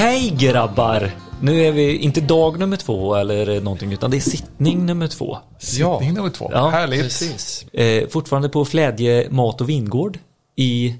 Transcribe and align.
Okej 0.00 0.36
grabbar! 0.38 1.10
Nu 1.40 1.60
är 1.64 1.72
vi 1.72 1.96
inte 1.96 2.20
dag 2.20 2.58
nummer 2.58 2.76
två 2.76 3.14
eller 3.14 3.60
någonting 3.60 3.92
utan 3.92 4.10
det 4.10 4.16
är 4.16 4.20
sittning 4.20 4.86
nummer 4.86 5.08
två. 5.08 5.38
Sittning 5.58 6.14
nummer 6.14 6.30
två. 6.30 6.50
Ja, 6.52 6.68
Härligt. 6.68 7.02
Precis. 7.02 7.66
Eh, 7.72 8.08
fortfarande 8.08 8.48
på 8.48 8.64
Flädje 8.64 9.30
mat 9.30 9.60
och 9.60 9.68
vingård 9.68 10.18
i 10.56 10.94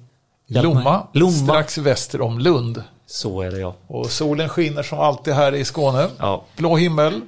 Lomma, 0.46 1.06
Lomma. 1.12 1.32
strax 1.32 1.78
väster 1.78 2.20
om 2.20 2.38
Lund. 2.38 2.82
Så 3.06 3.42
är 3.42 3.50
det 3.50 3.58
ja. 3.58 3.76
Och 3.86 4.10
solen 4.10 4.48
skiner 4.48 4.82
som 4.82 4.98
alltid 4.98 5.34
här 5.34 5.54
i 5.54 5.64
Skåne. 5.64 6.08
ja. 6.18 6.44
Blå 6.56 6.76
himmel. 6.76 7.20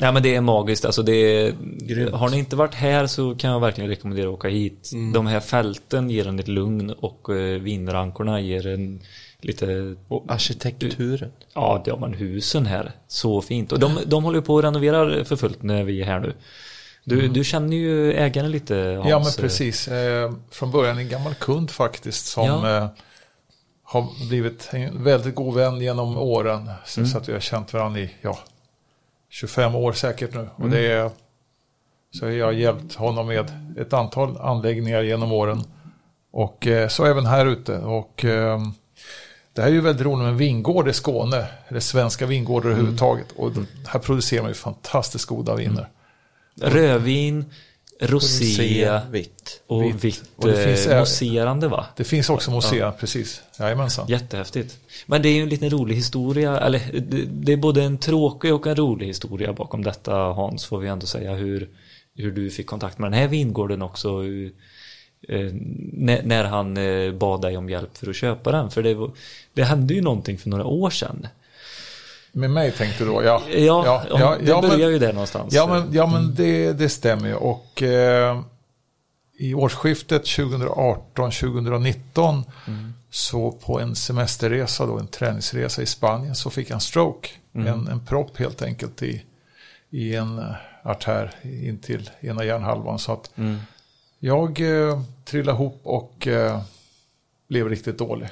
Ja 0.00 0.12
men 0.12 0.22
det 0.22 0.34
är 0.34 0.40
magiskt. 0.40 0.84
Alltså 0.84 1.02
det 1.02 1.12
är, 1.12 2.10
har 2.10 2.28
ni 2.28 2.38
inte 2.38 2.56
varit 2.56 2.74
här 2.74 3.06
så 3.06 3.34
kan 3.34 3.50
jag 3.50 3.60
verkligen 3.60 3.90
rekommendera 3.90 4.28
att 4.28 4.34
åka 4.34 4.48
hit. 4.48 4.90
De 5.14 5.26
här 5.26 5.40
fälten 5.40 6.10
ger 6.10 6.28
en 6.28 6.38
ett 6.38 6.48
lugn 6.48 6.90
och 6.90 7.30
eh, 7.30 7.60
vinrankorna 7.60 8.40
ger 8.40 8.66
en 8.66 9.00
lite... 9.46 9.96
Och 10.08 10.24
arkitekturen. 10.28 11.32
Ja, 11.54 11.82
det 11.84 11.90
har 11.90 11.98
man 11.98 12.14
husen 12.14 12.66
här. 12.66 12.92
Så 13.08 13.40
fint. 13.42 13.72
Och 13.72 13.78
de, 13.78 13.98
de 14.06 14.24
håller 14.24 14.38
ju 14.38 14.42
på 14.42 14.58
att 14.58 14.64
renovera 14.64 15.24
för 15.24 15.36
fullt 15.36 15.62
när 15.62 15.84
vi 15.84 16.00
är 16.00 16.04
här 16.06 16.20
nu. 16.20 16.32
Du, 17.04 17.28
du 17.28 17.44
känner 17.44 17.76
ju 17.76 18.12
ägaren 18.12 18.50
lite 18.50 18.74
Hans. 18.76 19.08
Ja 19.10 19.18
men 19.18 19.32
precis. 19.38 19.88
Eh, 19.88 20.32
från 20.50 20.70
början 20.70 20.98
en 20.98 21.08
gammal 21.08 21.34
kund 21.34 21.70
faktiskt 21.70 22.26
som 22.26 22.44
Ja. 22.46 22.76
eh, 22.76 22.88
har 23.82 24.28
blivit 24.28 24.68
en 24.72 25.04
väldigt 25.04 25.34
god 25.34 25.54
vän 25.54 25.80
genom 25.80 26.16
åren. 26.18 26.70
Så, 26.84 27.00
Mm. 27.00 27.10
så 27.10 27.18
att 27.18 27.28
vi 27.28 27.32
har 27.32 27.40
känt 27.40 27.72
varandra 27.72 28.00
i 28.00 28.10
ja, 28.20 28.38
25 29.30 29.74
år 29.74 29.92
säkert 29.92 30.34
nu. 30.34 30.40
Mm. 30.40 30.52
Och 30.56 30.70
det 30.70 30.92
är, 30.92 31.10
så 32.18 32.30
jag 32.30 32.46
har 32.46 32.52
hjälpt 32.52 32.94
honom 32.94 33.26
med 33.26 33.50
ett 33.78 33.92
antal 33.92 34.36
anläggningar 34.40 35.02
genom 35.02 35.32
åren. 35.32 35.62
Och 36.30 36.66
eh, 36.66 36.88
så 36.88 37.04
även 37.04 37.26
här 37.26 37.46
ute. 37.46 37.78
Och 37.78 38.24
eh, 38.24 38.60
det 39.56 39.62
här 39.62 39.68
är 39.68 39.72
ju 39.72 39.80
väldigt 39.80 40.06
roligt 40.06 40.24
med 40.24 40.36
vingård 40.36 40.88
i 40.88 40.92
Skåne. 40.92 41.46
Eller 41.68 41.80
svenska 41.80 42.26
vingårdar 42.26 42.66
Mm. 42.66 42.72
överhuvudtaget. 42.78 43.26
Och 43.36 43.52
här 43.86 44.00
producerar 44.00 44.42
man 44.42 44.50
ju 44.50 44.54
fantastiskt 44.54 45.24
goda 45.24 45.54
viner. 45.54 45.88
Rödvin, 46.60 47.44
rosé 48.00 49.00
vitt. 49.10 49.60
och 49.66 49.84
Vitt. 49.84 50.04
vitt, 50.04 50.22
Och 50.36 50.48
det 50.48 50.64
finns, 50.64 50.86
eh, 50.86 50.98
mousserande 50.98 51.68
va? 51.68 51.86
Det 51.96 52.04
finns 52.04 52.30
också 52.30 52.50
mousserande, 52.50 52.96
precis. 53.00 53.42
Jajamensan. 53.58 54.06
Jättehäftigt. 54.08 54.76
Men 55.06 55.22
det 55.22 55.28
är 55.28 55.32
ju 55.32 55.42
en 55.42 55.48
liten 55.48 55.70
rolig 55.70 55.94
historia, 55.94 56.60
eller 56.60 56.80
det, 57.30 57.52
är 57.52 57.56
både 57.56 57.82
en 57.82 57.98
tråkig 57.98 58.54
och 58.54 58.66
en 58.66 58.76
rolig 58.76 59.06
historia 59.06 59.52
bakom 59.52 59.82
detta 59.84 60.12
Hans, 60.14 60.64
får 60.64 60.78
vi 60.78 60.88
ändå 60.88 61.06
säga, 61.06 61.34
hur, 61.34 61.68
hur 62.16 62.32
du 62.32 62.50
fick 62.50 62.66
kontakt 62.66 62.98
med 62.98 63.12
den 63.12 63.20
här 63.20 63.28
vingården 63.28 63.82
också. 63.82 64.18
Hur, 64.20 64.52
när, 65.92 66.22
när 66.22 66.44
han 66.44 66.76
eh, 66.76 67.12
bad 67.12 67.42
dig 67.42 67.56
om 67.56 67.68
hjälp 67.70 67.96
för 67.98 68.10
att 68.10 68.16
köpa 68.16 68.52
den, 68.52 68.70
för 68.70 68.82
det, 68.82 68.94
var- 68.94 69.10
det 69.54 69.64
hände 69.64 69.94
ju 69.94 70.00
någonting 70.02 70.38
för 70.38 70.48
några 70.48 70.64
år 70.64 70.90
sedan. 70.90 71.26
Med 72.32 72.50
mig 72.50 72.72
tänkte 72.72 73.04
du 73.04 73.10
då? 73.10 73.22
Ja, 73.24 73.42
Ja, 73.48 74.02
om, 74.10 74.20
det 74.40 74.46
börjar 74.46 74.78
men, 74.78 74.90
ju 74.90 74.98
där 74.98 75.12
någonstans. 75.12 75.54
ja, 75.54 75.66
men, 75.66 75.92
ja, 75.92 76.06
men 76.06 76.34
det, 76.34 76.72
det 76.72 76.88
stämmer 76.88 77.28
ju. 77.28 77.34
Och 77.34 77.82
eh, 77.82 78.40
i 79.38 79.54
årsskiftet 79.54 80.24
2018-2019 80.24 82.42
så 83.10 83.50
på 83.52 83.80
en 83.80 83.96
semesterresa, 83.96 84.86
då, 84.86 84.98
en 84.98 85.06
träningsresa 85.06 85.82
i 85.82 85.86
Spanien, 85.86 86.34
så 86.34 86.50
fick 86.50 86.70
en 86.70 86.80
stroke. 86.80 87.28
En, 87.52 87.88
en 87.88 88.06
propp 88.06 88.38
helt 88.38 88.62
enkelt 88.62 89.02
i, 89.02 89.22
i 89.90 90.14
en 90.14 90.38
eh, 90.38 90.44
artär 90.82 91.30
in 91.42 91.78
till 91.78 92.10
ena 92.20 92.44
hjärnhalvan. 92.44 92.98
Så 92.98 93.12
att 93.12 93.30
Mm. 93.36 93.56
Jag 94.26 94.60
eh, 94.60 95.00
trillade 95.24 95.56
ihop 95.56 95.80
och 95.82 96.26
eh, 96.26 96.60
blev 97.48 97.68
riktigt 97.68 97.98
dålig. 97.98 98.28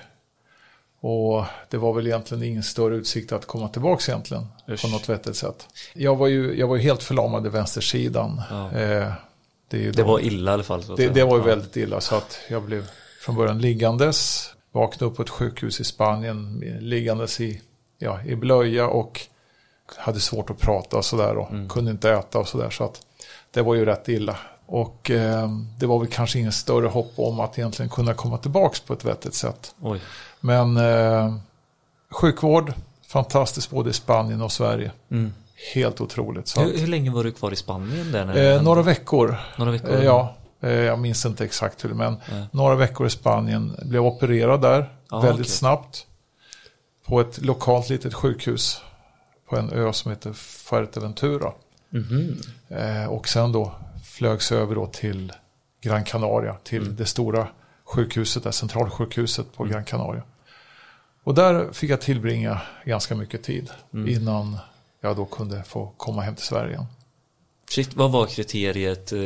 Och 1.01 1.45
det 1.71 1.77
var 1.77 1.93
väl 1.93 2.07
egentligen 2.07 2.45
ingen 2.45 2.63
större 2.63 2.95
utsikt 2.97 3.33
att 3.33 3.47
komma 3.47 3.69
tillbaka 3.69 4.13
egentligen. 4.13 4.47
Usch. 4.69 4.83
På 4.83 4.89
något 4.89 5.09
vettigt 5.09 5.37
sätt. 5.37 5.69
Jag 5.95 6.17
var 6.17 6.27
ju, 6.27 6.59
jag 6.59 6.69
var 6.69 6.77
ju 6.77 6.83
helt 6.83 7.03
förlamad 7.03 7.47
i 7.47 7.49
vänstersidan. 7.49 8.43
Ja. 8.51 8.67
Eh, 8.73 9.13
det, 9.69 9.77
är 9.77 9.81
ju 9.81 9.93
Det 9.93 10.03
var 10.03 10.21
illa 10.21 10.51
i 10.51 10.55
alla 10.55 10.63
fall. 10.63 10.83
Så 10.83 10.93
att 10.93 10.97
det, 10.99 11.09
det 11.09 11.25
var 11.25 11.37
ju 11.37 11.43
Ja. 11.43 11.47
väldigt 11.47 11.77
illa 11.77 12.01
så 12.01 12.15
att 12.17 12.39
jag 12.51 12.63
blev 12.63 12.91
från 13.21 13.37
början 13.37 13.59
liggandes. 13.59 14.51
Vaknade 14.73 15.05
upp 15.11 15.17
på 15.17 15.23
ett 15.23 15.31
sjukhus 15.31 15.81
i 15.81 15.85
Spanien 15.85 16.61
liggandes 16.81 17.41
i, 17.41 17.61
ja, 17.99 18.23
i 18.23 18.35
blöja 18.37 18.87
och 18.89 19.21
hade 19.97 20.21
svårt 20.21 20.51
att 20.51 20.59
prata 20.59 20.97
och 20.97 21.05
sådär 21.05 21.37
och 21.37 21.51
Mm. 21.51 21.69
kunde 21.69 21.91
inte 21.91 22.11
äta 22.11 22.39
och 22.39 22.49
sådär. 22.49 22.71
Så 22.71 22.85
att 22.85 23.01
det 23.51 23.63
var 23.63 23.75
ju 23.75 23.85
rätt 23.85 24.09
illa. 24.09 24.37
Och 24.67 25.11
eh, 25.11 25.49
det 25.79 25.87
var 25.87 25.99
väl 25.99 26.09
kanske 26.09 26.39
ingen 26.39 26.53
större 26.53 26.87
hopp 26.87 27.13
om 27.17 27.41
att 27.41 27.59
egentligen 27.59 27.89
kunna 27.91 28.15
komma 28.15 28.39
tillbaka 28.39 28.79
på 28.87 28.93
ett 28.93 29.05
vettigt 29.05 29.35
sätt. 29.35 29.75
Oj. 29.81 30.01
Men 30.41 30.77
eh, 30.77 31.35
sjukvård, 32.11 32.73
fantastiskt 33.07 33.71
både 33.71 33.91
i 33.91 33.93
Spanien 33.93 34.43
och 34.43 34.53
Sverige. 34.53 34.91
Mm. 35.11 35.33
Helt 35.75 36.01
otroligt. 36.01 36.49
Så 36.49 36.61
Hur, 36.61 36.75
att, 36.75 36.81
hur 36.81 36.87
länge 36.87 37.11
var 37.11 37.25
du 37.25 37.33
kvar 37.33 37.53
i 37.53 37.57
Spanien 37.57 38.13
där? 38.13 38.55
Eh, 38.57 38.63
några 38.63 38.83
veckor 38.83 39.37
några 39.59 39.73
veckor? 39.73 39.95
Eh, 39.95 40.05
Ja, 40.05 40.35
eh, 40.61 40.71
jag 40.71 40.99
minns 40.99 41.27
inte 41.27 41.45
exakt 41.45 41.85
hur, 41.85 41.95
men 41.95 42.17
några 42.51 42.75
veckor 42.75 43.07
i 43.07 43.11
Spanien. 43.11 43.77
Blev 43.83 44.05
opererad 44.07 44.61
där 44.63 44.93
Ja, 45.11 45.21
väldigt 45.21 45.47
okej. 45.47 45.51
snabbt. 45.53 46.07
På 47.07 47.21
ett 47.21 47.43
lokalt 47.45 47.89
litet 47.89 48.15
sjukhus 48.15 48.81
på 49.49 49.57
en 49.57 49.71
ö 49.73 49.93
som 49.93 50.11
heter 50.11 50.33
Fuerteventura. 50.33 51.53
Mhm. 51.91 52.41
Eh, 52.69 53.07
och 53.07 53.29
sen 53.29 53.53
då 53.53 53.73
flögs 54.15 54.53
över 54.53 54.75
då 54.75 54.87
till 54.87 55.33
Gran 55.81 56.05
Canaria, 56.05 56.55
till 56.55 56.83
Mm. 56.83 56.97
det 56.97 57.07
stora 57.07 57.49
sjukhuset, 57.85 58.43
där 58.43 58.51
centralsjukhuset 58.51 59.53
på 59.57 59.65
Gran 59.65 59.85
Canaria. 59.85 60.23
Och 61.25 61.35
där 61.35 61.73
fick 61.73 61.91
jag 61.91 62.01
tillbringa 62.01 62.61
ganska 62.85 63.15
mycket 63.15 63.43
tid 63.43 63.71
Mm. 63.95 64.09
innan 64.09 64.59
jag 65.01 65.17
då 65.17 65.25
kunde 65.25 65.63
få 65.65 65.93
komma 65.97 66.23
hem 66.23 66.35
till 66.35 66.45
Sverige 66.45 66.71
igen. 66.71 66.87
Shit, 67.71 67.95
vad 67.95 68.13
var 68.13 68.27
kriteriet? 68.27 69.13
Eh, 69.13 69.19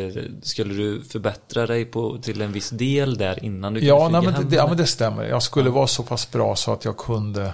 Skulle 0.43 0.75
du 0.75 1.03
förbättra 1.05 1.67
dig 1.67 1.85
på, 1.85 2.19
till 2.19 2.43
en 2.43 2.53
viss 2.53 2.71
del 2.71 3.19
där 3.19 3.45
innan 3.45 3.75
du 3.75 3.81
Ja, 3.81 3.99
kunde 4.05 4.19
nej, 4.19 4.27
men 4.27 4.35
hem? 4.35 4.49
det, 4.51 4.57
ja, 4.57 4.67
men 4.69 4.77
det 4.77 4.87
stämmer. 4.87 5.25
Jag 5.25 5.43
skulle 5.43 5.71
vara 5.71 5.87
så 5.87 6.03
pass 6.03 6.31
bra 6.31 6.57
så 6.57 6.73
att 6.73 6.85
jag 6.85 6.97
kunde, 6.97 7.53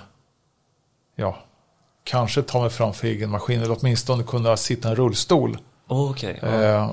ja, 1.16 1.38
kanske 2.04 2.42
ta 2.42 2.60
mig 2.60 2.70
fram 2.70 2.94
för 2.94 3.06
egen 3.08 3.30
maskin 3.30 3.60
eller 3.62 3.76
åtminstone 3.80 4.22
kunna 4.24 4.56
sitta 4.56 4.88
i 4.88 4.90
en 4.90 4.96
rullstol. 4.96 5.58
Okej, 5.86 6.38
ja. 6.42 6.48
Eh, 6.48 6.90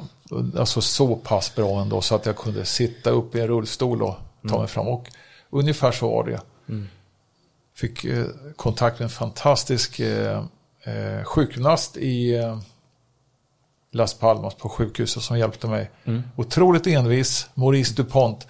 alltså 0.57 0.81
så 0.81 1.15
pass 1.15 1.55
bra 1.55 1.81
ändå 1.81 2.01
så 2.01 2.15
att 2.15 2.25
jag 2.25 2.37
kunde 2.37 2.65
sitta 2.65 3.09
upp 3.09 3.35
i 3.35 3.39
en 3.39 3.47
rullstol 3.47 4.01
och 4.01 4.15
ta 4.49 4.59
mig 4.59 4.67
fram. 4.67 4.87
Och 4.87 5.07
ungefär 5.49 5.91
så 5.91 6.09
var 6.09 6.23
det. 6.23 6.41
Mm. 6.69 6.87
Fick 7.75 8.05
eh, 8.05 8.25
kontakt 8.55 8.99
med 8.99 9.03
en 9.03 9.09
fantastisk 9.09 9.99
eh, 9.99 10.43
sjukgymnast 11.23 11.97
i 11.97 12.41
Las 13.91 14.13
Palmas 14.13 14.55
på 14.55 14.69
sjukhuset 14.69 15.23
som 15.23 15.37
hjälpte 15.37 15.67
mig. 15.67 15.91
Mm. 16.05 16.23
Otroligt 16.35 16.87
envis, 16.87 17.49
Maurice 17.53 17.93
Dupont. 17.93 18.47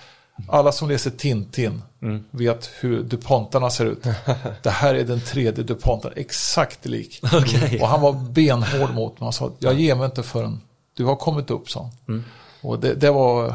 Alla 0.47 0.71
som 0.71 0.89
läser 0.89 1.11
Tintin 1.11 1.81
Mm. 2.01 2.23
vet 2.31 2.69
hur 2.79 3.03
DuPontarna 3.03 3.69
ser 3.69 3.85
ut. 3.85 4.03
Det 4.63 4.69
här 4.69 4.95
är 4.95 5.03
den 5.03 5.21
tredje 5.21 5.63
DuPonten, 5.63 6.11
exakt 6.15 6.85
lik. 6.85 7.19
Okej. 7.33 7.79
Och 7.81 7.87
han 7.87 8.01
var 8.01 8.13
benhård 8.13 8.93
mot 8.93 9.19
mig. 9.19 9.25
Han 9.25 9.33
sa, 9.33 9.51
jag 9.59 9.73
ger 9.79 9.95
mig 9.95 10.05
inte 10.05 10.23
förrän 10.23 10.61
du 10.93 11.05
har 11.05 11.15
kommit 11.15 11.51
upp, 11.51 11.69
sa. 11.69 11.89
Mm. 12.07 12.23
Och 12.61 12.79
det, 12.79 12.93
det 12.93 13.11
var 13.11 13.53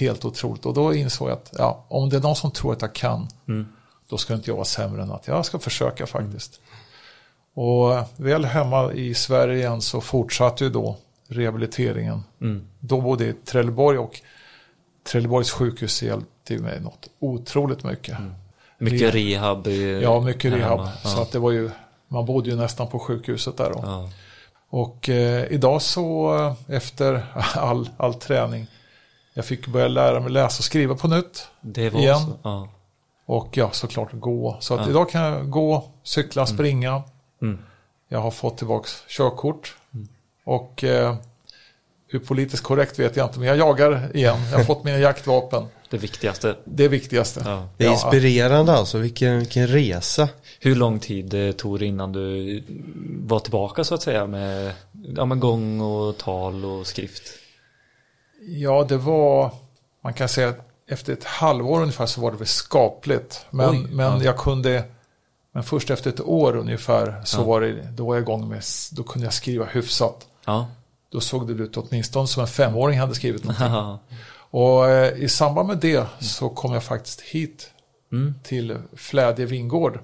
helt 0.00 0.24
otroligt. 0.24 0.66
Och 0.66 0.74
då 0.74 0.94
insåg 0.94 1.28
jag 1.28 1.34
att 1.34 1.50
ja, 1.58 1.84
om 1.88 2.08
det 2.10 2.16
är 2.16 2.20
någon 2.20 2.36
som 2.36 2.50
tror 2.50 2.72
att 2.72 2.82
jag 2.82 2.92
kan, 2.92 3.28
Mm. 3.48 3.66
då 4.08 4.18
ska 4.18 4.34
inte 4.34 4.50
jag 4.50 4.54
vara 4.56 4.64
sämre 4.64 5.02
än 5.02 5.10
att 5.12 5.26
jag 5.28 5.46
ska 5.46 5.58
försöka 5.58 6.06
faktiskt. 6.06 6.60
Och 7.54 7.92
väl 8.16 8.44
hemma 8.44 8.92
i 8.92 9.14
Sverige 9.14 9.58
igen 9.58 9.80
så 9.82 10.00
fortsatte 10.00 10.64
ju 10.64 10.70
då 10.70 10.96
rehabiliteringen. 11.28 12.22
Mm. 12.40 12.66
Då 12.80 13.00
både 13.00 13.24
i 13.26 13.32
Trelleborg 13.32 13.98
och 13.98 14.20
Trelleborgs 15.04 15.50
sjukhus 15.50 16.02
hjälpte 16.02 16.58
mig 16.58 16.80
något 16.80 17.08
otroligt 17.18 17.84
mycket. 17.84 18.18
Mycket 18.78 19.14
rehab? 19.14 19.66
i- 19.66 20.00
Ja, 20.02 20.20
mycket 20.20 20.52
rehab. 20.52 20.78
hemma. 20.78 20.92
Så 21.04 21.22
att 21.22 21.32
det 21.32 21.38
var 21.38 21.50
ju, 21.50 21.70
man 22.08 22.26
bodde 22.26 22.50
ju 22.50 22.56
nästan 22.56 22.86
på 22.88 22.98
sjukhuset 22.98 23.56
där 23.56 23.70
då. 23.70 23.80
Ja. 23.82 24.10
Och 24.68 25.08
eh, 25.08 25.44
idag 25.52 25.82
så 25.82 26.36
eh, 26.68 26.76
efter 26.76 27.26
all, 27.54 27.88
all 27.96 28.14
träning, 28.14 28.66
jag 29.34 29.44
fick 29.44 29.66
börja 29.66 29.88
lära 29.88 30.20
mig 30.20 30.30
läsa 30.30 30.60
och 30.60 30.64
skriva 30.64 30.94
på 30.94 31.08
nytt. 31.08 31.48
Det 31.60 31.90
var 31.90 32.00
Igen. 32.00 32.18
så? 32.20 32.32
Ja. 32.42 32.68
Och 33.26 33.56
ja, 33.56 33.70
såklart 33.70 34.08
gå. 34.12 34.56
Så 34.60 34.74
att 34.74 34.80
Ja. 34.80 34.90
idag 34.90 35.10
kan 35.10 35.22
jag 35.22 35.50
gå, 35.50 35.84
cykla, 36.02 36.46
springa. 36.46 37.02
Mm. 37.42 37.58
Jag 38.08 38.18
har 38.18 38.30
fått 38.30 38.58
tillbaka 38.58 38.88
körkort. 39.08 39.76
Och 40.44 40.84
eh, 40.84 41.16
hur 42.14 42.20
politiskt 42.20 42.62
korrekt 42.62 42.98
vet 42.98 43.16
jag 43.16 43.26
inte, 43.26 43.38
men 43.38 43.48
jag 43.48 43.56
jagar 43.56 44.10
igen. 44.16 44.36
Jag 44.50 44.58
har 44.58 44.64
fått 44.64 44.84
mina 44.84 44.98
jaktvapen. 44.98 45.66
det 45.90 45.98
viktigaste. 45.98 46.56
Det 46.64 46.88
viktigaste. 46.88 47.42
Ja. 47.44 47.68
Det 47.76 47.86
är 47.86 47.90
inspirerande 47.90 48.72
alltså, 48.72 48.98
vilken, 48.98 49.38
vilken 49.38 49.66
resa. 49.66 50.28
Hur 50.60 50.74
lång 50.74 50.98
tid 50.98 51.34
eh, 51.34 51.52
tog 51.52 51.78
det 51.78 51.86
innan 51.86 52.12
du 52.12 52.62
var 53.20 53.40
tillbaka 53.40 53.84
så 53.84 53.94
att 53.94 54.02
säga 54.02 54.26
med 54.26 54.72
ja, 55.16 55.24
men 55.24 55.40
gång 55.40 55.80
och 55.80 56.18
tal 56.18 56.64
och 56.64 56.86
skrift? 56.86 57.22
Ja, 58.48 58.86
det 58.88 58.96
var, 58.96 59.50
man 60.02 60.14
kan 60.14 60.28
säga 60.28 60.48
att 60.48 60.68
efter 60.88 61.12
ett 61.12 61.24
halvår 61.24 61.80
ungefär 61.80 62.06
så 62.06 62.20
var 62.20 62.30
det 62.30 62.36
väl 62.36 62.46
skapligt. 62.46 63.46
Men, 63.50 63.70
Oj, 63.70 63.86
men 63.90 64.18
ja. 64.18 64.24
jag 64.24 64.36
kunde, 64.36 64.84
men 65.52 65.62
först 65.62 65.90
efter 65.90 66.10
ett 66.10 66.20
år 66.20 66.56
ungefär 66.56 67.22
så 67.24 67.40
Ja. 67.40 67.44
var 67.44 67.60
det, 67.60 67.88
då 67.92 68.06
var 68.06 68.14
jag 68.14 68.22
igång 68.22 68.48
med, 68.48 68.62
då 68.92 69.02
kunde 69.02 69.26
jag 69.26 69.34
skriva 69.34 69.64
hyfsat. 69.64 70.26
Ja. 70.44 70.66
Då 71.14 71.20
såg 71.20 71.46
det 71.56 71.62
ut 71.62 71.76
åtminstone 71.76 72.26
som 72.26 72.40
en 72.40 72.46
femåring 72.46 72.98
hade 72.98 73.14
skrivit 73.14 73.44
någonting. 73.44 73.98
Och 74.50 74.88
eh, 74.90 75.18
i 75.24 75.28
samband 75.28 75.68
med 75.68 75.78
det 75.78 76.06
så 76.20 76.48
kom 76.48 76.72
jag 76.72 76.84
faktiskt 76.84 77.20
hit 77.20 77.70
Mm. 78.12 78.34
till 78.42 78.76
Flädje 78.96 79.46
vingård. 79.46 79.98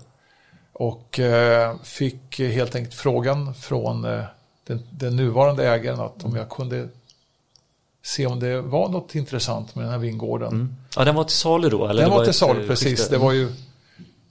Och 0.73 1.19
eh, 1.19 1.77
fick 1.83 2.39
helt 2.41 2.75
enkelt 2.75 2.95
frågan 2.95 3.55
från 3.55 4.05
eh, 4.05 4.23
den, 4.67 4.83
den 4.91 5.17
nuvarande 5.17 5.69
ägaren 5.69 6.01
att 6.01 6.25
om 6.25 6.37
jag 6.37 6.49
kunde 6.51 6.89
se 8.03 8.27
om 8.27 8.41
det 8.41 8.61
var 8.61 8.89
något 8.89 9.15
intressant 9.15 9.75
med 9.75 9.85
den 9.85 9.93
här 9.93 9.99
vingården. 9.99 10.49
Mm. 10.53 10.77
ja, 10.97 11.05
den 11.05 11.15
var 11.15 11.25
till 11.25 11.37
salu 11.37 11.69
då? 11.69 11.87
Eller 11.87 12.03
Den 12.03 12.11
det 12.11 12.17
var 12.17 12.25
till 12.25 12.35
salu, 12.35 12.61
eh, 12.63 12.67
precis. 12.69 12.89
skifte? 12.89 13.15
Det 13.15 13.19
var 13.19 13.33
ju 13.33 13.53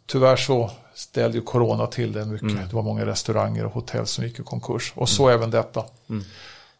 tyvärr 0.06 0.36
så 0.36 0.72
ställde 0.94 1.38
ju 1.38 1.44
corona 1.44 1.88
till 1.88 2.12
det 2.14 2.26
mycket. 2.26 2.52
Mm. 2.52 2.68
Det 2.68 2.76
var 2.76 2.84
många 2.84 3.06
restauranger 3.06 3.66
och 3.66 3.72
hotell 3.74 4.08
som 4.08 4.24
gick 4.24 4.40
i 4.40 4.44
konkurs. 4.44 4.94
Och 4.96 5.10
så 5.10 5.30
även 5.30 5.52
detta. 5.52 5.86
Mm. 6.10 6.24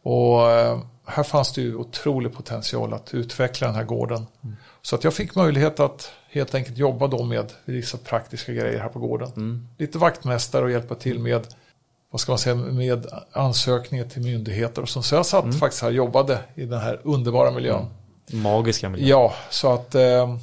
Och 0.02 0.50
eh, 0.50 0.78
här 1.06 1.22
fanns 1.22 1.52
det 1.52 1.60
ju 1.60 1.74
otrolig 1.76 2.32
potential 2.34 2.94
att 2.94 3.14
utveckla 3.14 3.66
den 3.66 3.76
här 3.76 3.84
gården. 3.84 4.26
Mm. 4.44 4.56
Så 4.82 4.96
att 4.96 5.04
jag 5.04 5.14
fick 5.14 5.34
möjlighet 5.34 5.80
att 5.80 6.12
helt 6.30 6.54
enkelt 6.54 6.78
jobba 6.78 7.06
då 7.06 7.24
med 7.24 7.52
vissa 7.64 7.98
praktiska 7.98 8.52
grejer 8.52 8.78
här 8.80 8.88
på 8.88 8.98
gården. 8.98 9.28
Mm. 9.36 9.68
Lite 9.78 9.98
vaktmästare 9.98 10.64
och 10.64 10.70
hjälpa 10.70 10.94
till 10.94 11.18
med 11.18 11.46
vad 12.10 12.20
ska 12.20 12.32
man 12.32 12.38
säga, 12.38 12.54
med 12.54 13.06
ansökningar 13.32 14.04
till 14.04 14.22
myndigheter 14.22 14.82
och 14.82 14.88
så. 14.88 15.02
Så 15.02 15.14
jag 15.14 15.26
satt 15.26 15.44
Mm. 15.44 15.56
faktiskt 15.58 15.82
här 15.82 15.88
och 15.88 15.94
jobbade 15.94 16.38
i 16.54 16.64
den 16.64 16.80
här 16.80 17.00
underbara 17.04 17.50
miljön. 17.50 17.86
Magiska 18.32 18.88
miljö. 18.88 19.08
Ja, 19.08 19.34
så 19.50 19.72
att 19.72 19.94
eh, 19.94 20.36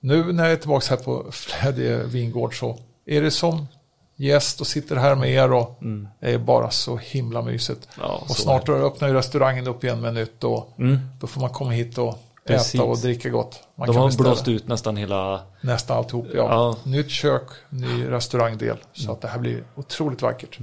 nu 0.00 0.32
när 0.32 0.44
jag 0.44 0.52
är 0.52 0.56
tillbaka 0.56 0.86
här 0.90 1.02
på 1.02 1.26
Flädje 1.32 2.04
vingård 2.04 2.58
så 2.58 2.78
är 3.06 3.22
det 3.22 3.30
som 3.30 3.66
gäst 4.16 4.60
och 4.60 4.66
sitter 4.66 4.96
här 4.96 5.14
med 5.14 5.30
er 5.30 5.52
och 5.52 5.78
Mm. 5.82 6.08
det 6.20 6.30
är 6.30 6.38
bara 6.38 6.70
så 6.70 6.96
himla 6.96 7.42
mysigt. 7.42 7.88
Ja, 8.00 8.22
och 8.28 8.36
snart 8.36 8.68
öppnar 8.68 9.08
ju 9.08 9.14
restaurangen 9.14 9.66
upp 9.66 9.84
igen 9.84 10.00
med 10.00 10.14
nytt 10.14 10.44
och. 10.44 10.74
Mm. 10.78 10.98
då 11.20 11.26
får 11.26 11.40
man 11.40 11.50
komma 11.50 11.70
hit 11.70 11.98
och 11.98 12.18
Precis. 12.46 12.74
äta 12.74 12.84
och 12.84 12.98
dricka 12.98 13.28
gott. 13.28 13.60
Man 13.76 13.86
De 13.86 13.92
kan 13.92 14.00
har 14.02 14.08
beställa 14.08 14.28
blåst 14.28 14.48
ut 14.48 14.68
nästan 14.68 14.96
hela... 14.96 15.40
nästan 15.60 15.96
alltihop. 15.96 16.26
Ja. 16.34 16.36
Ja. 16.48 16.76
Nytt 16.90 17.10
kök, 17.10 17.42
ny 17.68 18.10
restaurangdel. 18.10 18.76
Så 18.92 19.02
Mm. 19.02 19.14
att 19.14 19.20
det 19.20 19.28
här 19.28 19.38
blir 19.38 19.64
otroligt 19.74 20.22
vackert. 20.22 20.58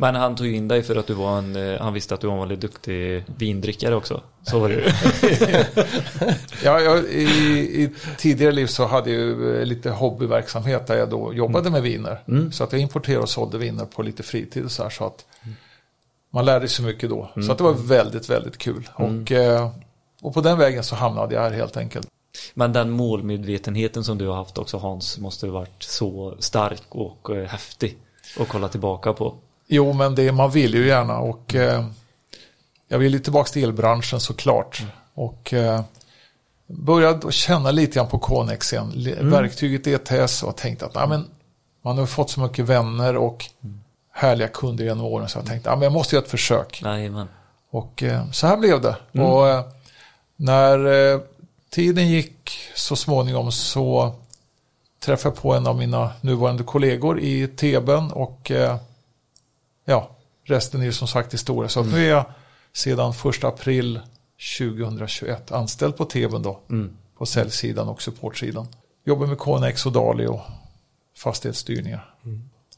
Men 0.00 0.14
han 0.14 0.36
tog 0.36 0.46
in 0.46 0.68
dig 0.68 0.82
för 0.82 0.96
att 0.96 1.06
du 1.06 1.14
var 1.14 1.38
en... 1.38 1.56
eh, 1.56 1.80
Han 1.80 1.92
visste 1.92 2.14
att 2.14 2.20
du 2.20 2.26
var 2.26 2.34
en 2.34 2.40
väldigt 2.40 2.60
duktig 2.60 3.24
vindrickare 3.36 3.94
också. 3.96 4.20
Så 4.42 4.58
var 4.58 4.68
det 4.68 4.74
ju. 4.74 4.82
Ja, 6.64 6.80
jag, 6.80 7.04
i, 7.04 7.22
I 7.82 7.90
tidigare 8.18 8.52
liv 8.52 8.66
så 8.66 8.86
hade 8.86 9.10
jag 9.10 9.20
ju 9.20 9.58
eh, 9.60 9.64
lite 9.66 9.90
hobbyverksamhet 9.90 10.86
där 10.86 10.96
jag 10.96 11.08
då 11.10 11.34
jobbade 11.34 11.70
med 11.70 11.82
viner. 11.82 12.20
Mm. 12.28 12.52
Så 12.52 12.64
att 12.64 12.72
jag 12.72 12.80
importerade 12.80 13.22
och 13.22 13.28
sålde 13.28 13.58
viner 13.58 13.84
på 13.84 14.02
lite 14.02 14.22
fritid 14.22 14.64
och 14.64 14.70
så 14.72 14.82
här. 14.82 14.90
Så 14.90 15.04
att 15.04 15.24
man 16.32 16.44
lärde 16.44 16.68
sig 16.68 16.84
mycket 16.84 17.10
då. 17.10 17.30
Mm. 17.36 17.46
Så 17.46 17.52
att 17.52 17.58
det 17.58 17.64
var 17.64 17.72
väldigt, 17.74 18.30
väldigt 18.30 18.58
kul. 18.58 18.88
Och, 18.94 19.32
eh, 19.32 19.70
och 20.22 20.34
på 20.34 20.40
den 20.40 20.58
vägen 20.58 20.84
så 20.84 20.94
hamnade 20.94 21.34
jag 21.34 21.42
här 21.42 21.50
helt 21.52 21.76
enkelt. 21.76 22.06
Men 22.54 22.72
den 22.72 22.90
målmedvetenheten 22.90 24.04
som 24.04 24.18
du 24.18 24.26
har 24.26 24.34
haft 24.34 24.58
också 24.58 24.76
Hans 24.78 25.18
måste 25.18 25.46
ha 25.46 25.52
varit 25.52 25.82
så 25.82 26.36
stark 26.38 26.82
och 26.88 27.30
häftig 27.48 27.96
att 28.40 28.48
kolla 28.48 28.68
tillbaka 28.68 29.12
på. 29.12 29.34
Jo, 29.68 29.92
men 29.92 30.14
det, 30.14 30.32
man 30.32 30.50
vill 30.50 30.74
ju 30.74 30.86
gärna 30.86 31.18
och 31.18 31.54
eh, 31.54 31.86
jag 32.88 32.98
vill 32.98 33.12
ju 33.12 33.18
tillbaka 33.18 33.48
till 33.50 33.64
elbranschen 33.64 34.20
såklart. 34.20 34.82
Och 35.14 35.52
eh, 35.54 35.80
började 36.66 37.32
känna 37.32 37.70
lite 37.70 37.94
grann 37.94 38.08
på 38.08 38.18
Konex 38.18 38.72
igen. 38.72 38.92
Le- 38.94 39.14
Verktyget 39.22 40.10
ETS 40.10 40.42
och 40.42 40.56
tänkte 40.56 40.86
att 40.86 40.94
nej, 40.94 41.08
men, 41.08 41.26
man 41.82 41.98
har 41.98 42.06
fått 42.06 42.30
så 42.30 42.40
mycket 42.40 42.64
vänner 42.64 43.16
och 43.16 43.44
härliga 44.12 44.48
kunder 44.48 44.84
genom 44.84 45.04
åren 45.04 45.28
så 45.28 45.38
jag 45.38 45.46
tänkte 45.46 45.70
att 45.70 45.82
jag 45.82 45.92
måste 45.92 46.16
göra 46.16 46.24
ett 46.24 46.30
försök. 46.30 46.80
Nej, 46.84 47.10
men. 47.10 47.28
Och 47.70 48.02
eh, 48.02 48.30
så 48.30 48.46
här 48.46 48.56
blev 48.56 48.80
det. 48.80 48.96
Mm. 49.12 49.26
Och 49.26 49.48
eh, 49.48 49.64
när 50.36 50.86
eh, 51.14 51.20
tiden 51.70 52.08
gick 52.08 52.58
så 52.74 52.96
småningom 52.96 53.52
så 53.52 54.12
träffade 55.04 55.34
jag 55.34 55.42
på 55.42 55.54
en 55.54 55.66
av 55.66 55.76
mina 55.76 56.10
nuvarande 56.20 56.62
kollegor 56.62 57.20
i 57.20 57.48
Teben 57.48 58.12
och 58.12 58.50
eh, 58.50 58.76
ja, 59.88 60.10
resten 60.44 60.80
är 60.80 60.84
ju 60.84 60.92
som 60.92 61.08
sagt 61.08 61.34
historia. 61.34 61.68
Så 61.68 61.80
att 61.80 61.86
nu 61.86 62.06
är 62.06 62.10
jag 62.10 62.24
sedan 62.72 63.12
1 63.36 63.44
april 63.44 64.00
2021 64.58 65.52
anställd 65.52 65.96
på 65.96 66.04
Teben 66.04 66.42
då. 66.42 66.60
Mm. 66.70 66.96
På 67.18 67.26
säljsidan 67.26 67.88
och 67.88 68.02
supportsidan. 68.02 68.66
Jobbar 69.04 69.26
med 69.26 69.38
KNX 69.38 69.86
och 69.86 69.92
Dali 69.92 70.26
och 70.26 70.40
fastighetsstyrningar. 71.16 72.14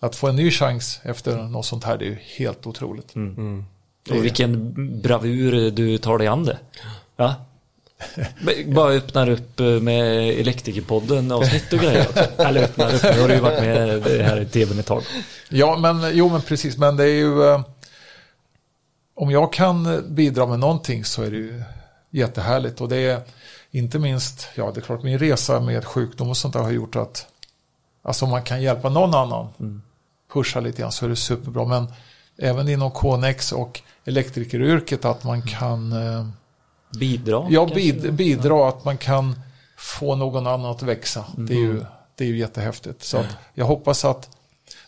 Att 0.01 0.17
få 0.17 0.29
en 0.29 0.37
ny 0.37 0.51
chans 0.51 1.01
efter 1.03 1.43
något 1.43 1.67
sånt 1.67 1.85
här 1.85 1.99
det 1.99 2.05
är 2.05 2.11
ju 2.11 2.19
helt 2.37 2.67
otroligt. 2.67 3.15
Mm. 3.15 3.65
Och 4.11 4.25
vilken 4.25 4.75
bravur 5.03 5.71
du 5.71 5.99
tar 5.99 6.19
dig 6.19 6.27
an 6.27 6.45
det. 6.45 6.59
Ja. 7.17 7.35
Bara 8.67 8.93
öppnar 8.93 9.29
upp 9.29 9.61
eh, 9.61 9.67
med 9.67 10.29
Elektrikerpodden 10.29 11.33
avsnitt 11.33 11.73
och 11.73 11.79
grejer. 11.79 12.07
Eller 12.39 12.63
öppnar 12.63 12.95
upp, 12.95 13.03
nu 13.03 13.21
har 13.21 13.29
du 13.29 13.35
ju 13.35 13.41
varit 13.41 13.61
med 13.61 14.03
här 14.03 14.41
i 14.41 14.47
tvn 14.47 14.79
ett 14.79 14.87
tag. 14.87 15.03
Ja, 15.49 15.79
men 15.79 16.17
jo, 16.17 16.29
men 16.29 16.43
precis. 16.43 16.77
Men 16.77 16.97
det 16.97 17.05
är 17.05 17.15
ju... 17.15 17.45
Eh, 17.45 17.61
om 19.15 19.31
jag 19.31 19.53
kan 19.53 20.05
bidra 20.15 20.47
med 20.47 20.59
någonting 20.59 21.05
så 21.05 21.23
är 21.23 21.31
det 21.31 21.37
ju 21.37 21.63
jättehärligt. 22.11 22.81
Och 22.81 22.89
det 22.89 22.97
är 22.97 23.21
inte 23.71 23.99
minst, 23.99 24.49
ja 24.55 24.71
det 24.75 24.81
är 24.81 24.83
klart 24.83 25.03
min 25.03 25.19
resa 25.19 25.61
med 25.61 25.85
sjukdom 25.85 26.29
och 26.29 26.37
sånt 26.37 26.55
där 26.55 26.61
har 26.61 26.71
gjort 26.71 26.97
att 26.97 27.27
alltså 28.03 28.25
om 28.25 28.31
man 28.31 28.43
kan 28.43 28.63
hjälpa 28.63 28.89
någon 28.89 29.15
annan 29.15 29.49
pusha 30.33 30.61
lite 30.61 30.83
grann 30.83 30.93
så 30.93 31.05
är 31.05 31.09
det 31.09 31.17
superbra. 31.17 31.65
Men 31.65 31.87
även 32.39 32.69
inom 32.69 32.91
KNX 32.91 33.53
och 33.53 33.81
elektrikeryrket 34.05 35.05
att 35.05 35.25
man 35.25 35.43
kan 35.43 35.93
eh, 35.93 36.27
Bidra. 36.99 37.47
ja, 37.51 37.67
bid, 37.75 38.15
bidra, 38.15 38.69
att 38.69 38.85
man 38.85 38.99
kan 38.99 39.41
få 39.77 40.17
någon 40.17 40.47
annan 40.47 40.71
att 40.71 40.83
växa. 40.83 41.25
Det 41.37 41.55
är 41.55 41.59
ju, 41.59 41.85
det 42.15 42.25
är 42.25 42.29
ju 42.29 42.39
jättehäftigt. 42.39 43.03
Så 43.03 43.17
att 43.17 43.37
jag 43.55 43.65
hoppas 43.65 44.05
att 44.05 44.29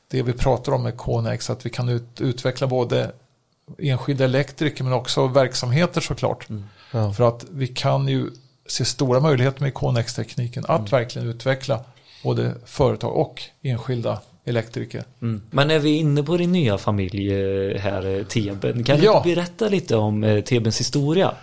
det 0.08 0.22
vi 0.22 0.32
pratar 0.32 0.72
om 0.72 0.82
med 0.82 0.96
KNX, 0.98 1.50
att 1.50 1.66
vi 1.66 1.70
kan 1.70 1.88
ut, 1.88 2.20
utveckla 2.20 2.66
både 2.66 3.10
enskilda 3.78 4.24
elektriker 4.24 4.84
men 4.84 4.92
också 4.92 5.26
verksamheter 5.26 6.00
såklart. 6.00 6.48
Ja. 6.92 7.12
För 7.12 7.28
att 7.28 7.44
vi 7.50 7.66
kan 7.66 8.08
ju 8.08 8.30
se 8.66 8.84
stora 8.84 9.20
möjligheter 9.20 9.62
med 9.62 9.74
KNX-tekniken 9.74 10.64
att 10.68 10.92
verkligen 10.92 11.28
utveckla 11.28 11.80
både 12.22 12.54
företag 12.64 13.16
och 13.16 13.42
enskilda 13.62 14.20
elektriker. 14.44 15.04
Mm. 15.22 15.42
Men 15.50 15.70
är 15.70 15.78
vi 15.78 15.96
inne 15.96 16.22
på 16.22 16.36
din 16.36 16.52
nya 16.52 16.78
familj 16.78 17.32
eh, 17.34 17.80
här, 17.80 18.06
eh, 18.18 18.24
Teben. 18.24 18.84
Kan 18.84 18.98
du 18.98 19.04
Ja. 19.04 19.16
inte 19.16 19.28
berätta 19.34 19.68
lite 19.68 19.96
om 19.96 20.24
eh, 20.24 20.40
Tebens 20.44 20.80
historia? 20.80 21.34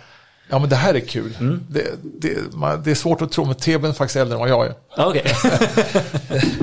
Ja 0.50 0.58
men 0.58 0.68
det 0.68 0.76
här 0.76 0.94
är 0.94 1.00
kul. 1.00 1.36
Mm. 1.40 1.66
Det, 1.68 1.90
det, 2.02 2.54
man, 2.54 2.82
det 2.82 2.90
är 2.90 2.94
svårt 2.94 3.22
att 3.22 3.32
tro 3.32 3.44
men 3.44 3.54
Teben 3.54 3.90
är 3.90 3.94
faktiskt 3.94 4.16
äldre 4.16 4.34
än 4.34 4.40
vad 4.40 4.48
jag 4.48 4.66
är. 4.66 4.74
Okej. 4.96 5.24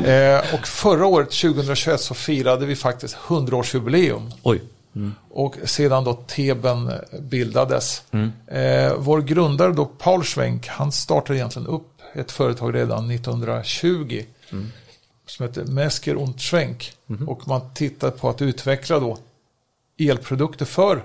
Eh, 0.05 0.53
och 0.53 0.67
förra 0.67 1.05
året, 1.05 1.31
2021, 1.31 2.01
så 2.01 2.13
firade 2.13 2.65
vi 2.65 2.75
faktiskt 2.75 3.15
100-årsjubileum. 3.15 4.31
Oj. 4.43 4.61
Och 5.29 5.55
sedan 5.63 6.03
då 6.03 6.13
Teben 6.13 6.91
bildades. 7.19 8.03
Mm. 8.11 8.31
Eh, 8.47 8.93
vår 8.97 9.21
grundare 9.21 9.71
då, 9.73 9.85
Paul 9.85 10.23
Schwenk, 10.23 10.67
han 10.67 10.91
startade 10.91 11.39
egentligen 11.39 11.67
upp 11.67 12.01
ett 12.13 12.31
företag 12.31 12.75
redan 12.75 13.11
1920. 13.11 14.23
Mm. 14.51 14.71
Som 15.25 15.47
heter 15.47 15.63
Mesker 15.63 16.15
und 16.15 16.41
Schwenk. 16.41 16.93
Mm-hmm. 17.07 17.27
Och 17.27 17.47
man 17.47 17.61
tittade 17.73 18.11
på 18.11 18.29
att 18.29 18.41
utveckla 18.41 18.99
då 18.99 19.17
elprodukter 19.99 20.65
för 20.65 21.03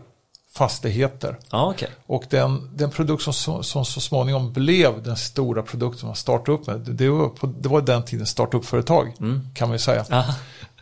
fastigheter. 0.55 1.39
Ja, 1.51 1.71
okej. 1.71 1.89
Och 2.07 2.25
den, 2.31 2.71
den 2.75 2.91
produkt 2.91 3.23
som, 3.35 3.63
som 3.65 3.85
så 3.85 4.01
småningom 4.01 4.53
blev 4.53 5.03
den 5.03 5.17
stora 5.17 5.63
produkten 5.63 6.07
man 6.07 6.17
startade 6.17 6.53
upp 6.53 6.67
med, 6.67 6.81
det, 6.81 7.09
var, 7.09 7.29
på, 7.29 7.47
det 7.47 7.69
var 7.69 7.81
den 7.81 8.03
tiden 8.03 8.27
startup-företag, 8.27 9.13
kan 9.55 9.69
man 9.69 9.75
ju 9.75 9.79
säga. 9.79 10.05
Aha. 10.11 10.35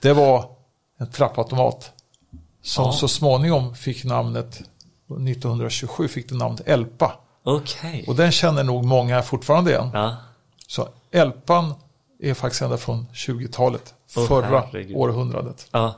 Det 0.02 0.12
var 0.12 0.48
en 0.98 1.06
trappautomat 1.10 1.92
som 2.62 2.84
Ja. 2.84 2.92
så 2.92 3.08
småningom 3.08 3.74
fick 3.74 4.04
namnet, 4.04 4.60
1927 5.10 6.08
fick 6.08 6.28
det 6.28 6.34
namnet 6.34 6.60
Elpa. 6.68 7.12
Okej. 7.44 8.04
Och 8.08 8.14
den 8.16 8.32
känner 8.32 8.64
nog 8.64 8.84
många 8.84 9.22
fortfarande 9.22 9.70
igen. 9.70 9.90
Ja. 9.94 10.16
Så 10.66 10.88
Elpan 11.12 11.74
är 12.22 12.34
faktiskt 12.34 12.62
ända 12.62 12.76
från 12.76 13.06
20-talet, 13.14 13.94
Åh, 14.16 14.26
förra 14.26 14.60
herregud. 14.60 14.96
århundradet. 14.96 15.66
ja. 15.70 15.94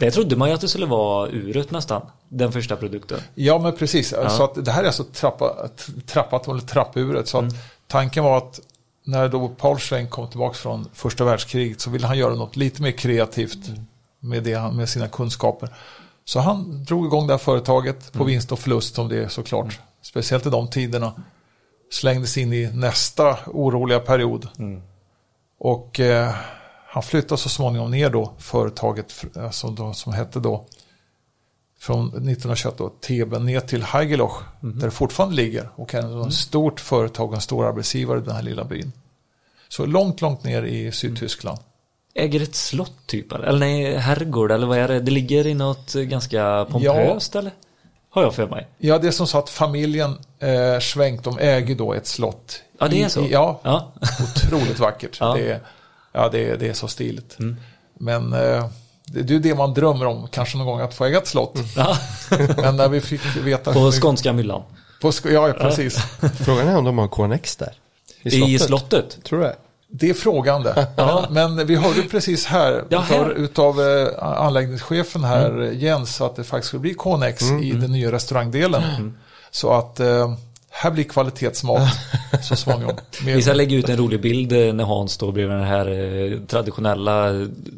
Det 0.00 0.10
trodde 0.10 0.36
man 0.36 0.48
ju 0.48 0.54
att 0.54 0.60
det 0.60 0.68
skulle 0.68 0.86
vara 0.86 1.28
uret 1.28 1.70
nästan. 1.70 2.02
Den 2.28 2.52
första 2.52 2.76
produkten. 2.76 3.20
Ja, 3.34 3.58
men 3.58 3.72
precis. 3.72 4.08
Så 4.08 4.44
att 4.44 4.64
det 4.64 4.70
här 4.70 4.82
är 4.82 4.86
alltså 4.86 5.04
trappa, 5.04 5.68
trappat 6.06 6.48
eller 6.48 6.60
trappuret. 6.60 7.28
Så 7.28 7.38
att 7.38 7.54
tanken 7.86 8.24
var 8.24 8.38
att 8.38 8.60
när 9.04 9.28
då 9.28 9.48
Paul 9.48 9.78
Schwenk 9.78 10.10
kom 10.10 10.28
tillbaka 10.28 10.54
från 10.54 10.88
första 10.92 11.24
världskriget 11.24 11.80
så 11.80 11.90
ville 11.90 12.06
han 12.06 12.18
göra 12.18 12.34
något 12.34 12.56
lite 12.56 12.82
mer 12.82 12.90
kreativt 12.90 13.70
med, 14.20 14.42
det, 14.42 14.72
med 14.72 14.88
sina 14.88 15.08
kunskaper. 15.08 15.68
Så 16.24 16.40
han 16.40 16.84
drog 16.84 17.06
igång 17.06 17.26
det 17.26 17.32
här 17.32 17.38
företaget 17.38 18.12
på 18.12 18.24
vinst 18.24 18.52
och 18.52 18.58
förlust 18.58 18.94
som 18.94 19.08
det 19.08 19.24
är 19.24 19.28
såklart. 19.28 19.80
Speciellt 20.02 20.46
i 20.46 20.50
de 20.50 20.70
tiderna. 20.70 21.12
Slängdes 21.90 22.38
in 22.38 22.52
i 22.52 22.70
nästa 22.72 23.38
oroliga 23.46 24.00
period. 24.00 24.48
Och 25.58 26.00
eh, 26.00 26.34
han 26.86 27.02
flyttade 27.02 27.40
så 27.40 27.48
småningom 27.48 27.90
ner 27.90 28.10
då 28.10 28.32
företaget 28.38 29.24
alltså 29.36 29.68
då, 29.68 29.92
som 29.92 30.12
hette 30.12 30.40
då 30.40 30.66
från 31.78 32.06
1921 32.08 32.74
då, 32.78 32.88
Theben 33.00 33.44
ner 33.44 33.60
till 33.60 33.82
Haigeloch 33.82 34.42
där 34.60 34.84
det 34.86 34.90
fortfarande 34.90 35.36
ligger 35.36 35.68
och 35.74 35.94
är 35.94 36.26
ett 36.28 36.34
stort 36.34 36.80
företag 36.80 37.28
och 37.28 37.34
en 37.34 37.40
stor 37.40 37.66
arbetsgivare 37.68 38.18
i 38.18 38.22
den 38.22 38.34
här 38.34 38.42
lilla 38.42 38.64
byn. 38.64 38.92
Så 39.68 39.86
långt, 39.86 40.20
långt 40.20 40.44
ner 40.44 40.62
i 40.62 40.92
Sydtyskland. 40.92 41.58
Äger 42.14 42.42
ett 42.42 42.54
slott 42.54 43.06
typ? 43.06 43.32
Eller 43.32 43.58
nej, 43.58 43.96
herrgård 43.96 44.50
eller 44.52 44.66
vad 44.66 44.78
är 44.78 44.88
det? 44.88 45.00
Det 45.00 45.10
ligger 45.10 45.46
i 45.46 45.54
något 45.54 45.94
eh, 45.94 46.02
ganska 46.02 46.66
pompöst 46.70 47.36
eller? 47.36 47.52
Har 48.10 48.22
jag 48.22 48.34
för 48.34 48.46
mig. 48.48 48.68
Ja, 48.78 48.98
det 48.98 49.06
är 49.06 49.10
som 49.10 49.26
så 49.26 49.38
att 49.38 49.50
familjen 49.50 50.18
eh, 50.38 50.80
Schwenk, 50.80 51.24
de 51.24 51.38
äger 51.38 51.74
då 51.74 51.92
ett 51.94 52.06
slott. 52.06 52.62
Ja, 52.78 52.88
det 52.88 53.02
är 53.02 53.08
så. 53.08 53.20
I, 53.20 53.32
ja, 53.32 53.60
Ja. 53.62 53.92
otroligt 54.22 54.78
vackert. 54.78 55.16
Ja. 55.20 55.34
Det, 55.34 55.50
är, 55.50 55.60
ja, 56.12 56.28
det, 56.28 56.48
är, 56.50 56.56
det 56.56 56.68
är 56.68 56.72
så 56.72 56.88
stiligt. 56.88 57.38
Men 57.94 58.32
eh, 58.32 58.66
det, 59.12 59.20
är 59.20 59.24
ju 59.34 59.38
det 59.38 59.54
man 59.54 59.74
drömmer 59.74 60.06
om, 60.06 60.28
kanske 60.30 60.58
någon 60.58 60.66
gång 60.66 60.80
att 60.80 60.94
få 60.94 61.04
äga 61.04 61.18
ett 61.18 61.26
slott. 61.26 61.54
ja. 61.76 61.96
Men 62.56 62.76
när 62.76 62.88
vi 62.88 63.00
fick 63.00 63.36
veta... 63.36 63.72
På 63.72 63.92
skånska 63.92 64.32
myllan. 64.32 64.62
på 65.00 65.10
sk- 65.10 65.30
ja, 65.32 65.52
precis. 65.60 65.96
Frågan 66.44 66.68
är 66.68 66.76
om 66.76 66.84
de 66.84 66.98
har 66.98 67.08
KNX 67.08 67.56
där. 67.56 67.72
I 68.22 68.58
slottet. 68.58 69.18
Tror 69.24 69.38
du 69.38 69.44
det? 69.44 69.56
Det 69.90 70.10
är 70.10 70.14
frågande. 70.14 70.86
Men 71.30 71.66
vi 71.66 71.76
hörde 71.76 72.02
precis 72.02 72.46
här, 72.46 72.84
Ja, 72.88 73.00
här. 73.00 73.30
utav, 73.30 73.80
eh, 73.80 74.22
anläggningschefen 74.22 75.24
här 75.24 75.70
Jens 75.74 76.20
att 76.20 76.36
det 76.36 76.44
faktiskt 76.44 76.68
skulle 76.68 76.80
bli 76.80 76.94
Konex 76.94 77.42
i 77.62 77.70
den 77.70 77.92
nya 77.92 78.12
restaurangdelen. 78.12 78.82
Så 79.50 79.72
att 79.72 80.00
eh, 80.00 80.34
här 80.70 80.90
blir 80.90 81.04
kvalitetsmat 81.04 81.88
så 82.42 82.56
småningom. 82.56 82.96
Vi 83.24 83.42
ska 83.42 83.52
lägga 83.52 83.76
ut 83.76 83.88
en 83.88 83.96
rolig 83.96 84.20
bild 84.20 84.52
eh, 84.52 84.72
när 84.74 84.84
Hans 84.84 85.12
står 85.12 85.32
bredvid 85.32 85.56
den 85.56 85.66
här 85.66 86.46
traditionella, 86.46 87.26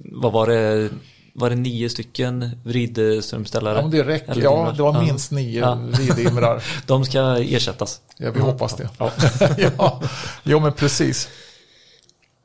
vad 0.05 0.33
var 0.33 0.47
det, 0.47 0.89
var 1.35 1.51
det 1.51 1.57
nio 1.57 1.89
stycken 1.91 2.51
vridströmställare? 2.65 3.81
Ja, 3.81 3.87
det 3.89 4.03
räcker. 4.05 4.41
Ja, 4.43 4.73
det 4.77 4.83
var 4.83 5.03
minst 5.03 5.31
nio 5.31 5.61
Ja. 5.61 5.79
ridimrar. 5.93 6.65
De 6.87 7.05
ska 7.05 7.37
ersättas. 7.39 8.01
Ja, 8.17 8.31
vi 8.31 8.41
hoppas 8.41 8.75
det. 8.75 8.89
Ja. 8.99 9.11
ja, 9.79 10.03
jo 10.43 10.61
men 10.61 10.73
precis. 10.73 11.29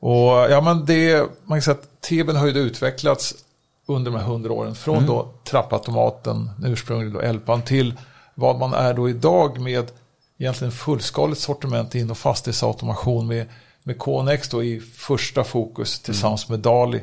Och 0.00 0.28
ja, 0.28 0.60
men 0.60 0.84
det, 0.86 1.30
man 1.44 1.58
kan 1.58 1.62
säga 1.62 1.74
att 1.74 2.00
TVn 2.00 2.36
har 2.36 2.46
ju 2.46 2.52
utvecklats 2.58 3.34
under 3.86 4.10
de 4.10 4.16
här 4.18 4.24
hundra 4.26 4.52
åren. 4.52 4.74
Från 4.74 5.06
då 5.06 5.32
trappautomaten, 5.44 6.50
ursprungligen 6.64 7.12
då 7.14 7.20
Elpan, 7.20 7.62
till 7.62 7.94
vad 8.34 8.58
man 8.58 8.74
är 8.74 8.94
då 8.94 9.08
idag 9.08 9.60
med 9.60 9.90
egentligen 10.38 10.72
fullskaligt 10.72 11.40
sortiment 11.40 11.94
inom 11.94 12.16
fastighetsautomation 12.16 13.26
med, 13.26 13.46
med 13.82 13.98
KNX 13.98 14.48
då 14.48 14.64
i 14.64 14.80
första 14.80 15.44
fokus 15.44 15.98
tillsammans 15.98 16.48
med 16.48 16.58
Dali. 16.60 17.00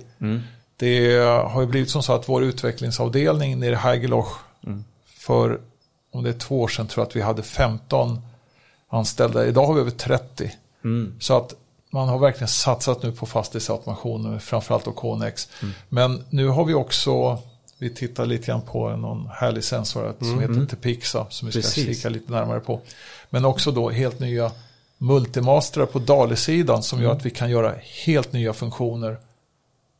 Det 0.78 1.18
har 1.26 1.62
ju 1.62 1.68
blivit 1.68 1.90
som 1.90 2.04
så 2.04 2.14
att 2.14 2.30
vår 2.30 2.44
utvecklingsavdelning 2.44 3.60
nere 3.60 3.72
i 3.72 3.76
Haigeloch 3.76 4.38
för, 5.06 5.60
om 6.12 6.24
det 6.24 6.30
är 6.30 6.34
två 6.34 6.62
år 6.62 6.68
sedan, 6.68 6.88
tror 6.88 7.02
jag 7.02 7.08
att 7.08 7.16
vi 7.16 7.22
hade 7.22 7.44
15 7.44 8.22
anställda. 8.90 9.46
Idag 9.46 9.66
har 9.66 9.74
vi 9.74 9.82
över 9.82 9.92
30. 9.92 10.52
Så 11.20 11.38
att 11.38 11.54
man 11.90 12.10
har 12.10 12.20
verkligen 12.20 12.48
satsat 12.48 13.04
nu 13.04 13.12
på 13.12 13.26
fastighetsautomation, 13.26 14.40
framförallt 14.40 14.86
då 14.86 14.92
KNX. 14.92 15.50
Men 15.90 16.24
nu 16.30 16.48
har 16.48 16.66
vi 16.66 16.74
också, 16.74 17.38
vi 17.78 17.90
tittar 17.90 18.26
lite 18.26 18.46
grann 18.46 18.62
på 18.62 18.90
någon 18.90 19.30
härlig 19.34 19.64
sensor 19.64 20.14
som 20.20 20.40
heter 20.40 20.66
Tepixa, 20.66 21.26
som 21.30 21.46
vi 21.46 21.52
ska 21.52 21.62
Precis. 21.62 21.86
kika 21.86 22.10
lite 22.10 22.32
närmare 22.32 22.60
på. 22.60 22.82
Men 23.30 23.46
också 23.46 23.72
då 23.72 23.90
helt 23.90 24.20
nya 24.20 24.52
multimastrar 24.98 25.86
på 25.86 26.00
DALI-sidan 26.00 26.84
som 26.84 27.02
gör 27.02 27.12
att 27.12 27.26
vi 27.26 27.30
kan 27.30 27.50
göra 27.50 27.76
helt 28.06 28.34
nya 28.34 28.54
funktioner 28.54 29.18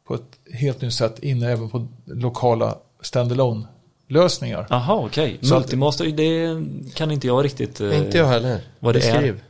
på 0.08 0.16
ett 0.16 0.54
helt 0.54 0.82
nytt 0.82 0.94
sätt 0.94 1.20
inne 1.20 1.52
även 1.52 1.70
på 1.70 1.88
lokala 2.06 2.78
standalone 3.02 3.66
lösningar. 4.08 4.68
Jaha, 4.70 5.06
okej. 5.06 5.38
Så 5.42 5.56
att- 5.56 5.62
Multimaster, 5.62 6.06
det 6.06 6.64
kan 6.96 7.12
inte 7.12 7.28
jag 7.28 7.46
riktigt... 7.46 7.82
eh, 7.82 7.98
Inte 7.98 8.18
jag 8.18 8.28
heller. 8.28 8.62
vad 8.80 8.96
det 8.96 9.00
är. 9.08 9.12
Beskriv. 9.14 9.44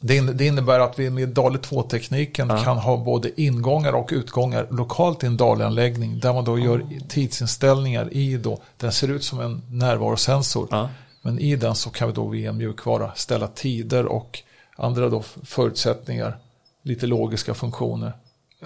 Det, 0.00 0.16
in, 0.16 0.36
det 0.36 0.46
innebär 0.46 0.80
att 0.80 0.98
vi 0.98 1.10
med 1.10 1.28
DALI 1.28 1.58
2-tekniken 1.58 2.48
Ja. 2.50 2.62
kan 2.64 2.78
ha 2.78 2.96
både 2.96 3.40
ingångar 3.40 3.92
och 3.92 4.08
utgångar 4.12 4.66
lokalt 4.70 5.22
i 5.24 5.26
en 5.26 5.36
DALI-anläggning 5.36 6.18
där 6.20 6.32
man 6.32 6.44
då 6.44 6.58
gör 6.58 6.86
tidsinställningar 7.08 8.12
i 8.12 8.36
då, 8.36 8.58
den 8.76 8.92
ser 8.92 9.08
ut 9.10 9.24
som 9.24 9.40
en 9.40 9.62
närvarosensor. 9.70 10.68
Ja. 10.70 10.88
Men 11.22 11.38
i 11.38 11.56
den 11.56 11.74
så 11.74 11.90
kan 11.90 12.08
vi 12.08 12.14
då 12.14 12.26
via 12.28 12.52
mjukvara 12.52 13.12
ställa 13.14 13.46
tider 13.48 14.06
och 14.06 14.42
andra 14.76 15.08
då 15.08 15.22
förutsättningar, 15.44 16.38
lite 16.82 17.06
logiska 17.06 17.54
funktioner. 17.54 18.12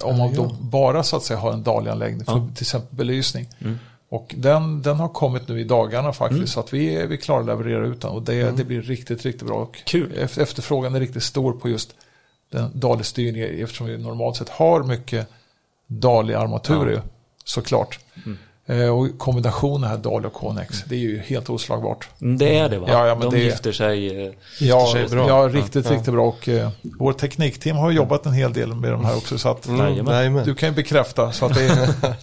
Om 0.02 0.19
man 0.19 0.35
då 0.35 0.57
bara 0.61 1.02
så 1.02 1.16
att 1.16 1.23
säga 1.23 1.38
har 1.40 1.52
en 1.52 1.62
DALI-anläggning 1.62 2.25
för 2.25 2.33
till 2.54 2.62
exempel 2.62 2.97
belysning. 2.97 3.49
Och 4.09 4.35
den, 4.38 4.83
den 4.83 4.97
har 4.97 5.09
kommit 5.09 5.49
nu 5.49 5.61
i 5.61 5.64
dagarna 5.64 6.12
faktiskt 6.12 6.52
så 6.52 6.61
att 6.61 6.73
vi 6.73 7.07
vi 7.07 7.14
är 7.14 7.16
klara 7.21 7.40
att 7.40 7.47
leverera 7.47 7.87
ut 7.87 8.00
den 8.00 8.11
och 8.11 8.23
det, 8.23 8.57
det 8.57 8.64
blir 8.64 8.83
riktigt, 8.83 9.25
riktigt 9.25 9.47
bra. 9.49 9.57
Och 9.57 9.78
Kul. 9.85 10.12
eft- 10.19 10.38
Efterfrågan 10.42 10.95
är 10.95 11.00
riktigt 11.00 11.23
stor 11.23 11.52
på 11.52 11.69
just 11.69 11.95
den 12.50 12.71
DALI-styrningen 12.75 13.62
eftersom 13.62 13.87
vi 13.87 13.99
normalt 13.99 14.37
sett 14.37 14.49
har 14.49 14.83
mycket 14.83 15.28
DALI-armaturer 15.87 16.90
ju, 16.90 17.00
såklart. 17.45 17.99
Eh, 18.14 18.33
och 18.79 19.19
kombinationen 19.19 19.91
här 19.91 19.97
DALI 19.97 20.27
och 20.27 20.35
KNX, 20.35 20.85
det 20.87 20.95
är 20.95 20.99
ju 20.99 21.19
helt 21.19 21.50
oslagbart. 21.50 22.09
Mm, 22.21 22.39
Det 22.39 22.59
är 22.59 22.69
det 22.69 22.79
va? 22.79 22.87
Ja, 22.91 23.07
ja, 23.07 23.15
men 23.15 23.31
De 23.31 23.37
det- 23.37 23.43
gifter 23.45 23.73
sig. 23.73 24.27
eh, 24.27 24.33
Ja, 24.61 24.91
sig 24.93 25.09
bra. 25.09 25.29
ja 25.29 25.49
riktigt, 25.53 25.91
riktigt 25.91 26.12
bra. 26.15 26.27
Och 26.29 26.49
eh, 26.49 26.71
vår 26.83 27.12
teknikteam 27.12 27.77
har 27.77 27.91
jobbat 27.91 28.27
en 28.27 28.33
hel 28.33 28.53
del 28.53 28.75
med 28.75 28.91
de 28.93 29.05
här 29.05 29.17
också. 29.17 29.39
Så 29.39 29.49
att 29.49 29.67
Mm, 29.69 29.97
jajamän. 30.07 30.45
du 30.45 30.55
kan 30.55 30.69
ju 30.69 30.75
bekräfta. 30.75 31.33
Så 31.33 31.47
att 31.47 31.55
det 31.55 31.62
är, 31.65 31.89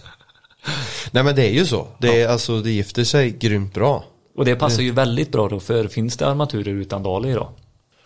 Nej 1.10 1.24
men 1.24 1.34
det 1.34 1.46
är 1.48 1.52
ju 1.52 1.66
så. 1.66 1.86
Det, 1.98 2.22
är, 2.22 2.28
alltså, 2.28 2.60
det 2.60 2.70
gifter 2.70 3.04
sig 3.04 3.30
grymt 3.30 3.74
bra. 3.74 4.04
Och 4.36 4.44
det 4.44 4.56
passar 4.56 4.82
ju 4.82 4.90
väldigt 4.92 5.32
bra 5.32 5.48
då, 5.48 5.60
för 5.60 5.88
finns 5.88 6.16
det 6.16 6.26
armaturer 6.26 6.70
utan 6.72 7.02
Dali 7.02 7.32
då? 7.32 7.50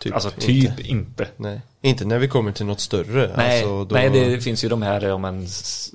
Typ 0.03 0.13
alltså 0.13 0.29
typ 0.29 0.79
inte. 0.79 1.27
Nej. 1.37 1.61
Inte 1.81 2.05
när 2.05 2.19
vi 2.19 2.27
kommer 2.27 2.51
till 2.51 2.65
något 2.65 2.79
större. 2.79 3.31
Nej, 3.37 3.57
alltså, 3.59 3.85
då... 3.85 3.95
nej, 3.95 4.09
det 4.09 4.41
finns 4.41 4.63
ju 4.65 4.69
de 4.69 4.81
här 4.81 5.11
om 5.11 5.25
en 5.25 5.43
s- 5.43 5.91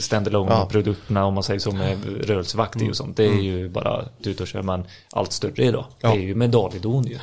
standalone 0.00 0.50
Ja. 0.50 0.66
produkterna 0.70 1.24
om 1.24 1.34
man 1.34 1.42
säger 1.42 1.60
så 1.60 1.72
med 1.72 1.98
rörelsevakt 2.28 2.82
i 2.82 2.90
och 2.90 2.96
sånt. 2.96 3.16
Det 3.16 3.24
är 3.26 3.40
ju 3.40 3.68
bara 3.68 4.04
ut 4.24 4.40
och 4.40 4.46
kör 4.46 4.62
men 4.62 4.84
allt 5.12 5.32
större 5.32 5.64
idag. 5.64 5.84
Ja. 6.00 6.08
Det 6.08 6.16
är 6.16 6.20
ju 6.22 6.34
med 6.34 6.50
Dalidon 6.50 7.04
ju. 7.06 7.18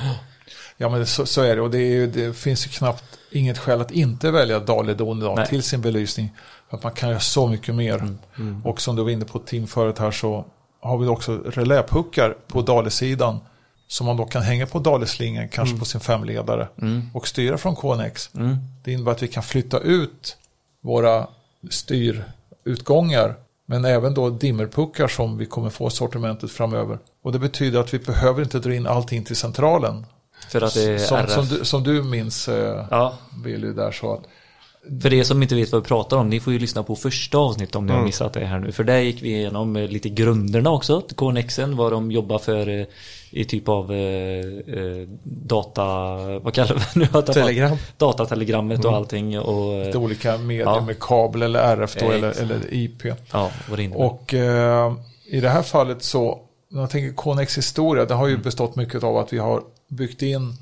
ja, 0.78 0.90
men 0.90 1.06
så, 1.06 1.26
så 1.26 1.42
är 1.42 1.56
det. 1.56 1.62
Och 1.62 1.72
det, 1.72 1.78
är 1.78 1.92
ju, 1.92 2.08
det 2.08 2.34
finns 2.38 2.66
ju 2.66 2.70
knappt 2.70 3.04
inget 3.32 3.58
skäl 3.58 3.82
att 3.82 3.92
inte 3.92 4.32
välja 4.32 4.60
DALI-don 4.60 5.20
idag 5.20 5.36
Nej. 5.38 5.48
till 5.48 5.64
sin 5.64 5.82
belysning. 5.82 6.30
För 6.70 6.78
att 6.78 6.84
man 6.84 6.92
kan 6.92 7.10
göra 7.10 7.20
så 7.20 7.48
mycket 7.48 7.76
mer. 7.76 8.18
Och 8.64 8.82
som 8.82 8.96
du 8.96 9.04
var 9.04 9.10
inne 9.10 9.26
på 9.26 9.40
teamföret 9.40 10.00
här 10.00 10.12
så 10.12 10.46
har 10.82 10.98
vi 10.98 11.08
också 11.08 11.38
reläpuckar 11.46 12.36
på 12.48 12.62
DALI-sidan. 12.62 13.40
Som 13.88 14.06
man 14.08 14.18
då 14.18 14.26
kan 14.26 14.42
hänga 14.42 14.66
på 14.66 14.80
DALI-slingan, 14.80 15.50
kanske 15.50 15.78
på 15.80 15.86
sin 15.86 16.02
femledare. 16.02 16.68
Och 17.14 17.28
styra 17.28 17.58
från 17.58 17.76
KNX. 17.76 18.30
Det 18.84 18.92
innebär 18.92 19.12
att 19.12 19.24
vi 19.24 19.28
kan 19.28 19.44
flytta 19.44 19.80
ut 19.80 20.38
våra 20.82 21.28
styrutgångar. 21.70 23.36
Men 23.66 23.86
även 23.86 24.14
då 24.14 24.30
dimmerpuckar 24.30 25.08
som 25.08 25.38
vi 25.38 25.46
kommer 25.46 25.70
få 25.70 25.90
sortimentet 25.90 26.52
framöver. 26.52 27.00
Och 27.24 27.32
det 27.32 27.40
betyder 27.40 27.80
att 27.80 27.94
vi 27.94 28.00
behöver 28.00 28.44
inte 28.44 28.60
dra 28.60 28.74
in 28.76 28.88
allting 28.88 29.24
till 29.24 29.36
centralen. 29.36 30.06
För 30.50 30.62
att 30.62 30.74
det 30.74 30.84
är 30.84 30.98
Som, 30.98 31.18
RF. 31.18 31.32
som, 31.32 31.46
du, 31.46 31.66
som 31.66 31.84
du 31.84 32.04
minns, 32.04 32.48
eh, 32.48 32.86
Ja, 32.92 33.14
Billy, 33.44 33.72
där 33.74 33.92
så 33.92 34.14
att 34.14 34.24
för 35.02 35.14
er 35.14 35.24
som 35.24 35.42
inte 35.44 35.56
vet 35.56 35.72
vad 35.72 35.82
vi 35.82 35.88
pratar 35.88 36.18
om, 36.18 36.30
ni 36.30 36.40
får 36.40 36.54
ju 36.54 36.60
lyssna 36.60 36.84
på 36.84 36.96
första 36.96 37.38
avsnittet 37.38 37.76
om 37.76 37.86
ni 37.86 37.90
Mm. 37.92 38.00
har 38.00 38.06
missat 38.06 38.34
det 38.34 38.46
här 38.46 38.60
nu. 38.60 38.72
För 38.72 38.84
där 38.84 39.00
gick 39.00 39.22
vi 39.24 39.30
igenom 39.30 39.76
eh, 39.76 39.88
lite 39.88 40.10
grunderna 40.10 40.70
också, 40.72 41.02
till 41.02 41.16
KNXen, 41.16 41.76
vad 41.78 41.92
de 41.92 42.12
jobbar 42.12 42.38
för 42.40 42.80
eh, 42.80 42.86
i 43.32 43.46
typ 43.46 43.70
av 43.70 43.92
eh, 43.92 43.98
eh, 43.98 45.08
data, 45.24 45.84
vad 46.40 46.54
kallar 46.54 46.76
vi 46.96 47.06
det 47.06 47.16
nu? 47.16 47.34
Telegram. 47.34 47.78
Datatelegrammet 47.98 48.80
Mm. 48.80 48.90
och 48.92 48.96
allting 48.98 49.40
och 49.40 49.86
lite 49.86 49.98
olika 49.98 50.38
medier 50.38 50.66
Ja. 50.66 50.82
med 50.82 51.00
kabel 51.00 51.42
eller 51.42 51.60
RF 51.60 51.96
då, 52.00 52.12
eller, 52.12 52.42
eller 52.42 52.60
IP. 52.74 53.04
ja, 53.32 53.52
vad 53.70 53.80
det 53.80 53.84
innebär. 53.84 54.02
Och 54.06 54.34
eh, 54.34 54.94
i 55.32 55.40
det 55.42 55.50
här 55.50 55.62
fallet 55.64 56.04
så, 56.04 56.40
när 56.70 56.82
jag 56.82 56.90
tänker 56.90 57.14
KNX 57.36 57.58
historia, 57.58 58.06
det 58.06 58.14
har 58.14 58.28
ju 58.28 58.34
Mm. 58.34 58.44
bestått 58.44 58.76
mycket 58.76 59.04
av 59.04 59.18
att 59.18 59.34
vi 59.34 59.38
har 59.38 59.64
byggt 59.88 60.22
in 60.22 60.54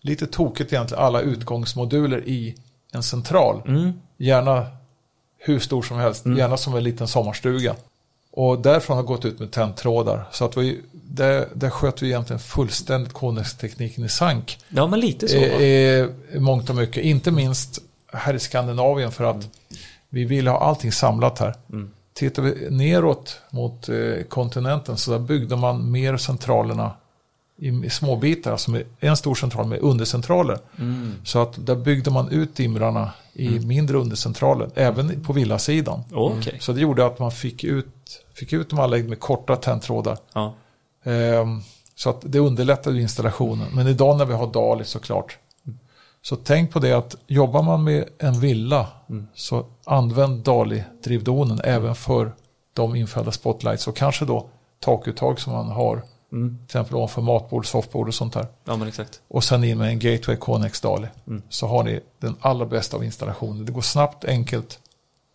lite 0.00 0.26
tokigt 0.26 0.72
egentligen 0.72 1.04
alla 1.04 1.20
utgångsmoduler 1.20 2.28
i 2.28 2.54
en 2.92 3.02
central. 3.02 3.62
Mm. 3.66 3.92
Gärna 4.16 4.66
hur 5.38 5.58
stor 5.58 5.82
som 5.82 5.96
helst, 5.96 6.26
gärna 6.26 6.56
som 6.56 6.74
en 6.74 6.84
liten 6.84 7.08
sommarstuga. 7.08 7.74
Och 8.32 8.58
därifrån 8.58 8.96
har 8.96 9.04
gått 9.04 9.24
ut 9.24 9.38
med 9.38 9.50
tändtrådar. 9.50 10.28
Så 10.32 10.44
att 10.44 10.56
vi, 10.56 10.80
där, 10.92 11.48
där 11.54 11.70
sköt 11.70 12.02
vi 12.02 12.06
egentligen 12.06 12.40
fullständigt 12.40 13.12
Konex-tekniken 13.12 14.04
i 14.04 14.08
sank. 14.08 14.58
Ja, 14.68 14.86
men 14.86 15.00
lite 15.00 15.28
så. 15.28 15.38
Va? 15.38 15.44
i, 15.44 16.08
i 16.32 16.38
mångt 16.38 16.70
och 16.70 16.76
mycket. 16.76 17.04
Inte 17.04 17.30
minst 17.30 17.82
här 18.12 18.34
i 18.34 18.38
Skandinavien 18.38 19.12
för 19.12 19.24
att 19.24 19.48
vi 20.08 20.24
vill 20.24 20.48
ha 20.48 20.58
allting 20.58 20.92
samlat 20.92 21.38
här. 21.38 21.54
Mm. 21.72 21.90
Tittar 22.12 22.42
vi 22.42 22.70
neråt 22.70 23.40
mot 23.50 23.88
eh, 23.88 24.22
kontinenten 24.28 24.96
så 24.96 25.10
där 25.10 25.18
byggde 25.18 25.56
man 25.56 25.90
mer 25.90 26.16
centralerna 26.16 26.92
i, 27.60 27.68
i 27.86 27.90
små 27.90 28.16
bitar, 28.16 28.52
alltså 28.52 28.70
med 28.70 28.84
en 29.00 29.16
stor 29.16 29.34
central 29.34 29.66
med 29.66 29.78
undercentraler. 29.80 30.58
Mm. 30.78 31.14
Så 31.24 31.38
att 31.42 31.66
där 31.66 31.76
byggde 31.76 32.10
man 32.10 32.28
ut 32.28 32.56
dimrarna 32.56 33.12
i 33.32 33.48
mindre 33.48 33.96
undercentraler, 33.98 34.70
även 34.74 35.24
på 35.24 35.32
villasidan. 35.32 36.02
Okej. 36.12 36.56
Så 36.60 36.72
det 36.72 36.80
gjorde 36.80 37.06
att 37.06 37.18
man 37.18 37.32
fick 37.32 37.64
ut, 37.64 38.24
fick 38.34 38.52
ut 38.52 38.70
de 38.70 38.78
anläggningar 38.78 39.08
med 39.08 39.20
korta 39.20 39.56
tändtrådar. 39.56 40.18
Ja. 40.32 40.54
Ehm, 41.04 41.60
så 41.94 42.10
att 42.10 42.22
det 42.22 42.38
underlättade 42.38 43.00
installationen. 43.00 43.66
Men 43.72 43.88
idag 43.88 44.18
när 44.18 44.24
vi 44.24 44.34
har 44.34 44.46
DALI 44.46 44.84
såklart. 44.84 45.38
Så 46.22 46.36
tänk 46.36 46.72
på 46.72 46.78
det 46.78 46.92
att 46.92 47.16
jobbar 47.26 47.62
man 47.62 47.84
med 47.84 48.04
en 48.18 48.40
villa 48.40 48.86
så 49.34 49.66
använd 49.84 50.44
DALI-drivdonen 50.44 51.60
även 51.64 51.94
för 51.94 52.32
de 52.74 52.96
infällda 52.96 53.32
spotlights 53.32 53.88
och 53.88 53.96
kanske 53.96 54.24
då 54.24 54.48
takuttag 54.80 55.40
som 55.40 55.52
man 55.52 55.68
har. 55.68 56.02
Mm. 56.32 56.56
Till 56.58 56.64
exempel 56.64 56.96
ovanför 56.96 57.22
matbord, 57.22 57.66
soffbord 57.66 58.08
och 58.08 58.14
sånt 58.14 58.32
där. 58.32 58.46
ja, 58.64 58.76
men 58.76 58.88
exakt. 58.88 59.20
Och 59.28 59.44
sen 59.44 59.64
in 59.64 59.78
med 59.78 59.88
en 59.88 59.98
Gateway 59.98 60.36
Connex 60.36 60.80
DALI. 60.80 61.06
Mm. 61.26 61.42
Så 61.48 61.66
har 61.66 61.82
ni 61.82 62.00
den 62.18 62.36
allra 62.40 62.66
bästa 62.66 62.96
av 62.96 63.04
installationer. 63.04 63.64
Det 63.64 63.72
går 63.72 63.80
snabbt, 63.80 64.24
enkelt. 64.24 64.78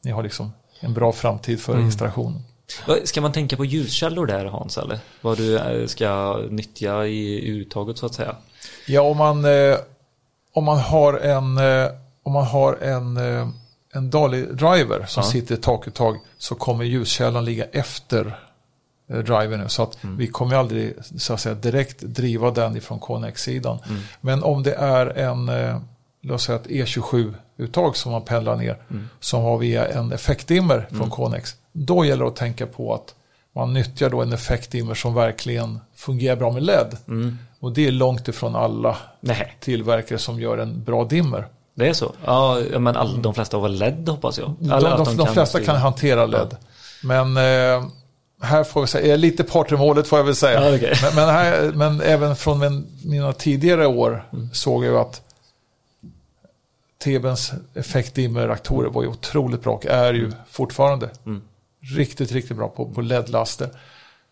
Ni 0.04 0.12
har 0.12 0.24
liksom 0.24 0.54
en 0.80 0.94
bra 0.94 1.12
framtid 1.12 1.60
för 1.62 1.80
installationen. 1.80 2.42
Vad- 2.88 3.08
Ska 3.08 3.22
man 3.22 3.32
tänka 3.32 3.58
på 3.58 3.66
ljuskällor 3.66 4.26
där 4.26 4.46
Hans 4.46 4.78
eller? 4.78 5.00
Vad 5.22 5.38
du 5.38 5.58
eh, 5.58 5.88
ska 5.88 6.38
nyttja 6.50 7.06
i 7.08 7.48
uttaget 7.50 7.98
så 7.98 8.06
att 8.06 8.14
säga? 8.14 8.36
Ja, 8.88 9.02
om 9.02 9.18
man, 9.18 9.46
eh, 9.46 9.78
om 10.54 10.64
man 10.64 10.78
har 10.80 11.14
en, 11.14 11.58
eh, 11.58 11.88
om 12.24 12.34
man 12.34 12.46
har 12.46 12.74
en, 12.76 13.18
en 13.94 14.10
DALI-driver 14.12 15.06
som 15.08 15.24
Ja. 15.24 15.30
sitter 15.32 15.56
i 15.56 15.58
takuttag 15.58 16.18
så 16.38 16.56
kommer 16.56 16.84
ljuskällan 16.84 17.46
ligga 17.46 17.66
efter 17.66 18.40
eh, 19.10 19.18
drivern. 19.18 19.70
Så 19.70 19.84
att 19.84 20.04
Mm. 20.04 20.18
vi 20.18 20.28
kommer 20.28 20.56
aldrig 20.56 20.94
så 21.18 21.34
att 21.34 21.40
säga, 21.40 21.56
direkt 21.56 22.02
driva 22.02 22.52
den 22.52 22.78
ifrån 22.78 23.00
Connex-sidan. 23.00 23.80
Mm. 23.90 24.02
Men 24.22 24.44
om 24.44 24.64
det 24.64 24.74
är 24.74 25.06
en, 25.08 25.50
eh, 25.50 25.78
låt 26.22 26.42
säga 26.42 26.56
ett 26.60 26.68
E27-uttag 26.68 27.98
som 27.98 28.12
man 28.12 28.22
pendlar 28.22 28.56
ner 28.56 28.78
Mm. 28.90 29.10
som 29.20 29.42
har 29.44 29.58
via 29.58 29.88
en 29.88 30.12
effektdimmer 30.12 30.88
från 30.92 31.10
Connex. 31.10 31.56
Då 31.74 32.06
gäller 32.06 32.24
det 32.24 32.30
att 32.30 32.36
tänka 32.36 32.68
på 32.68 32.94
att 32.94 33.16
man 33.56 33.74
nyttjar 33.74 34.10
då 34.10 34.22
en 34.22 34.34
effektdimmer 34.34 34.94
som 34.96 35.14
verkligen 35.14 35.80
fungerar 35.96 36.36
bra 36.36 36.52
med 36.52 36.64
LED. 36.64 36.98
Mm. 37.08 37.38
Och 37.60 37.72
det 37.72 37.88
är 37.88 37.92
långt 37.92 38.28
ifrån 38.28 38.56
alla 38.56 38.98
Nej, 39.22 39.58
tillverkare 39.60 40.20
som 40.20 40.40
gör 40.40 40.58
en 40.58 40.84
bra 40.84 41.04
dimmer. 41.04 41.48
det 41.76 41.88
är 41.90 41.94
så? 41.94 42.12
Ja, 42.26 42.60
ja, 42.74 42.80
men 42.80 42.96
all, 42.96 43.22
de 43.22 43.34
flesta 43.34 43.58
har 43.58 43.62
väl 43.62 43.74
LED 43.80 44.10
hoppas 44.10 44.38
jag? 44.40 44.54
De, 44.60 44.72
Eller 44.72 44.90
de, 44.90 45.02
att 45.02 45.18
de, 45.18 45.26
flesta 45.28 45.46
styra. 45.46 45.64
kan 45.66 45.76
hantera 45.76 46.26
LED. 46.26 46.56
Men 47.04 47.38
eh, 47.38 47.86
här 48.46 48.64
får 48.64 48.82
vi 48.82 48.88
säga, 48.88 49.06
jag 49.08 49.14
är 49.14 49.18
lite 49.18 49.44
part 49.44 49.72
i 49.72 49.76
målet 49.76 50.08
får 50.08 50.20
jag 50.20 50.24
väl 50.26 50.36
säga. 50.36 50.62
Ja, 50.70 50.76
okej. 50.76 50.94
men, 51.04 51.16
men, 51.16 51.30
här, 51.30 51.72
men 51.76 52.02
även 52.02 52.36
från 52.36 52.60
min, 52.60 52.88
mina 53.04 53.34
tidigare 53.34 53.88
år 53.88 54.30
Mm. 54.34 54.50
såg 54.54 54.86
jag 54.86 54.92
ju 54.92 54.98
att 54.98 55.22
TBns 57.04 57.52
effektdimmerreaktorer 57.74 58.90
var 58.90 59.02
ju 59.04 59.08
otroligt 59.10 59.64
bra 59.64 59.74
och 59.74 59.86
är 59.86 60.14
ju 60.14 60.32
fortfarande 60.50 61.10
Mm. 61.26 61.42
riktigt, 61.98 62.32
riktigt 62.32 62.58
bra 62.58 62.68
på, 62.70 62.86
på 62.92 63.02
LED-laster. 63.02 63.70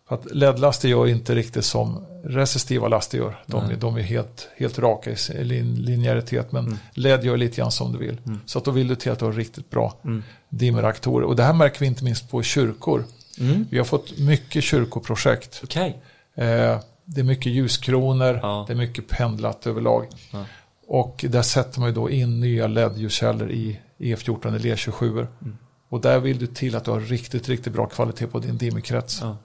För 0.08 0.16
att 0.16 0.26
LED-laster 0.36 0.90
gör 0.90 1.08
inte 1.08 1.36
riktigt 1.36 1.66
som 1.66 2.06
resistiva 2.24 2.88
laster 2.88 3.18
gör. 3.18 3.44
De, 3.46 3.68
Nej. 3.68 3.76
de 3.80 3.98
är 3.98 4.02
helt, 4.02 4.48
helt 4.58 4.80
raka 4.80 5.12
i 5.12 5.44
lin, 5.44 5.76
linjäritet. 5.76 6.52
Men 6.52 6.66
Mm. 6.66 6.78
LED 6.94 7.24
gör 7.24 7.38
lite 7.38 7.58
grann 7.58 7.72
som 7.72 7.92
du 7.92 7.98
vill. 7.98 8.18
Så 8.46 8.58
att 8.60 8.66
då 8.66 8.72
vill 8.72 8.88
du 8.88 8.96
till 8.96 9.12
att 9.12 9.20
du 9.20 9.26
har 9.26 9.32
riktigt 9.32 9.70
bra 9.70 9.94
Mm. 10.04 10.24
dimmerreaktorer. 10.50 11.26
Och 11.28 11.36
det 11.36 11.44
här 11.44 11.54
märker 11.54 11.80
vi 11.80 11.86
inte 11.86 12.04
minst 12.04 12.30
på 12.32 12.44
kyrkor. 12.44 13.04
Mm. 13.40 13.68
Vi 13.70 13.78
har 13.78 13.86
fått 13.86 14.18
mycket 14.18 14.64
kyrkoprojekt. 14.64 15.62
Okej. 15.64 16.02
Eh, 16.36 16.80
det 17.06 17.22
är 17.22 17.24
mycket 17.24 17.52
ljuskronor, 17.52 18.40
Ja. 18.42 18.66
det 18.68 18.74
är 18.74 18.78
mycket 18.78 19.08
pendlat 19.08 19.68
överlag. 19.68 20.08
Ja. 20.32 20.46
Och 20.88 21.26
där 21.30 21.42
sätter 21.42 21.80
man 21.80 21.90
ju 21.90 21.96
då 21.96 22.10
in 22.10 22.40
nya 22.40 22.68
LED-ljuskällor 22.68 23.52
i 23.52 23.80
E14 23.98 24.48
eller 24.48 24.76
E27. 24.76 25.28
Mm. 25.42 25.58
Och 25.90 26.02
där 26.02 26.20
vill 26.20 26.40
du 26.40 26.48
till 26.48 26.76
att 26.76 26.86
du 26.86 26.92
har 26.92 27.00
riktigt, 27.00 27.50
riktigt 27.50 27.74
bra 27.74 27.86
kvalitet 27.86 28.28
på 28.28 28.40
din 28.40 28.58
dimmerkrets. 28.58 29.20
Ja. 29.22 29.38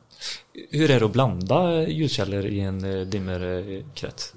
Hur 0.71 0.91
är 0.91 1.01
det 1.01 1.07
att 1.07 1.13
blanda 1.13 1.89
ljuskällor 1.89 2.47
i 2.47 2.61
en 2.61 2.85
eh, 2.85 3.07
dimmerkrets? 3.07 4.35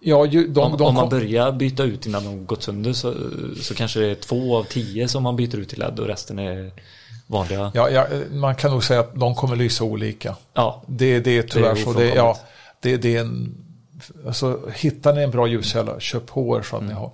Ja, 0.00 0.26
ju, 0.26 0.48
de, 0.48 0.60
om, 0.60 0.78
de 0.78 0.86
om 0.86 0.94
man 0.94 1.08
börjar 1.08 1.52
byta 1.52 1.84
ut 1.84 2.06
innan 2.06 2.24
de 2.24 2.46
gått 2.46 2.62
sönder 2.62 2.92
så, 2.92 3.14
så 3.60 3.74
kanske 3.74 4.00
det 4.00 4.06
är 4.06 4.14
två 4.14 4.56
av 4.56 4.64
tio 4.64 5.08
som 5.08 5.22
man 5.22 5.36
byter 5.36 5.56
ut 5.56 5.68
till 5.68 5.78
LED 5.78 6.00
och 6.00 6.06
resten 6.06 6.38
är 6.38 6.72
vanliga. 7.26 7.70
ja, 7.74 7.90
ja, 7.90 8.06
man 8.30 8.54
kan 8.54 8.70
nog 8.70 8.84
säga 8.84 9.00
att 9.00 9.14
de 9.14 9.34
kommer 9.34 9.56
lysa 9.56 9.84
olika. 9.84 10.36
Ja, 10.54 10.82
Det, 10.86 11.20
det 11.20 11.38
är 11.38 11.42
tyvärr 11.42 11.74
Det 11.74 11.80
är 11.80 11.84
så. 11.84 11.92
Det, 11.92 12.08
ja, 12.08 12.38
det, 12.80 12.96
det 12.96 13.16
är 13.16 13.20
en, 13.20 13.54
alltså, 14.26 14.60
hittar 14.74 15.12
ni 15.14 15.22
en 15.22 15.30
bra 15.30 15.46
ljuskälla, 15.46 16.00
köp 16.00 16.26
på 16.26 16.58
er 16.58 16.62
så 16.62 16.76
att 16.76 16.82
Mm. 16.82 16.94
ni 16.94 17.00
har. 17.00 17.10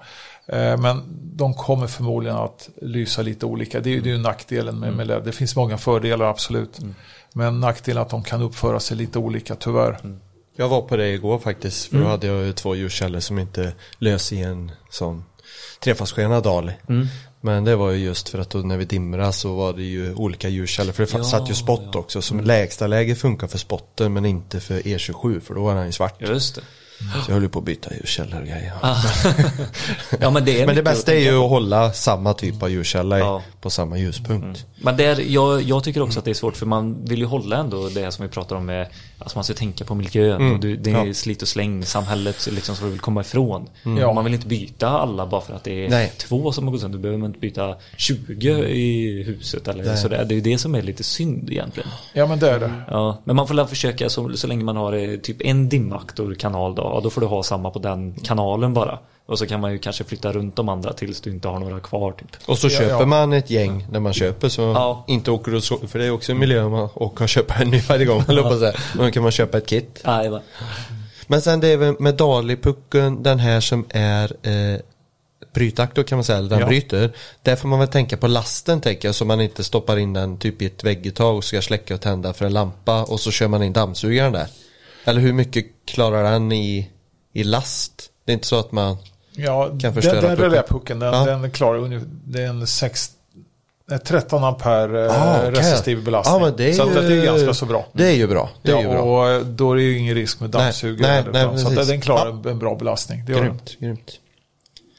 Eh, 0.46 0.78
Men 0.78 1.02
de 1.34 1.54
kommer 1.54 1.86
förmodligen 1.86 2.36
att 2.36 2.68
lysa 2.82 3.22
lite 3.22 3.46
olika. 3.46 3.80
Det 3.80 3.90
är, 3.96 4.00
det 4.00 4.10
är 4.10 4.12
ju 4.14 4.18
nackdelen 4.18 4.78
med, 4.80 4.92
med 4.92 5.06
LED. 5.06 5.24
Det 5.24 5.32
finns 5.32 5.56
många 5.56 5.78
fördelar 5.78 6.26
absolut. 6.26 6.78
Mm. 6.78 6.94
Men 7.32 7.60
nackdelen 7.60 7.98
är 8.00 8.02
att 8.04 8.10
de 8.10 8.22
kan 8.22 8.42
uppföra 8.42 8.80
sig 8.80 8.96
lite 8.96 9.18
olika 9.18 9.54
tyvärr. 9.54 9.98
Mm. 10.04 10.20
Jag 10.56 10.68
var 10.68 10.82
på 10.82 10.96
det 10.96 11.08
igår 11.08 11.38
faktiskt. 11.38 11.86
För 11.90 11.98
då 11.98 12.06
hade 12.06 12.26
jag 12.26 12.46
ju 12.46 12.52
två 12.52 12.74
ljuskällor 12.74 13.20
som 13.20 13.38
inte 13.38 13.72
lös 13.98 14.32
i 14.32 14.42
en 14.42 14.70
sån 14.90 15.24
trefasskena 15.80 16.40
Dali. 16.40 16.72
Mm. 16.88 17.06
Men 17.40 17.64
det 17.64 17.76
var 17.76 17.90
ju 17.90 18.04
just 18.04 18.28
för 18.28 18.38
att 18.38 18.50
då 18.50 18.58
när 18.58 18.76
vi 18.76 18.84
dimrade 18.84 19.32
så 19.32 19.54
var 19.54 19.72
det 19.72 19.82
ju 19.82 20.14
olika 20.14 20.48
ljuskällor. 20.48 20.92
För 20.92 21.02
det 21.06 21.10
Ja, 21.18 21.24
satt 21.24 21.50
ju 21.50 21.54
spott 21.54 21.88
ja. 21.92 21.98
också. 21.98 22.22
Som 22.22 22.40
lägsta 22.40 22.86
läge 22.86 23.14
funkar 23.14 23.46
för 23.46 23.58
spotten 23.58 24.12
men 24.12 24.24
inte 24.24 24.60
för 24.60 24.80
E27 24.80 25.40
för 25.40 25.54
då 25.54 25.62
var 25.64 25.74
den 25.74 25.86
ju 25.86 25.92
svart. 25.92 26.20
just 26.20 26.54
det. 26.54 26.60
Så 26.98 27.30
jag 27.30 27.34
höll 27.34 27.42
ju 27.42 27.48
på 27.48 27.58
att 27.58 27.64
byta 27.64 27.94
ljuskällor 27.94 28.40
och 28.40 28.46
grejer. 28.46 28.72
Ah. 28.80 28.96
ja, 30.20 30.30
men 30.30 30.44
det 30.44 30.60
är 30.62 30.66
Men 30.66 30.76
det 30.76 30.82
bästa 30.82 31.14
är 31.14 31.18
ju 31.20 31.44
att 31.44 31.50
hålla 31.50 31.92
samma 31.92 32.34
typ 32.34 32.62
av 32.62 32.70
ljuskälla 32.70 33.18
Ja. 33.18 33.42
på 33.60 33.70
samma 33.70 33.98
ljuspunkt. 33.98 34.66
Men 34.82 34.96
det 34.96 35.04
är, 35.04 35.20
jag, 35.32 35.62
jag 35.62 35.84
tycker 35.84 36.02
också 36.02 36.18
att 36.18 36.24
det 36.24 36.30
är 36.30 36.34
svårt 36.34 36.56
för 36.56 36.66
man 36.66 37.04
vill 37.04 37.18
ju 37.18 37.24
hålla 37.24 37.56
ändå 37.56 37.88
det 37.88 38.12
som 38.12 38.22
vi 38.22 38.28
pratar 38.32 38.56
om 38.56 38.66
med 38.66 38.86
Alltså 39.20 39.38
man 39.38 39.44
ska 39.44 39.54
tänka 39.54 39.84
på 39.84 39.94
miljön 39.94 40.40
Mm. 40.40 40.52
och 40.54 40.60
det, 40.60 40.76
det 40.76 40.90
är 40.90 41.06
Ja. 41.06 41.14
slit 41.14 41.42
och 41.42 41.48
släng 41.48 41.84
samhället 41.84 42.48
liksom 42.52 42.76
som 42.76 42.84
vi 42.86 42.90
vill 42.92 43.00
komma 43.00 43.20
ifrån. 43.20 43.68
Ja. 44.00 44.12
Man 44.12 44.24
vill 44.24 44.34
inte 44.34 44.46
byta 44.46 44.88
alla 44.88 45.26
bara 45.26 45.40
för 45.40 45.54
att 45.54 45.64
det 45.64 45.84
är 45.86 45.88
Nej. 45.90 46.12
två 46.18 46.52
som 46.52 46.64
har 46.64 46.72
gått 46.72 46.80
sönder. 46.80 46.98
Då 46.98 47.02
behöver 47.02 47.18
man 47.18 47.26
inte 47.30 47.38
byta 47.40 47.74
20 47.96 48.50
i 48.66 49.22
huset 49.22 49.68
eller 49.68 49.84
Nej. 49.84 49.96
sådär. 49.96 50.24
Det 50.24 50.34
är 50.34 50.36
ju 50.36 50.40
det 50.40 50.58
som 50.58 50.74
är 50.74 50.82
lite 50.82 51.02
synd 51.04 51.50
egentligen. 51.50 51.88
Ja, 52.12 52.26
men 52.26 52.38
det 52.38 52.50
är 52.50 52.60
det. 52.60 52.72
Ja, 52.88 53.18
men 53.24 53.36
man 53.36 53.48
får 53.48 53.54
väl 53.54 53.66
försöka 53.66 54.08
så, 54.08 54.36
så 54.36 54.46
länge 54.46 54.64
man 54.64 54.76
har 54.76 54.92
eh, 54.92 55.16
typ 55.16 55.36
en 55.40 55.68
dimmaktorkanal 55.68 56.74
då, 56.74 56.82
ja, 56.94 57.00
då 57.02 57.10
får 57.10 57.20
du 57.20 57.26
ha 57.26 57.42
samma 57.42 57.70
på 57.70 57.78
den 57.78 58.12
kanalen 58.24 58.74
bara. 58.74 58.98
Och 59.26 59.38
så 59.38 59.46
kan 59.46 59.60
man 59.60 59.72
ju 59.72 59.78
kanske 59.78 60.04
flytta 60.04 60.32
runt 60.32 60.56
de 60.56 60.68
andra 60.68 60.92
tills 60.92 61.20
du 61.20 61.30
inte 61.30 61.48
har 61.48 61.58
några 61.58 61.80
kvar 61.80 62.12
typ. 62.12 62.28
Och 62.46 62.58
så 62.58 62.66
Ja, 62.66 62.70
köper 62.78 63.00
ja. 63.00 63.06
man 63.06 63.32
ett 63.32 63.50
gäng 63.50 63.86
när 63.90 64.00
man 64.00 64.12
köper 64.12 64.48
så 64.48 64.62
Ja. 64.62 65.04
inte 65.08 65.30
åker 65.30 65.52
du 65.52 65.60
så, 65.60 65.78
för 65.78 65.98
det 65.98 66.04
är 66.06 66.10
också 66.10 66.32
en 66.32 66.38
miljö 66.38 66.68
man 66.68 66.88
åker 66.94 67.22
och 67.24 67.28
köper 67.28 67.62
en 67.62 67.70
ny 67.70 67.80
varje 67.88 68.04
gång. 68.04 68.22
Och 68.28 69.04
då 69.04 69.10
kan 69.10 69.22
man 69.22 69.32
köpa 69.32 69.58
ett 69.58 69.66
kit. 69.66 70.00
Va? 70.04 70.40
Men 71.26 71.42
sen 71.42 71.60
det 71.60 71.68
är 71.68 71.76
väl 71.76 71.94
med 71.98 72.14
Dali-pucken, 72.16 73.22
den 73.22 73.38
här 73.38 73.60
som 73.60 73.86
är 73.90 74.32
eh, 74.42 74.80
brytaktor 75.54 76.02
kan 76.02 76.18
man 76.18 76.24
säga, 76.24 76.38
eller 76.38 76.48
den 76.50 76.58
Ja. 76.60 76.66
bryter. 76.66 77.12
Där 77.42 77.56
får 77.56 77.68
man 77.68 77.78
väl 77.78 77.88
tänka 77.88 78.16
på 78.16 78.26
lasten 78.26 78.80
tänker 78.80 79.08
jag, 79.08 79.14
så 79.14 79.24
man 79.24 79.40
inte 79.40 79.64
stoppar 79.64 79.96
in 79.96 80.12
den 80.12 80.38
typ 80.38 80.62
i 80.62 80.66
ett 80.66 80.84
vägguttag 80.84 81.36
och 81.36 81.44
ska 81.44 81.62
släcka 81.62 81.94
och 81.94 82.00
tända 82.00 82.32
för 82.32 82.44
en 82.46 82.52
lampa 82.52 83.02
och 83.04 83.20
så 83.20 83.30
kör 83.30 83.48
man 83.48 83.62
in 83.62 83.72
dammsugaren 83.72 84.32
där. 84.32 84.46
Eller 85.08 85.20
hur 85.20 85.32
mycket 85.32 85.66
klarar 85.86 86.32
den 86.32 86.52
i, 86.52 86.90
i 87.32 87.44
last? 87.44 88.10
Det 88.24 88.32
är 88.32 88.34
inte 88.34 88.46
så 88.46 88.58
att 88.58 88.72
man, 88.72 88.96
Ja, 89.32 89.66
Kan 89.68 89.78
den, 89.78 89.94
förstöra 89.94 90.20
den 90.20 90.30
pucken. 90.36 90.50
reläpucken, 90.50 90.98
den, 90.98 91.14
Ja. 91.14 91.24
den 91.24 91.50
klarar 91.50 92.00
det 92.24 92.42
är 92.42 92.46
en 92.46 92.66
sex, 92.66 93.10
eh, 93.92 93.98
13 93.98 94.44
ampere 94.44 95.06
eh, 95.06 95.22
Ah, 95.22 95.38
okej. 95.38 95.50
resistiv 95.50 96.04
belastning. 96.04 96.40
Men 96.40 96.56
det 96.56 96.74
så 96.74 96.82
att 96.82 96.94
det 96.94 97.00
är 97.06 97.10
ju- 97.10 97.22
ganska 97.24 97.54
så 97.54 97.66
bra. 97.66 97.86
det 97.92 98.04
är 98.06 98.12
ju 98.14 98.26
bra. 98.26 98.50
Det 98.62 98.70
är 98.70 98.74
ja, 98.76 98.82
ju 98.82 98.88
bra. 98.88 99.00
och 99.02 99.28
eh, 99.28 99.40
då 99.40 99.72
är 99.72 99.76
det 99.76 99.82
ju 99.82 99.98
ingen 99.98 100.14
risk 100.14 100.40
med 100.40 100.50
dammsugare. 100.50 101.12
Nej, 101.12 101.32
nej, 101.32 101.42
utan- 101.60 101.76
så 101.76 101.82
den 101.92 102.00
klarar 102.00 102.40
Ja. 102.44 102.50
en 102.50 102.58
bra 102.58 102.74
belastning. 102.74 103.24
Det 103.26 103.32
den. 103.32 103.42
Grymt, 103.42 103.76
grymt. 103.78 104.10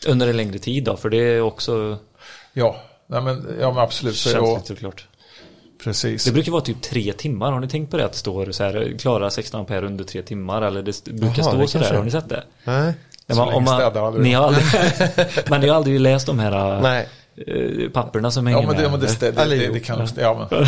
Under 0.08 0.28
en 0.28 0.38
längre 0.38 0.60
tid 0.60 0.84
då, 0.84 0.98
för 0.98 1.10
det 1.10 1.18
är 1.18 1.42
också 1.42 1.98
Ja, 2.54 2.76
nej, 3.08 3.22
men, 3.22 3.58
ja, 3.62 3.72
men 3.72 3.84
absolut. 3.84 4.16
Så, 4.16 4.30
känsligt 4.30 4.68
såklart. 4.68 5.08
Precis. 5.84 6.24
Det 6.26 6.32
brukar 6.32 6.52
vara 6.52 6.62
typ 6.62 6.82
tre 6.82 7.14
timmar, 7.14 7.52
har 7.52 7.60
ni 7.60 7.68
tänkt 7.68 7.92
på 7.92 7.98
det? 7.98 8.06
Att 8.06 8.12
det 8.12 8.18
står 8.18 8.52
så 8.52 8.64
här, 8.64 8.96
klara 9.00 9.30
16 9.30 9.60
ampere 9.60 9.86
under 9.86 10.04
tre 10.04 10.22
timmar 10.22 10.62
eller 10.62 10.82
det 10.82 11.04
brukar 11.06 11.26
Jaha, 11.42 11.44
stå 11.44 11.58
det 11.58 11.68
så 11.68 11.78
där, 11.78 11.94
har 11.94 12.04
ni 12.04 12.12
sett 12.12 12.30
det? 12.30 12.44
Nej. 12.64 12.94
Ja, 13.28 13.36
Så 13.36 13.46
men 13.46 13.54
länge 13.54 13.68
städar 13.68 14.08
aldrig. 14.08 14.24
ni 14.24 14.34
har 14.34 14.44
aldrig, 14.48 14.66
men 15.50 15.62
ni 15.62 15.68
har 15.68 15.76
aldrig 15.76 16.00
läst 16.00 16.26
de 16.26 16.40
här 16.40 16.82
Nej. 16.82 17.08
eh, 17.48 17.90
papperna 17.90 18.32
som 18.32 18.48
hänger 18.48 18.62
Ja 18.62 18.68
men 18.68 18.76
det, 18.76 18.82
med. 18.82 18.92
men 18.92 19.00
det, 19.00 19.20
det, 19.20 19.32
det, 19.58 19.74
det, 19.74 19.80
kan 19.80 20.08
ja, 20.18 20.48
men, 20.52 20.68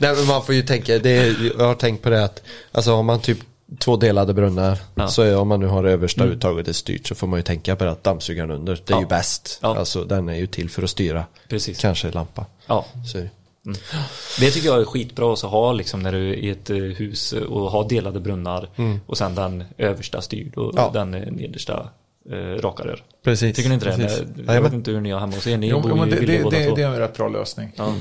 Nej 0.00 0.14
men 0.16 0.26
man 0.26 0.42
får 0.42 0.54
ju 0.54 0.62
tänka, 0.62 0.98
det 0.98 1.10
är, 1.10 1.52
jag 1.58 1.66
har 1.66 1.74
tänkt 1.74 2.02
på 2.02 2.10
det 2.10 2.24
att 2.24 2.42
Alltså 2.72 2.94
har 2.96 3.02
man 3.02 3.20
typ 3.20 3.38
två 3.78 3.96
delade 3.96 4.34
brunnar 4.34 4.78
Ja. 4.94 5.08
Så 5.08 5.22
är, 5.22 5.36
om 5.36 5.48
man 5.48 5.60
nu 5.60 5.66
har 5.66 5.82
det 5.82 5.90
översta 5.90 6.24
uttaget 6.24 6.68
är 6.68 6.72
styrt 6.72 7.06
så 7.06 7.14
får 7.14 7.26
man 7.26 7.38
ju 7.38 7.42
tänka 7.42 7.76
på 7.76 7.84
det 7.84 7.90
att 7.90 8.04
dammsugaren 8.04 8.50
under 8.50 8.74
Det 8.86 8.92
är 8.92 8.96
Ja. 8.96 9.00
ju 9.00 9.06
bäst 9.06 9.58
Ja. 9.62 9.78
Alltså 9.78 10.04
den 10.04 10.28
är 10.28 10.36
ju 10.36 10.46
till 10.46 10.70
för 10.70 10.82
att 10.82 10.90
styra 10.90 11.24
Precis. 11.48 11.78
Kanske 11.80 12.10
lampa 12.10 12.46
Ja, 12.66 12.86
så 13.12 13.18
är 13.66 13.70
det. 13.72 14.44
det 14.46 14.50
tycker 14.50 14.68
jag 14.68 14.80
är 14.80 14.84
skitbra 14.84 15.32
att 15.32 15.40
ha 15.42 15.72
liksom 15.72 16.00
när 16.02 16.12
du 16.12 16.28
är 16.30 16.34
i 16.34 16.50
ett 16.50 16.70
eh, 16.70 16.76
hus 16.76 17.32
och 17.32 17.70
har 17.70 17.88
delade 17.88 18.20
brunnar 18.20 18.68
och 19.06 19.18
sen 19.18 19.34
den 19.34 19.64
översta 19.78 20.20
styrd 20.20 20.56
och 20.58 20.72
Ja. 20.76 20.90
den 20.92 21.14
eh, 21.14 21.32
nedersta 21.32 21.88
eh, 22.30 22.36
raka 22.36 22.84
rör. 22.84 23.02
Precis 23.24 23.56
Tycker 23.56 23.68
ni 23.68 23.74
inte 23.74 23.86
det? 23.90 23.96
precis. 23.96 24.18
Jag 24.18 24.26
vet 24.36 24.46
Jajamän. 24.48 24.74
inte 24.74 24.90
hur 24.90 25.00
ni 25.00 25.10
har 25.10 25.20
hemma 25.20 25.34
hos 25.34 25.46
er. 25.46 25.56
Ni 25.58 25.68
jo, 25.68 25.80
bor 25.80 25.90
jo, 25.90 26.04
ju 26.04 26.10
det, 26.10 26.16
det, 26.16 26.26
det, 26.26 26.42
två. 26.68 26.74
det 26.74 26.82
är 26.82 26.86
en 26.88 26.98
rätt 26.98 27.16
bra 27.16 27.28
lösning. 27.28 27.72
Ja. 27.76 27.94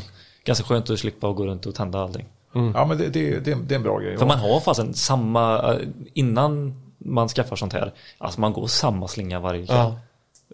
Ganska 0.44 0.66
skönt 0.66 0.90
att 0.90 1.00
slippa 1.00 1.32
gå 1.32 1.46
runt 1.46 1.66
och 1.66 1.76
tända 1.76 2.00
allting. 2.00 2.26
Ja 2.54 2.86
men 2.86 2.98
det, 2.98 3.08
det, 3.10 3.40
det, 3.40 3.58
det 3.68 3.74
är 3.74 3.76
en 3.76 3.84
bra 3.84 4.00
grej. 4.00 4.18
För 4.18 4.26
man 4.26 4.40
har 4.40 4.60
fasen 4.60 4.94
samma, 4.94 5.74
eh, 5.74 5.80
innan 6.14 6.74
man 6.98 7.28
skaffar 7.30 7.56
sånt 7.56 7.74
här, 7.74 7.94
alltså 8.18 8.42
man 8.42 8.54
går 8.54 8.68
samma 8.68 9.08
slinga 9.08 9.40
varje 9.40 9.66
kväll. 9.66 9.78
Ja. 9.78 10.00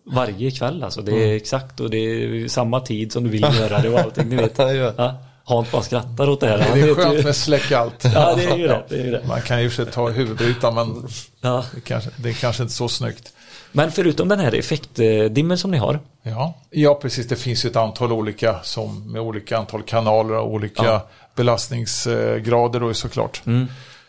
Varje 0.08 0.52
kväll 0.52 0.84
alltså, 0.84 1.02
det 1.02 1.12
är 1.32 1.36
exakt 1.36 1.80
och 1.80 1.89
det 1.89 1.98
är 1.98 2.48
samma 2.48 2.80
tid 2.80 3.12
som 3.12 3.24
du 3.24 3.30
vill 3.30 3.41
göra 3.41 3.80
det 3.82 3.89
och 3.89 4.00
allting, 4.00 4.30
ni 4.30 4.36
vet. 4.56 4.58
Ja, 4.58 5.15
Hans 5.44 5.72
bara 5.72 5.82
skrattar 5.82 6.30
åt 6.30 6.39
det 6.41 6.48
här. 6.48 6.60
Han 6.60 6.80
Det 6.82 6.89
är 6.89 6.96
skönt 6.96 7.20
ju- 7.20 7.24
med 7.24 7.36
släck 7.36 7.72
allt. 7.72 8.04
Ja, 8.04 8.36
det 8.36 8.46
är 8.46 8.58
ju 8.58 8.68
det. 8.68 8.84
det, 8.89 8.96
är 8.96 9.06
ju 9.06 9.12
det. 9.12 9.24
Man 9.28 9.41
kan 9.41 9.62
ju 9.63 9.70
för 9.70 9.84
sig 9.84 9.94
ta 9.94 10.10
huvudbrytaren 10.10 10.76
men 10.76 11.08
Ja. 11.41 11.65
det 11.76 11.82
kanske, 11.82 12.10
det 12.18 12.30
är 12.30 12.34
kanske 12.34 12.63
inte 12.63 12.76
så 12.76 12.88
snyggt. 12.88 13.34
Men 13.72 13.91
förutom 13.91 14.28
den 14.28 14.39
här 14.39 14.56
effektdimmen 14.56 15.58
som 15.58 15.72
ni 15.72 15.78
har, 15.78 16.00
Ja. 16.24 16.54
ja, 16.70 16.96
precis. 17.02 17.28
Det 17.28 17.36
finns 17.36 17.65
ju 17.65 17.70
ett 17.70 17.76
antal 17.76 18.12
olika 18.12 18.60
som 18.63 19.12
med 19.12 19.22
olika 19.22 19.58
antal 19.58 19.84
kanaler 19.84 20.34
och 20.36 20.52
olika 20.54 20.84
Ja. 20.86 21.08
belastningsgrader 21.36 22.80
då 22.80 22.94
såklart. 22.94 23.41
Mm. 23.46 23.68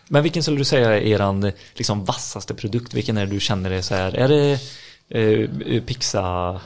Men 0.09 0.23
vilken 0.23 0.43
skulle 0.43 0.59
du 0.59 0.65
säga 0.65 0.91
är 0.97 1.01
eran 1.01 1.53
liksom, 1.75 2.05
vassaste 2.05 2.55
produkt? 2.55 2.95
Vilken 2.95 3.17
är 3.17 3.27
det 3.27 3.33
du 3.33 3.41
känner 3.41 3.71
är 3.71 3.83
så 3.83 3.95
här? 3.95 4.17
Är 4.17 4.29
det 4.29 4.59
eh, 5.09 5.83
Pixa? 5.87 6.61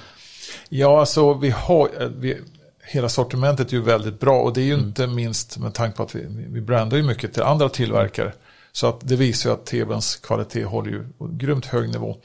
Ja, 0.68 1.00
alltså 1.00 1.35
vi 1.35 1.50
har, 1.50 1.90
eh, 2.00 2.09
vi, 2.09 2.40
hela 2.85 3.09
sortimentet 3.09 3.68
är 3.68 3.72
ju 3.72 3.83
väldigt 3.83 4.20
bra 4.20 4.40
och 4.42 4.53
det 4.53 4.61
är 4.61 4.64
ju 4.64 4.74
inte 4.74 5.07
minst 5.07 5.59
med 5.59 5.74
tanke 5.74 5.96
på 5.96 6.03
att 6.03 6.14
vi, 6.14 6.26
vi 6.29 6.61
brandar 6.61 6.96
ju 6.96 7.03
mycket 7.03 7.33
till 7.33 7.42
andra 7.42 7.68
tillverkare. 7.68 8.33
Så 8.72 8.87
att 8.87 9.00
det 9.09 9.16
visar 9.16 9.50
ju 9.50 9.55
att 9.55 9.66
TVns 9.66 10.16
kvalitet 10.16 10.64
håller 10.64 10.90
ju 10.90 11.09
på 11.18 11.26
grymt 11.26 11.66
hög 11.66 11.88
nivå. 11.90 12.16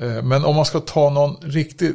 Eh, 0.00 0.22
Men 0.22 0.44
om 0.44 0.56
man 0.56 0.64
ska 0.64 0.80
ta 0.80 1.10
någon 1.10 1.36
riktig 1.40 1.94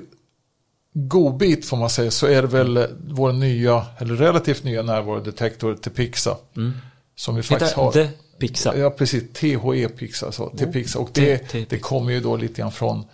godbit 0.94 1.66
får 1.66 1.78
man 1.78 1.90
säga 1.90 2.12
så 2.12 2.28
är 2.28 2.42
det 2.42 2.48
väl 2.48 2.78
eh, 2.78 2.84
vår 3.08 3.34
nya, 3.34 3.86
eller 3.98 4.16
relativt 4.16 4.64
nya 4.64 4.82
närvarodetektor 4.82 5.76
till 5.76 5.92
Pixa. 5.92 6.38
Som 7.16 7.36
vi 7.36 7.44
faktiskt 7.44 7.74
har. 7.74 7.92
Pixa? 8.40 8.78
Ja, 8.78 8.90
precis. 8.90 9.24
THE 9.34 9.90
Pixa. 9.90 10.32
Så, 10.32 10.50
till 10.50 10.68
Pixa. 10.68 11.00
Och 11.00 11.10
det, 11.14 11.70
det 11.70 11.80
kommer 11.80 12.12
ju 12.12 12.20
då 12.20 12.38
lite 12.38 12.62
grann 12.62 12.72
från 12.72 13.06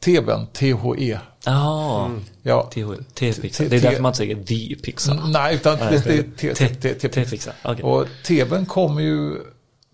TVen, 0.00 0.46
THE. 0.52 1.18
Ja, 1.44 2.10
Ja, 2.42 2.70
TH 2.74 2.80
T-Pixa. 3.14 3.62
T- 3.62 3.68
Det 3.68 3.76
är 3.76 3.80
därför 3.80 4.02
man 4.02 4.14
säger 4.14 4.44
The 4.44 4.74
Pixa. 4.74 5.14
Nej, 5.14 5.54
utan 5.54 5.78
Nej, 5.78 5.88
det, 5.92 6.00
för- 6.02 6.10
det 6.10 6.18
är 6.18 6.22
T- 6.22 6.54
T- 6.54 6.74
T- 6.74 6.94
T- 6.94 7.08
T-Pixa. 7.08 7.52
Okej. 7.64 7.84
Och 7.84 8.06
TVn 8.26 8.66
kommer 8.66 9.00
ju, 9.02 9.36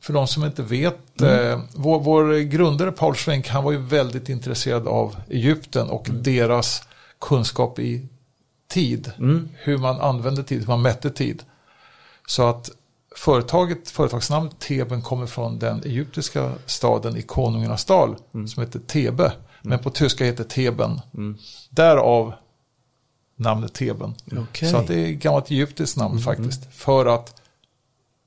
för 0.00 0.12
de 0.12 0.26
som 0.26 0.44
inte 0.44 0.62
vet, 0.62 1.20
Mm. 1.20 1.50
eh, 1.50 1.60
vår, 1.74 2.00
vår 2.00 2.38
grundare 2.38 2.92
Paul 2.92 3.14
Schwenk, 3.14 3.48
han 3.48 3.64
var 3.64 3.72
ju 3.72 3.78
väldigt 3.78 4.28
intresserad 4.28 4.88
av 4.88 5.16
Egypten 5.30 5.88
och 5.90 6.08
Mm. 6.08 6.22
deras 6.22 6.82
kunskap 7.20 7.78
i 7.78 8.06
tid. 8.68 9.12
Mm. 9.18 9.48
Hur 9.58 9.78
man 9.78 10.00
använde 10.00 10.42
tid, 10.44 10.60
hur 10.60 10.66
man 10.66 10.82
mätte 10.82 11.10
tid. 11.10 11.42
Så 12.26 12.48
att 12.48 12.70
företaget, 13.16 13.90
företagsnamnet 13.90 14.59
Teben 14.59 15.03
kommer 15.03 15.27
från 15.27 15.59
den 15.59 15.83
egyptiska 15.85 16.53
staden 16.66 17.16
i 17.16 17.22
Konungarnas 17.22 17.85
dal 17.85 18.16
Mm. 18.35 18.48
som 18.48 18.62
heter 18.62 18.79
Tebe. 18.79 19.33
Men 19.62 19.79
på 19.79 19.90
tyska 19.90 20.24
heter 20.24 20.44
Teben. 20.44 21.00
Därav 21.70 22.35
namnet 23.37 23.72
Teben. 23.72 24.14
Okej. 24.38 24.70
Så 24.70 24.77
att 24.77 24.87
det 24.87 24.94
är 24.94 25.12
ett 25.12 25.18
gammalt 25.18 25.50
egyptiskt 25.50 25.96
namn 25.96 26.18
faktiskt. 26.18 26.74
För 26.74 27.07
att 27.07 27.40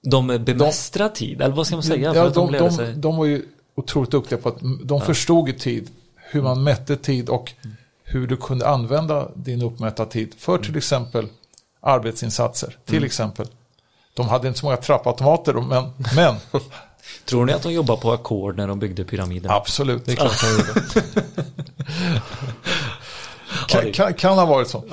De 0.01 0.27
bemästrar 0.27 1.09
tid, 1.09 1.41
eller 1.41 1.55
vad 1.55 1.67
ska 1.67 1.75
man 1.75 1.83
säga? 1.83 2.13
För 2.13 2.19
ja, 2.19 2.27
att 2.27 2.33
de, 2.33 2.51
de, 2.51 2.57
de, 2.57 2.71
sig. 2.71 2.93
de 2.95 3.17
var 3.17 3.25
ju 3.25 3.45
otroligt 3.75 4.11
duktiga 4.11 4.37
på 4.39 4.49
att 4.49 4.57
de 4.83 5.01
förstod 5.01 5.47
ju 5.47 5.53
tid. 5.53 5.89
Hur 6.15 6.41
man 6.41 6.63
mätte 6.63 6.95
tid 6.95 7.29
och 7.29 7.53
hur 8.03 8.27
du 8.27 8.37
kunde 8.37 8.67
använda 8.67 9.31
din 9.35 9.61
uppmätta 9.61 10.05
tid 10.05 10.33
för 10.37 10.57
till 10.57 10.77
exempel 10.77 11.27
arbetsinsatser. 11.79 12.77
Till 12.85 13.03
exempel. 13.03 13.47
De 14.17 14.29
hade 14.29 14.47
inte 14.47 14.59
så 14.59 14.65
många 14.65 14.77
trappautomater 14.77 15.53
men, 15.53 15.93
men 16.15 16.35
Tror 17.25 17.45
ni 17.45 17.53
att 17.53 17.63
de 17.63 17.73
jobbar 17.73 17.97
på 17.97 18.11
ackord 18.11 18.57
när 18.57 18.67
de 18.67 18.79
byggde 18.79 19.03
pyramiden? 19.03 19.51
absolut. 19.51 20.05
Det 20.05 20.11
är 20.11 20.15
klart 20.15 20.41
han 20.41 20.51
gjorde. 20.51 20.81
Kan, 23.67 23.91
kan, 23.91 24.13
kan 24.13 24.37
ha 24.37 24.45
varit 24.45 24.67
så. 24.67 24.83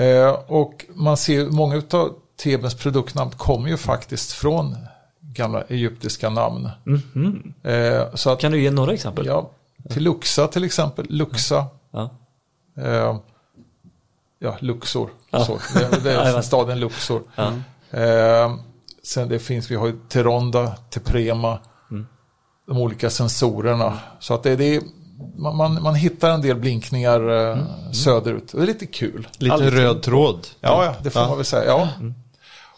Eh, 0.00 0.28
och 0.46 0.84
man 0.94 1.16
ser 1.16 1.46
många 1.46 1.82
av 1.90 2.10
TVns 2.42 2.74
produktnamn 2.74 3.30
kommer 3.30 3.68
ju 3.68 3.76
faktiskt 3.76 4.32
från 4.32 4.76
gamla 5.20 5.62
egyptiska 5.62 6.30
namn. 6.30 6.70
Eh, 7.62 8.14
så 8.14 8.30
att, 8.30 8.40
Kan 8.40 8.52
du 8.52 8.62
ge 8.62 8.70
några 8.70 8.92
exempel? 8.92 9.26
ja, 9.26 9.50
till 9.90 10.02
Luxa 10.02 10.46
till 10.46 10.64
exempel, 10.64 11.06
Luxa, 11.08 11.66
Ja. 11.92 12.10
eh, 12.78 13.16
ja, 14.38 14.56
Luxor. 14.60 15.10
Ja. 15.30 15.46
Det, 15.74 16.00
det 16.04 16.12
är 16.12 16.42
staden 16.42 16.80
Luxor. 16.80 17.22
Ja. 17.36 17.52
Sen 19.04 19.28
det 19.28 19.38
finns, 19.38 19.70
vi 19.70 19.74
har 19.74 19.86
ju 19.86 19.92
Teronda, 20.08 20.66
Teprema, 20.90 21.58
Mm. 21.90 22.06
de 22.66 22.78
olika 22.78 23.10
sensorerna. 23.10 23.98
Så 24.20 24.34
att 24.34 24.42
det, 24.42 24.56
det 24.56 24.76
är, 24.76 24.82
man, 25.36 25.56
man, 25.56 25.82
man 25.82 25.94
hittar 25.94 26.30
en 26.30 26.42
del 26.42 26.56
blinkningar 26.56 27.28
eh, 27.30 27.58
Mm. 27.58 27.94
söderut. 27.94 28.52
Och 28.54 28.58
det 28.60 28.64
är 28.64 28.66
lite 28.66 28.86
kul. 28.86 29.28
Lite 29.38 29.54
Alltid. 29.54 29.72
röd 29.72 30.02
tråd. 30.02 30.46
Ja, 30.60 30.84
ja, 30.84 30.94
det 31.02 31.10
får 31.10 31.22
Ja. 31.22 31.28
man 31.28 31.36
väl 31.36 31.44
säga. 31.46 31.64
Ja. 31.64 31.88
Mm. 32.00 32.14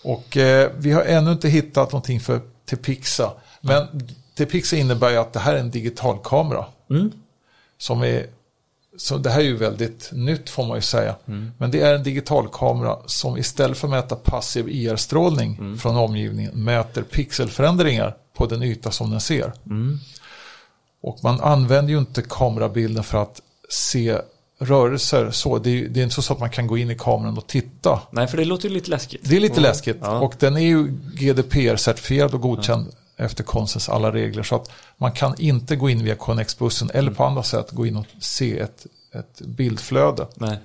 Och 0.05 0.37
eh, 0.37 0.71
vi 0.77 0.93
har 0.93 1.03
ännu 1.03 1.33
inte 1.33 1.49
hittat 1.49 1.93
någonting 1.93 2.21
för 2.21 2.41
Tepixa. 2.71 3.31
Men 3.61 3.87
Tepixa 4.37 4.77
innebär 4.77 5.11
ju 5.11 5.17
att 5.17 5.33
det 5.33 5.41
här 5.41 5.55
är 5.55 5.59
en 5.59 5.71
digitalkamera. 5.71 6.65
Mm. 6.91 7.12
Som 7.79 8.03
är, 8.03 8.27
så 8.98 9.18
det 9.18 9.30
här 9.30 9.40
är 9.40 9.44
ju 9.44 9.56
väldigt 9.56 10.11
nytt 10.12 10.50
får 10.50 10.64
man 10.66 10.76
ju 10.76 10.82
säga. 10.82 11.16
Mm. 11.28 11.52
Men 11.59 11.70
det 11.70 11.80
är 11.80 11.94
en 11.94 12.02
digitalkamera 12.02 12.96
som 13.06 13.37
istället 13.38 13.78
för 13.78 13.87
att 13.87 13.90
mäta 13.90 14.16
passiv 14.16 14.68
IR-strålning 14.68 15.56
Mm. 15.61 15.78
från 15.78 15.96
omgivningen 15.96 16.64
mäter 16.64 17.02
pixelförändringar 17.02 18.16
på 18.37 18.46
den 18.46 18.62
yta 18.62 18.90
som 18.90 19.11
den 19.11 19.20
ser. 19.20 19.52
Mm. 19.66 19.98
Och 21.02 21.18
man 21.22 21.40
använder 21.40 21.92
ju 21.92 21.98
inte 21.98 22.22
kamerabilden 22.28 23.04
för 23.04 23.22
att 23.22 23.40
se 23.68 24.18
rörelser 24.61 25.30
så. 25.30 25.59
Det 25.59 25.70
är, 25.70 25.88
det 25.88 26.00
är 26.00 26.04
inte 26.04 26.22
så 26.22 26.32
att 26.32 26.40
man 26.40 26.50
kan 26.50 26.66
gå 26.66 26.78
in 26.78 26.90
i 26.90 26.94
kameran 26.94 27.38
och 27.38 27.46
titta. 27.46 28.00
Nej, 28.11 28.26
för 28.26 28.37
det 28.37 28.44
låter 28.44 28.68
ju 28.68 28.74
lite 28.74 28.90
läskigt. 28.90 29.20
Det 29.24 29.37
är 29.37 29.40
lite 29.40 29.61
läskigt 29.61 29.96
Ja. 30.00 30.18
och 30.20 30.35
den 30.38 30.56
är 30.56 30.61
ju 30.61 30.87
GDPR-certifierad 31.14 32.35
och 32.35 32.40
godkänd 32.40 32.92
efter 33.16 33.44
konstens 33.44 33.88
alla 33.88 34.12
regler. 34.12 34.42
Så 34.42 34.57
att 34.57 34.70
man 34.96 35.12
kan 35.12 35.35
inte 35.40 35.76
gå 35.76 35.90
in 35.90 36.05
via 36.05 36.14
Connex-bussen 36.14 36.90
eller 36.94 37.11
på 37.11 37.24
andra 37.24 37.42
sätt 37.42 37.70
gå 37.70 37.87
in 37.87 37.96
och 37.96 38.07
se 38.20 38.59
ett, 38.59 38.87
ett 39.12 39.40
bildflöde. 39.40 40.26
Nej. 40.35 40.59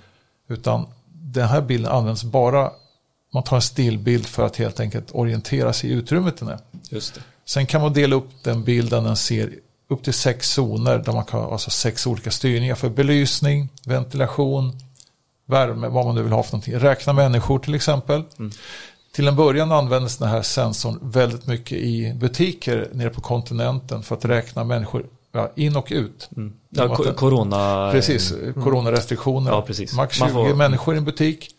Utan 0.47 0.85
den 1.13 1.47
här 1.47 1.61
bilden 1.61 1.91
används 1.91 2.23
bara, 2.23 2.71
man 3.33 3.43
tar 3.43 3.55
en 3.55 3.61
stillbild 3.61 4.25
för 4.25 4.45
att 4.45 4.57
helt 4.57 4.79
enkelt 4.79 5.07
orientera 5.11 5.73
sig 5.73 5.89
i 5.89 5.93
utrymmet 5.93 6.37
den 6.37 6.47
är. 6.47 6.59
Just 6.89 7.13
det. 7.13 7.21
Sen 7.45 7.65
kan 7.65 7.81
man 7.81 7.93
dela 7.93 8.15
upp 8.15 8.29
den 8.43 8.63
bilden 8.63 9.03
den 9.03 9.17
ser 9.17 9.53
upp 9.87 10.03
till 10.03 10.13
sex 10.13 10.49
zoner 10.49 10.97
där 10.97 11.13
man 11.13 11.25
kan 11.25 11.39
ha 11.39 11.51
alltså 11.51 11.69
sex 11.69 12.07
olika 12.07 12.31
styrningar 12.31 12.75
för 12.75 12.89
belysning, 12.89 13.69
ventilation, 13.85 14.79
värme, 15.45 15.87
vad 15.87 16.05
man 16.05 16.15
nu 16.15 16.23
vill 16.23 16.31
ha 16.31 16.43
för 16.43 16.51
någonting. 16.51 16.79
Räkna 16.79 17.13
människor 17.13 17.59
till 17.59 17.75
exempel. 17.75 18.23
Till 19.11 19.27
en 19.27 19.35
början 19.35 19.71
användes 19.71 20.17
den 20.17 20.27
här 20.29 20.41
sensorn 20.41 20.99
väldigt 21.01 21.47
mycket 21.47 21.77
i 21.77 22.13
butiker 22.13 22.89
nere 22.93 23.09
på 23.09 23.21
kontinenten 23.21 24.03
för 24.03 24.15
att 24.15 24.25
räkna 24.25 24.63
människor 24.63 25.05
ja, 25.31 25.51
in 25.55 25.75
och 25.75 25.87
ut. 25.91 26.29
Ja, 26.69 26.83
att 26.91 26.97
ko- 26.97 27.03
den- 27.03 27.15
corona... 27.15 27.91
Precis, 27.91 28.33
coronarestriktioner. 28.63 29.51
Ja, 29.51 29.61
precis. 29.61 29.93
Max 29.95 30.19
Man 30.19 30.29
20 30.29 30.33
får- 30.35 30.55
människor 30.55 30.95
i 30.95 30.97
en 30.97 31.05
butik. 31.05 31.49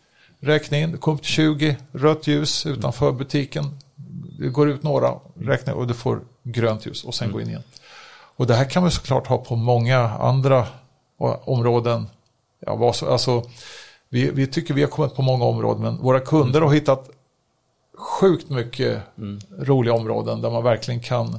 Räkna 0.40 0.78
in, 0.78 0.98
kom 0.98 1.18
till 1.18 1.26
20, 1.26 1.76
rött 1.92 2.26
ljus 2.26 2.66
utanför 2.66 3.12
butiken. 3.12 3.64
Det 4.38 4.48
går 4.48 4.70
ut 4.70 4.82
några, 4.82 5.14
räkna 5.40 5.74
och 5.74 5.86
du 5.86 5.94
får 5.94 6.20
grönt 6.42 6.86
ljus 6.86 7.04
och 7.04 7.14
sen 7.14 7.24
Mm. 7.24 7.34
gå 7.34 7.40
in 7.40 7.48
igen. 7.48 7.62
Och 8.36 8.46
det 8.46 8.54
här 8.54 8.64
kan 8.64 8.82
man 8.82 8.90
såklart 8.90 9.26
ha 9.26 9.38
på 9.38 9.56
många 9.56 9.98
andra 9.98 10.66
områden. 11.44 12.06
Ja, 12.66 12.92
alltså, 13.02 13.42
vi, 14.08 14.30
vi 14.30 14.46
tycker 14.46 14.74
vi 14.74 14.82
har 14.82 14.88
kommit 14.88 15.14
på 15.14 15.22
många 15.22 15.44
områden, 15.44 15.82
men 15.82 15.96
våra 16.02 16.20
kunder 16.20 16.60
har 16.60 16.72
hittat 16.74 17.10
sjukt 18.02 18.48
mycket 18.50 19.02
Mm. 19.18 19.40
roliga 19.58 19.94
områden 19.94 20.40
där 20.42 20.50
man 20.50 20.64
verkligen 20.64 21.00
kan 21.00 21.38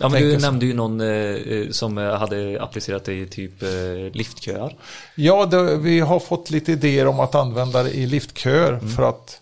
Ja, 0.00 0.08
men 0.08 0.22
du 0.22 0.38
nämnde 0.38 0.66
ju 0.66 0.74
någon 0.74 1.00
eh, 1.00 1.70
som 1.70 1.98
eh, 1.98 2.14
hade 2.14 2.62
applicerat 2.62 3.04
det 3.04 3.14
i 3.14 3.26
typ 3.26 3.62
eh, 3.62 3.68
liftköer. 4.12 4.76
Ja, 5.14 5.46
det, 5.46 5.76
vi 5.76 6.00
har 6.00 6.20
fått 6.20 6.50
lite 6.50 6.72
idéer 6.72 7.06
om 7.06 7.20
att 7.20 7.34
använda 7.34 7.82
det 7.82 7.90
i 7.90 8.06
liftköer 8.06 8.78
för 8.78 9.02
att 9.02 9.40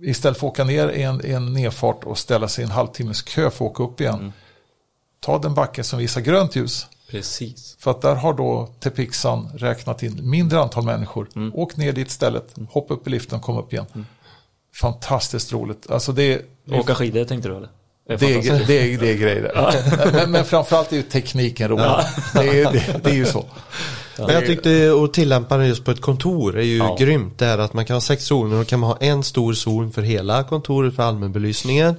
istället 0.00 0.38
för 0.38 0.46
att 0.46 0.52
åka 0.52 0.64
ner 0.64 0.88
i 0.88 1.02
en, 1.02 1.20
en 1.24 1.52
nedfart 1.52 2.04
och 2.04 2.18
ställa 2.18 2.48
sig 2.48 2.62
i 2.62 2.64
en 2.64 2.70
halvtimmes 2.70 3.22
kö 3.22 3.50
för 3.50 3.64
att 3.64 3.70
åka 3.70 3.82
upp 3.82 4.00
igen. 4.00 4.32
Ta 5.20 5.38
den 5.38 5.54
backen 5.54 5.84
som 5.84 5.98
visar 5.98 6.20
grönt 6.20 6.56
ljus. 6.56 6.86
Precis. 7.10 7.76
För 7.78 7.90
att 7.90 8.02
där 8.02 8.14
har 8.14 8.34
då 8.34 8.68
Tepixan 8.80 9.48
räknat 9.54 10.02
in 10.02 10.30
mindre 10.30 10.60
antal 10.60 10.84
människor. 10.84 11.28
Åk 11.54 11.76
ner 11.76 11.92
dit 11.92 12.08
istället, 12.08 12.54
hoppa 12.70 12.94
upp 12.94 13.06
i 13.06 13.10
liften 13.10 13.38
och 13.38 13.44
kom 13.44 13.58
upp 13.58 13.72
igen. 13.72 14.06
Fantastiskt 14.74 15.52
roligt. 15.52 15.90
Alltså 15.90 16.12
det, 16.12 16.42
Åka 16.70 16.94
skidor 16.94 17.24
tänkte 17.24 17.48
du 17.48 17.56
eller? 17.56 17.68
det, 18.08 18.14
är, 18.14 18.66
det, 18.66 18.94
är, 18.94 18.98
det 18.98 19.10
är 19.10 19.14
grejer. 19.16 20.10
Men, 20.12 20.30
men 20.30 20.44
framförallt 20.44 20.92
är 20.92 20.96
ju 20.96 21.02
tekniken 21.02 21.68
rolig. 21.68 21.84
Det, 22.34 22.60
är, 22.62 22.72
det, 22.72 23.00
det 23.04 23.10
är 23.10 23.14
ju 23.14 23.24
så. 23.26 23.44
Men 24.18 24.28
jag 24.28 24.46
tyckte 24.46 24.92
att 25.04 25.12
tillämpa 25.14 25.56
det 25.56 25.66
just 25.66 25.84
på 25.84 25.90
ett 25.90 26.00
kontor 26.00 26.58
är 26.58 26.62
ju 26.62 26.76
Ja. 26.76 26.96
grymt. 27.00 27.38
Det 27.38 27.46
är 27.46 27.58
att 27.58 27.72
man 27.74 27.84
kan 27.84 27.94
ha 27.96 28.00
sex 28.00 28.24
zoner 28.24 28.60
och 28.60 28.66
kan 28.66 28.80
man 28.80 28.90
ha 28.90 28.96
en 28.96 29.22
stor 29.24 29.54
zon 29.54 29.92
för 29.92 30.02
hela 30.02 30.44
kontoret 30.44 30.96
för 30.96 31.02
allmänbelysningen. 31.02 31.94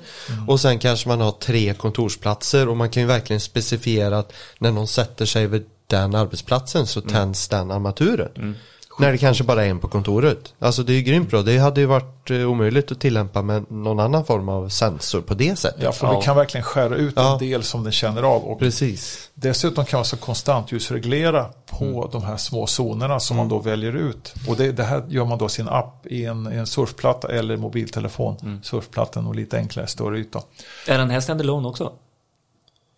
Och 0.47 0.59
sen 0.59 0.79
kanske 0.79 1.07
man 1.09 1.21
har 1.21 1.31
tre 1.31 1.73
kontorsplatser 1.73 2.69
och 2.69 2.77
man 2.77 2.89
kan 2.89 3.03
ju 3.03 3.07
verkligen 3.07 3.39
specifiera 3.39 4.19
att 4.19 4.33
när 4.59 4.71
någon 4.71 4.87
sätter 4.87 5.25
sig 5.25 5.47
vid 5.47 5.63
den 5.87 6.15
arbetsplatsen 6.15 6.87
så 6.87 7.01
tänds 7.01 7.47
den 7.47 7.71
armaturen. 7.71 8.57
När 9.03 9.11
det 9.11 9.17
kanske 9.17 9.43
bara 9.43 9.65
är 9.65 9.69
en 9.69 9.79
på 9.79 9.87
kontoret. 9.87 10.53
Alltså 10.59 10.83
det 10.83 10.93
är 10.93 10.95
ju 10.95 11.01
grymt 11.01 11.29
bra. 11.29 11.41
Det 11.41 11.57
hade 11.57 11.81
ju 11.81 11.87
varit 11.87 12.31
eh, 12.31 12.37
omöjligt 12.49 12.91
att 12.91 12.99
tillämpa 12.99 13.41
med 13.41 13.71
någon 13.71 13.99
annan 13.99 14.25
form 14.25 14.49
av 14.49 14.69
sensor 14.69 15.21
på 15.21 15.33
det 15.33 15.55
sättet. 15.59 15.83
Ja, 15.83 15.91
för 15.91 16.07
Ja. 16.07 16.19
vi 16.19 16.25
kan 16.25 16.35
verkligen 16.35 16.63
skära 16.63 16.95
ut 16.95 17.13
Ja. 17.15 17.33
en 17.33 17.39
del 17.39 17.63
som 17.63 17.83
den 17.83 17.91
känner 17.91 18.23
av. 18.23 18.43
Och 18.43 18.59
Precis. 18.59 19.29
Dessutom 19.33 19.85
kan 19.85 19.97
man 19.97 20.05
så 20.05 20.17
konstant 20.17 20.71
ljusreglera 20.71 21.45
på 21.69 22.09
de 22.11 22.23
här 22.23 22.37
små 22.37 22.67
zonerna 22.67 23.19
som 23.19 23.37
man 23.37 23.49
då 23.49 23.59
väljer 23.59 23.95
ut. 23.95 24.33
Och 24.47 24.55
det, 24.55 24.71
det 24.71 24.83
här 24.83 25.03
gör 25.09 25.25
man 25.25 25.37
då 25.37 25.49
sin 25.49 25.67
app 25.69 26.05
i 26.07 26.25
en, 26.25 26.53
i 26.53 26.55
en 26.55 26.67
surfplatta 26.67 27.27
eller 27.27 27.57
mobiltelefon. 27.57 28.59
Surfplattan 28.63 29.27
och 29.27 29.35
lite 29.35 29.57
enklare, 29.57 29.87
större 29.87 30.19
yta. 30.19 30.41
Är 30.87 30.97
den 30.97 31.09
här 31.09 31.19
standalone 31.19 31.67
också? 31.67 31.91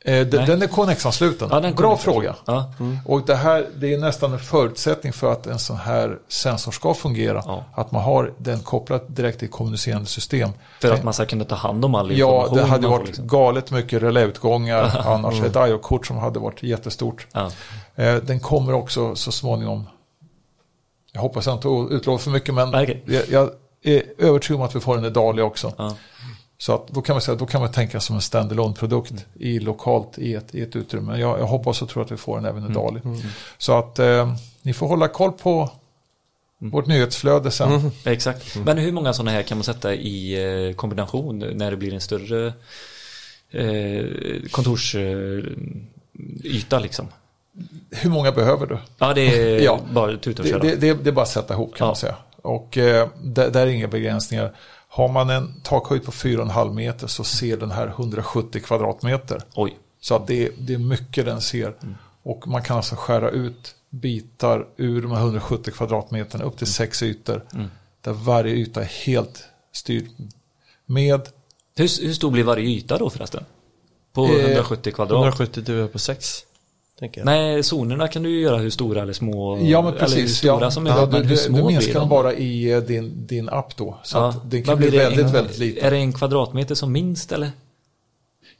Eh, 0.08 0.28
den, 0.28 0.62
är 0.62 0.68
Connex-ansluten. 0.68 1.50
Ja, 1.52 1.72
Bra 1.72 1.98
fråga. 1.98 2.36
Ja. 2.46 2.74
Och 3.06 3.22
det 3.26 3.36
här 3.36 3.68
det 3.76 3.94
är 3.94 3.98
nästan 3.98 4.34
en 4.34 4.40
förutsättning 4.40 5.14
för 5.14 5.32
att 5.32 5.48
en 5.48 5.60
sån 5.60 5.78
här 5.78 6.18
sensor 6.28 6.72
ska 6.72 6.94
fungera. 6.94 7.44
Ja. 7.46 7.64
Att 7.74 7.92
man 7.92 8.04
har 8.04 8.34
den 8.38 8.60
kopplad 8.60 9.02
direkt 9.08 9.40
till 9.40 9.50
kommunicerande 9.50 10.08
system. 10.08 10.50
För 10.82 10.92
att 10.94 11.04
man 11.04 11.14
ska 11.14 11.26
kunna 11.26 11.44
ta 11.44 11.56
hand 11.56 11.86
om 11.86 11.96
all 11.96 12.12
Ja, 12.12 12.28
information. 12.28 12.58
det 12.58 12.64
hade 12.64 12.88
varit 12.88 13.08
liksom. 13.08 13.28
galet 13.28 13.72
mycket 13.72 14.02
reläutgångar 14.04 15.02
annars. 15.06 15.42
Ett 15.42 15.56
IO-kort 15.56 16.08
som 16.08 16.18
hade 16.18 16.40
varit 16.40 16.64
jättestort. 16.64 17.28
Ja. 17.32 17.52
Eh, 17.96 18.16
Den 18.16 18.40
kommer 18.40 18.74
också 18.74 19.16
så 19.16 19.32
småningom. 19.32 19.88
Jag 21.12 21.22
hoppas 21.22 21.46
jag 21.46 21.56
inte 21.56 21.68
utlovar 21.96 22.18
för 22.18 22.32
mycket 22.32 22.54
men 22.54 22.70
Okej. 22.76 23.04
jag, 23.08 23.24
jag 23.30 23.50
är 23.84 24.04
övertygad 24.18 24.60
om 24.60 24.66
att 24.66 24.76
vi 24.76 24.80
får 24.80 24.96
den 24.96 25.06
i 25.06 25.10
Dali 25.10 25.42
också. 25.42 25.74
Så 26.58 26.76
att 26.76 26.88
då 26.88 27.02
kan 27.02 27.14
man 27.14 27.22
säga 27.22 27.36
då 27.36 27.46
kan 27.46 27.62
man 27.62 27.72
tänka 27.72 28.00
som 28.00 28.16
en 28.16 28.22
standalone 28.22 28.74
produkt 28.74 29.12
Mm. 29.12 29.24
i 29.36 29.60
lokalt 29.60 30.18
i 30.18 30.34
ett, 30.34 30.56
i 30.56 30.62
ett 30.62 30.76
utrymme. 30.76 31.18
Jag, 31.20 31.40
jag 31.40 31.46
hoppas 31.46 31.82
och 31.82 31.90
tror 31.90 32.04
att 32.04 32.12
vi 32.12 32.18
får 32.18 32.36
den 32.36 32.46
Mm. 32.46 32.58
även 32.58 32.72
i 32.72 32.74
Dali. 32.74 33.00
Så 33.58 33.78
att 33.80 34.00
eh, 34.00 34.34
ni 34.62 34.74
får 34.74 34.88
hålla 34.88 35.08
koll 35.08 35.32
på 35.32 35.70
Mm. 36.62 36.72
vårt 36.72 36.88
nyhetsflöde 36.88 37.52
sen. 37.52 37.92
Exakt. 38.06 38.56
Men 38.66 38.78
hur 38.78 38.92
många 38.92 39.14
sådana 39.14 39.32
här 39.32 39.44
kan 39.44 39.58
man 39.58 39.64
sätta 39.64 39.94
i 39.96 40.34
eh, 40.70 40.76
kombination 40.76 41.40
när 41.40 41.72
det 41.72 41.78
blir 41.78 41.94
en 41.94 42.02
större 42.02 42.54
eh, 43.52 44.06
kontorsyta 44.52 46.80
liksom? 46.80 47.08
Hur 47.92 48.10
många 48.10 48.32
behöver 48.32 48.66
du? 48.68 48.78
Ja, 48.98 49.14
det 49.14 49.22
är 49.22 49.60
Ja. 49.64 49.80
bara 49.94 50.18
tuta 50.18 50.42
och 50.42 50.48
köra. 50.48 50.60
det, 50.60 50.76
det, 50.76 50.94
det 50.94 51.10
är 51.10 51.12
bara 51.12 51.22
att 51.22 51.30
sätta 51.30 51.54
ihop 51.54 51.76
kan 51.76 51.86
Ja. 51.86 51.90
man 51.90 51.96
säga. 51.96 52.16
Och 52.42 52.78
eh, 52.78 53.08
där, 53.24 53.50
där 53.50 53.68
är 53.68 53.72
inga 53.72 53.88
begränsningar. 53.88 54.56
Har 54.96 55.08
man 55.08 55.30
en 55.30 55.62
takhöjd 55.64 56.04
på 56.04 56.12
4,5 56.12 56.74
meter 56.74 57.08
så 57.08 57.24
ser 57.24 57.58
den 57.58 57.72
här 57.72 57.88
170 57.88 58.62
kvadratmeter. 58.62 59.42
Oj. 59.56 59.78
Så 60.02 60.16
att 60.16 60.28
det, 60.28 60.52
det 60.58 60.74
är 60.74 60.78
mycket 60.78 61.26
den 61.26 61.42
ser. 61.42 61.76
Och 62.24 62.48
man 62.48 62.62
kan 62.62 62.78
alltså 62.78 62.96
skära 62.96 63.30
ut 63.30 63.76
bitar 63.90 64.68
ur 64.78 65.02
de 65.02 65.12
här 65.12 65.20
170 65.20 65.74
kvadratmeterna 65.74 66.44
upp 66.44 66.58
till 66.58 66.68
sex 66.68 67.04
ytor. 67.04 67.46
Där 68.02 68.14
varje 68.14 68.56
yta 68.56 68.82
är 68.82 69.06
helt 69.06 69.44
styrd 69.72 70.06
med 70.86 71.22
Hur, 71.76 72.06
hur 72.06 72.14
stor 72.14 72.32
blir 72.32 72.44
varje 72.44 72.66
yta 72.66 72.98
då 72.98 73.10
förresten? 73.10 73.46
På 74.14 74.26
Eh, 74.26 74.46
170 74.46 74.94
kvadrat? 74.94 75.24
170 75.24 75.64
delar 75.64 75.88
på 75.88 76.00
6. 76.00 76.44
Nej, 77.24 77.64
zonerna 77.64 78.08
kan 78.08 78.24
du 78.24 78.30
ju 78.30 78.40
göra 78.42 78.58
hur 78.58 78.70
stora 78.70 79.02
eller 79.02 79.14
små. 79.14 79.58
Ja 79.62 79.82
men 79.82 79.94
Eller 79.94 80.02
hur 80.02 80.16
precis. 80.16 80.38
stora 80.38 80.62
Ja, 80.62 80.72
som 80.72 80.86
ja, 80.86 81.02
är, 81.02 81.06
du, 81.06 81.12
men 81.12 81.22
hur 81.24 81.30
du, 81.30 81.38
små 81.38 81.58
du 81.58 81.64
minskar 81.64 81.94
de? 81.94 82.00
dem 82.00 82.10
bara 82.10 82.34
i 82.34 82.72
eh, 82.72 82.80
din, 82.80 83.28
din 83.28 83.50
app 83.50 83.76
då. 83.78 83.98
Så 84.04 84.18
Ja. 84.18 84.34
det 84.46 84.62
kan 84.62 84.78
bli 84.78 84.90
väldigt, 84.90 85.26
en, 85.26 85.32
väldigt 85.32 85.58
litet. 85.58 85.84
Är 85.84 85.92
det 85.92 85.98
en 85.98 86.14
kvadratmeter 86.14 86.76
som 86.76 86.92
minst 86.92 87.32
eller? 87.32 87.50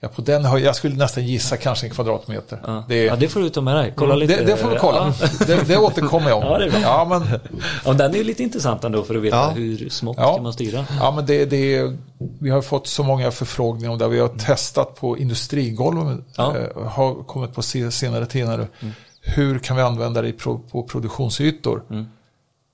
Ja, 0.06 0.10
på 0.16 0.22
den 0.22 0.46
har, 0.46 0.58
jag 0.58 0.76
skulle 0.76 0.96
nästan 0.96 1.26
gissa 1.28 1.58
kanske 1.58 1.86
en 1.86 1.92
kvadratmeter. 1.94 2.60
Ja, 2.66 2.84
Det, 2.88 3.04
ja, 3.04 3.16
det 3.16 3.28
får 3.28 3.40
du 3.40 3.50
ta 3.50 3.62
med 3.62 3.76
dig. 3.76 3.94
Kolla 3.96 4.16
lite. 4.16 4.36
det, 4.38 4.44
det 4.46 4.58
får 4.58 4.70
vi 4.70 4.76
kolla. 4.80 5.14
Ja. 5.22 5.28
Det, 5.48 5.68
det 5.68 5.78
återkommer 5.78 6.30
jag 6.30 6.38
om. 6.38 6.44
Ja, 6.52 6.58
det 6.58 6.66
är 6.66 6.70
bra. 6.72 6.80
ja, 6.80 7.06
men, 7.10 7.40
Ja, 7.86 7.94
den 7.94 8.16
är 8.16 8.24
lite 8.24 8.44
intressant 8.44 8.84
ändå 8.84 9.04
för 9.04 9.16
att 9.16 9.22
veta 9.22 9.36
Ja. 9.38 9.50
hur 9.50 9.90
smått 9.90 10.18
Ja. 10.20 10.34
kan 10.34 10.44
man 10.44 10.54
styra. 10.54 10.86
ja, 11.00 11.12
men 11.16 11.26
det, 11.26 11.46
det, 11.46 11.92
vi 12.40 12.50
har 12.50 12.62
fått 12.62 12.88
så 12.88 13.04
många 13.04 13.32
förfrågningar 13.32 13.92
om 13.92 13.98
det. 13.98 14.08
Vi 14.08 14.20
har 14.20 14.28
testat 14.28 14.96
på 14.96 15.18
industrigolv. 15.18 16.24
Ja. 16.38 16.56
Eh, 16.58 16.88
har 16.88 17.24
kommit 17.24 17.54
på 17.54 17.62
se- 17.62 17.92
senare 17.92 18.26
tid. 18.26 18.46
nu. 18.48 18.68
Hur 19.22 19.60
kan 19.60 19.76
vi 19.76 19.82
använda 19.82 20.22
det 20.22 20.32
på 20.34 20.84
produktionsytor? 20.90 21.84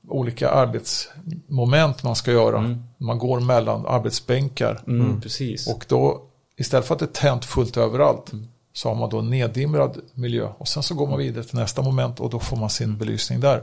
Olika 0.10 0.50
arbetsmoment 0.50 2.04
man 2.04 2.16
ska 2.16 2.32
göra. 2.32 2.76
Man 2.98 3.18
går 3.18 3.40
mellan 3.40 3.86
arbetsbänkar. 3.88 4.82
Mm, 4.88 5.22
Precis. 5.22 5.68
Och 5.68 5.86
då 5.88 6.22
istället 6.62 6.88
för 6.88 6.96
att 6.96 7.00
det 7.00 7.06
är 7.06 7.22
tänt 7.22 7.46
fullt 7.46 7.78
överallt 7.78 8.32
så 8.74 8.90
har 8.90 8.96
man 8.96 9.10
då 9.10 9.22
neddimrad 9.22 10.02
miljö. 10.14 10.48
Och 10.58 10.68
sen 10.68 10.84
så 10.84 10.96
går 10.96 11.08
man 11.08 11.20
vidare 11.20 11.44
till 11.44 11.60
nästa 11.60 11.82
moment 11.82 12.20
och 12.20 12.30
då 12.30 12.40
får 12.40 12.58
man 12.58 12.70
sin 12.70 12.98
belysning 12.98 13.40
där. 13.40 13.62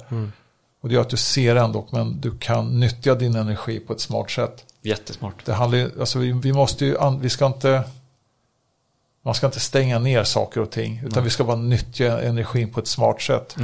Och 0.81 0.89
det 0.89 0.95
gör 0.95 1.03
att 1.03 1.09
du 1.09 1.17
ser 1.17 1.57
ändå 1.57 1.87
men 1.91 2.21
du 2.21 2.39
kan 2.39 2.81
nyttja 2.81 3.15
din 3.15 3.37
energi 3.37 3.81
på 3.81 3.93
ett 3.93 4.01
smart 4.01 4.31
sätt. 4.31 4.65
Jättesmart. 4.83 5.45
Det 5.45 5.53
handlar 5.53 5.79
ju, 5.79 6.01
alltså 6.01 6.19
vi, 6.19 6.33
vi 6.33 6.53
måste 6.53 6.85
ju, 6.85 6.97
vi 7.21 7.31
ska 7.31 7.47
inte 7.47 7.83
man 9.23 9.35
ska 9.35 9.47
inte 9.47 9.61
stänga 9.61 9.99
ner 9.99 10.25
saker 10.25 10.61
och 10.61 10.71
ting 10.71 11.03
utan 11.07 11.25
vi 11.25 11.31
ska 11.31 11.45
bara 11.45 11.57
nyttja 11.57 12.21
energin 12.21 12.73
på 12.73 12.81
ett 12.81 12.87
smart 12.87 13.23
sätt. 13.23 13.57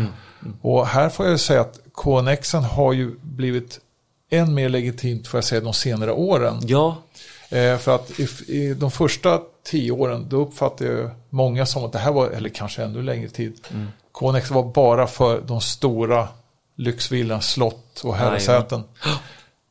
Och 0.60 0.86
här 0.86 1.08
får 1.08 1.26
jag 1.26 1.40
säga 1.40 1.60
att 1.60 1.80
KNXen 1.94 2.64
har 2.64 2.92
ju 2.92 3.14
blivit 3.22 3.80
än 4.30 4.54
mer 4.54 4.68
legitimt 4.68 5.28
får 5.28 5.38
jag 5.38 5.44
säga 5.44 5.60
de 5.60 5.72
senare 5.72 6.12
åren. 6.12 6.60
Ja, 6.62 6.96
Eh, 7.54 7.78
för 7.78 7.94
att 7.94 8.20
i, 8.20 8.28
i 8.46 8.74
de 8.74 8.90
första 8.90 9.40
tio 9.64 9.92
åren 9.92 10.26
då 10.28 10.36
uppfattade 10.36 10.90
jag 10.90 11.10
många 11.30 11.66
som 11.66 11.84
att 11.84 11.92
det 11.92 11.98
här 11.98 12.12
var, 12.12 12.28
eller 12.28 12.48
kanske 12.48 12.82
ännu 12.82 13.02
längre 13.02 13.28
tid, 13.28 13.60
KNX 14.12 14.50
var 14.50 14.72
bara 14.72 15.06
för 15.06 15.40
de 15.40 15.60
stora 15.60 16.28
lyxvillorna, 16.76 17.40
slott 17.40 18.00
och 18.04 18.16
herresäten. 18.16 18.82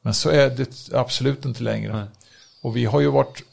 Men 0.01 0.13
så 0.13 0.29
är 0.29 0.49
det 0.49 0.93
absolut 0.93 1.45
inte 1.45 1.63
längre. 1.63 1.93
Nej. 1.93 2.05
Och 2.61 2.75
vi 2.75 2.85
har 2.85 3.01
ju 3.01 3.07
varit 3.07 3.43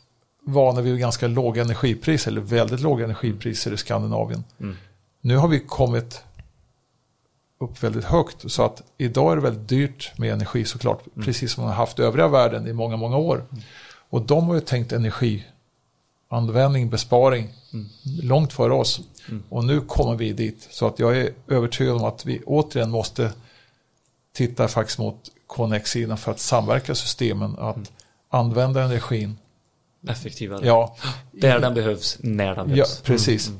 vana 0.46 0.80
vid 0.80 0.98
ganska 0.98 1.26
låga 1.26 1.62
energipriser, 1.62 2.30
eller 2.30 2.40
väldigt 2.40 2.80
låga 2.80 3.04
energipriser 3.04 3.72
i 3.72 3.76
Skandinavien. 3.76 4.44
Nu 5.20 5.36
har 5.36 5.48
vi 5.48 5.60
kommit 5.60 6.22
upp 7.60 7.82
väldigt 7.82 8.04
högt. 8.04 8.50
Så 8.50 8.62
att 8.62 8.82
idag 8.98 9.32
är 9.32 9.36
det 9.36 9.42
väldigt 9.42 9.68
dyrt 9.68 10.18
med 10.18 10.32
energi 10.32 10.64
såklart. 10.64 11.02
Precis 11.24 11.52
som 11.52 11.64
man 11.64 11.72
har 11.72 11.76
haft 11.76 11.98
i 11.98 12.02
övriga 12.02 12.28
världen 12.28 12.66
i 12.66 12.72
många, 12.72 12.96
många 12.96 13.16
år. 13.16 13.44
Och 14.10 14.22
de 14.22 14.46
har 14.48 14.54
ju 14.54 14.60
tänkt 14.60 14.92
energianvändning, 14.92 16.90
besparing 16.90 17.48
långt 18.22 18.52
före 18.52 18.72
oss. 18.72 19.00
Och 19.48 19.64
nu 19.64 19.80
kommer 19.80 20.14
vi 20.14 20.32
dit. 20.32 20.68
Så 20.70 20.86
att 20.86 20.98
jag 20.98 21.16
är 21.16 21.30
övertygad 21.48 21.96
om 21.96 22.04
att 22.04 22.26
vi 22.26 22.40
återigen 22.46 22.90
måste 22.90 23.32
titta 24.32 24.68
faktiskt 24.68 24.98
mot 24.98 25.16
KNX-sidan 25.56 26.18
för 26.18 26.30
att 26.32 26.40
samverka 26.40 26.94
systemen. 26.94 27.56
Att 27.58 27.76
använda 28.30 28.82
energin. 28.82 29.38
effektivare. 30.08 30.66
Ja, 30.66 30.96
Där 31.32 31.60
den 31.60 31.74
behövs, 31.74 32.16
när 32.20 32.46
den 32.54 32.68
Ja, 32.68 32.74
behövs. 32.74 33.00
precis. 33.00 33.50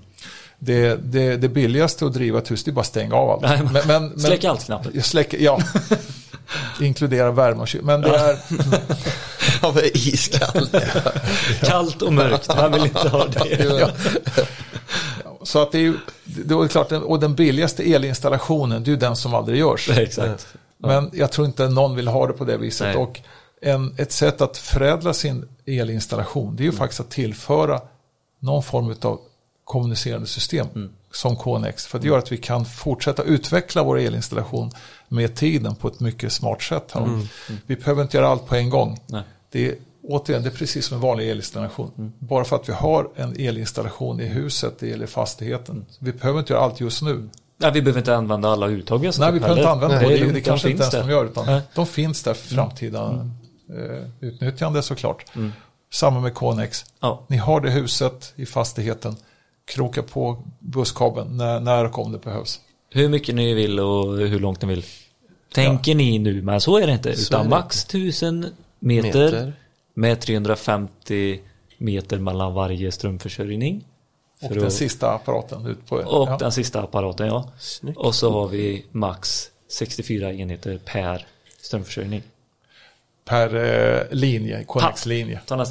Det, 0.59 0.97
det, 1.13 1.37
det 1.37 1.49
billigaste 1.49 2.07
att 2.07 2.13
driva 2.13 2.39
ett 2.39 2.51
hus 2.51 2.65
det 2.65 2.71
är 2.71 2.73
bara 2.73 2.81
att 2.81 2.87
stänga 2.87 3.15
av 3.15 3.31
allt. 3.31 3.43
Nej, 3.43 3.63
men- 3.63 3.73
Men, 3.87 4.09
men, 4.09 4.21
Släck 4.21 4.45
allt-knappen. 4.45 4.93
Jag 4.95 5.05
släcker, 5.05 5.39
ja. 5.39 5.61
Inkludera 6.81 7.31
värme 7.31 7.61
och 7.61 7.69
kyl. 7.69 7.83
Men 7.85 8.01
det 8.01 8.17
är, 8.17 8.39
Ja, 9.63 9.73
men 9.75 9.85
iskall. 9.95 10.69
Kallt 11.61 12.03
och 12.03 12.13
mörkt, 12.13 12.51
vem 12.57 12.73
vill 12.73 12.83
inte 12.83 13.09
ha 13.09 13.27
det? 13.27 13.95
så 15.43 15.63
att 15.63 15.73
det 15.73 15.79
är 15.79 15.83
ju, 15.83 15.95
det 16.25 16.55
är 16.55 16.69
klart, 16.69 16.93
och 16.93 17.21
den 17.21 17.35
billigaste 17.35 17.83
elinstallationen, 17.83 18.85
det 18.85 18.89
är 18.89 18.93
ju 18.93 18.97
den 18.97 19.17
som 19.17 19.35
aldrig 19.35 19.59
görs. 19.59 19.91
Exakt. 19.91 20.47
Men 20.79 21.11
jag 21.13 21.33
tror 21.33 21.47
inte 21.47 21.69
någon 21.69 21.97
vill 21.97 22.09
ha 22.09 22.27
det 22.27 22.33
på 22.33 22.45
det 22.45 22.57
viset. 22.57 22.87
Nej. 22.87 22.97
Och 22.97 23.21
en, 23.63 23.95
ett 23.99 24.13
sätt 24.13 24.41
att 24.41 24.59
förädla 24.59 25.13
sin 25.13 25.49
elinstallation, 25.67 26.57
det 26.57 26.63
är 26.63 26.65
ju 26.65 26.73
faktiskt 26.73 27.01
att 27.01 27.11
tillföra 27.11 27.81
någon 28.39 28.63
form 28.63 28.95
av 29.03 29.21
kommunicerande 29.65 30.27
system 30.27 30.67
Mm. 30.75 30.93
Som 31.13 31.37
KNX. 31.37 31.87
För 31.87 31.99
att 31.99 32.05
göra 32.05 32.19
att 32.19 32.33
vi 32.33 32.37
kan 32.37 32.65
fortsätta 32.65 33.23
utveckla 33.23 33.83
vår 33.83 33.99
elinstallation 33.99 34.71
med 35.09 35.37
tiden 35.37 35.75
på 35.75 35.89
ett 35.89 36.01
mycket 36.01 36.33
smart 36.33 36.63
sätt. 36.63 36.93
Här. 36.93 37.27
Vi 37.67 37.77
behöver 37.77 38.03
inte 38.03 38.17
göra 38.17 38.29
allt 38.29 38.47
på 38.47 38.55
en 38.55 38.71
gång. 38.71 38.89
Mm. 38.89 39.01
Nej. 39.07 39.23
Det 39.51 39.69
är, 39.69 39.75
återigen, 40.03 40.43
det 40.43 40.49
är 40.49 40.55
precis 40.55 40.87
som 40.87 40.95
en 40.95 41.01
vanlig 41.01 41.31
elinstallation. 41.31 41.91
Mm. 41.99 42.13
Bara 42.19 42.45
för 42.45 42.57
att 42.57 42.69
vi 42.69 42.73
har 42.73 43.09
en 43.17 43.37
elinstallation 43.39 44.21
i 44.21 44.27
huset 44.27 44.83
eller 44.83 45.05
i 45.05 45.09
fastigheten. 45.09 45.75
Mm. 45.75 45.87
Vi 45.99 46.13
behöver 46.13 46.39
inte 46.39 46.53
göra 46.53 46.63
allt 46.63 46.81
just 46.81 47.03
nu. 47.03 47.29
Nej, 47.57 47.73
vi 47.73 47.83
behöver 47.83 48.01
inte 48.01 48.17
använda 48.17 48.49
alla 48.49 48.67
uttag 48.67 49.03
Nej, 49.03 49.33
vi 49.33 49.41
behöver 49.41 49.61
inte 49.61 49.71
använda 49.71 49.97
Nej, 49.97 50.19
det 50.19 50.27
Det, 50.27 50.33
det, 50.33 50.41
kanske 50.41 50.69
de 50.69 50.73
inte 50.73 50.83
ens 50.83 50.95
finns 50.95 51.05
de 51.05 51.09
där. 51.09 51.17
gör. 51.17 51.25
Utan 51.25 51.47
Nej. 51.47 51.55
Mm. 51.55 51.67
De 51.75 51.87
finns 51.87 52.23
där 52.23 52.35
för 52.35 52.55
framtida 52.55 53.29
eh, 53.71 54.07
utnyttjande 54.21 54.83
såklart. 54.83 55.25
Samma 55.93 56.21
med 56.21 56.35
KNX. 56.35 56.85
Ja. 57.01 57.25
Ni 57.29 57.37
har 57.37 57.61
det 57.61 57.71
huset, 57.71 58.33
i 58.37 58.47
fastigheten. 58.47 59.17
Kroka 59.71 60.03
på 60.03 60.43
busskabeln 60.59 61.37
när, 61.37 61.61
när 61.61 61.85
och 61.85 61.99
om 61.99 62.13
det 62.13 62.19
behövs. 62.19 62.61
Hur 62.91 63.09
mycket 63.09 63.35
ni 63.35 63.55
vill 63.55 63.81
och 63.81 64.19
hur 64.19 64.41
långt 64.41 64.63
ni 64.63 64.69
vill. 64.69 64.85
Tänker 65.55 65.95
ni 65.95 66.19
nu, 66.19 66.43
men 66.43 66.61
så 66.61 66.79
är 66.79 66.87
det 66.87 66.93
inte. 66.93 67.17
Så 67.17 67.35
utan 67.35 67.45
det 67.45 67.51
max 67.51 67.85
1000 67.85 68.47
meter, 68.79 69.25
Meter. 69.25 69.53
med 69.95 70.21
350 70.21 71.41
meter 71.79 72.19
mellan 72.19 72.55
varje 72.55 72.93
strömförsörjning. 72.93 73.85
Och 74.43 74.55
den 74.55 74.67
att- 74.67 74.73
sista 74.73 75.11
apparaten 75.11 75.67
ut 75.67 75.87
på... 75.87 75.97
Och 75.97 76.29
ja. 76.29 76.37
den 76.37 76.53
sista 76.53 76.83
apparaten, 76.83 77.27
ja. 77.27 77.53
Snyggt. 77.59 77.99
Och 77.99 78.15
så 78.15 78.33
har 78.33 78.49
vi 78.49 78.85
max 78.93 79.51
64 79.69 80.33
enheter 80.33 80.81
per 80.85 81.27
strömförsörjning. 81.61 82.23
Per 83.31 83.55
eh, 83.55 84.03
linje, 84.11 84.65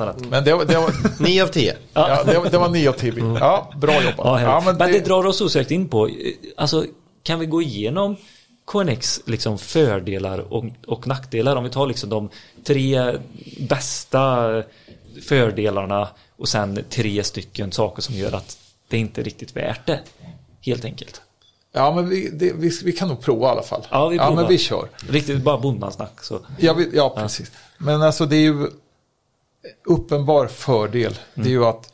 rätt. 0.06 0.30
Men 0.30 0.44
det, 0.44 0.54
var- 0.54 0.66
det, 0.66 0.76
var, 0.78 0.92
9 1.24 1.44
av 1.44 1.48
10. 1.48 1.74
ja, 1.94 2.24
det, 2.24 2.38
var- 2.40 2.50
det 2.50 2.58
var 2.58 2.70
9 2.70 2.90
av 2.90 2.94
10. 2.94 3.38
Ja, 3.40 3.74
bra 3.82 3.94
jobbat. 4.04 4.18
Ja, 4.18 4.42
Ja, 4.42 4.62
men, 4.66 4.78
men 4.78 4.92
det... 4.92 5.00
det, 5.00 5.06
drar 5.06 5.26
oss 5.26 5.42
osökt 5.42 5.72
in 5.72 5.90
på, 5.90 6.08
eh, 6.08 6.14
alltså 6.58 6.86
kan 7.24 7.40
vi 7.40 7.46
gå 7.46 7.62
igenom 7.62 8.16
KNX 8.72 9.22
liksom 9.26 9.58
fördelar 9.58 10.54
och, 10.54 10.66
och 10.88 11.08
nackdelar 11.08 11.56
om 11.56 11.64
vi 11.64 11.70
tar 11.70 11.88
liksom 11.88 12.10
de 12.10 12.30
tre 12.64 13.14
bästa 13.60 14.64
fördelarna 15.28 16.10
och 16.38 16.48
sen 16.48 16.84
tre 16.90 17.24
stycken 17.24 17.72
saker 17.72 18.02
som 18.02 18.16
gör 18.16 18.36
att 18.36 18.58
det 18.88 18.98
inte 18.98 19.22
är 19.22 19.24
riktigt 19.26 19.56
värt 19.56 19.88
det. 19.88 20.00
Helt 20.62 20.86
enkelt. 20.86 21.22
Ja, 21.72 21.96
men 21.96 22.10
vi, 22.10 22.30
det, 22.30 22.54
vi, 22.54 22.72
vi 22.84 22.92
kan 22.92 23.08
nog 23.08 23.22
prova 23.22 23.48
i 23.48 23.52
alla 23.52 23.64
fall. 23.64 23.88
Ja, 23.92 24.08
vi 24.08 24.16
ja 24.16 24.36
men 24.36 24.48
vi 24.48 24.58
kör. 24.58 24.90
Riktigt 25.10 25.44
bara 25.44 25.58
bonnasnack 25.58 26.24
så. 26.24 26.40
Ja, 26.58 26.74
vi, 26.74 26.90
ja, 26.94 27.16
precis. 27.18 27.52
Men 27.78 28.02
alltså 28.02 28.26
det 28.26 28.36
är 28.36 28.42
ju 28.42 28.68
uppenbar 29.86 30.48
fördel. 30.48 31.20
Det 31.34 31.42
är 31.42 31.50
ju 31.50 31.66
att 31.66 31.94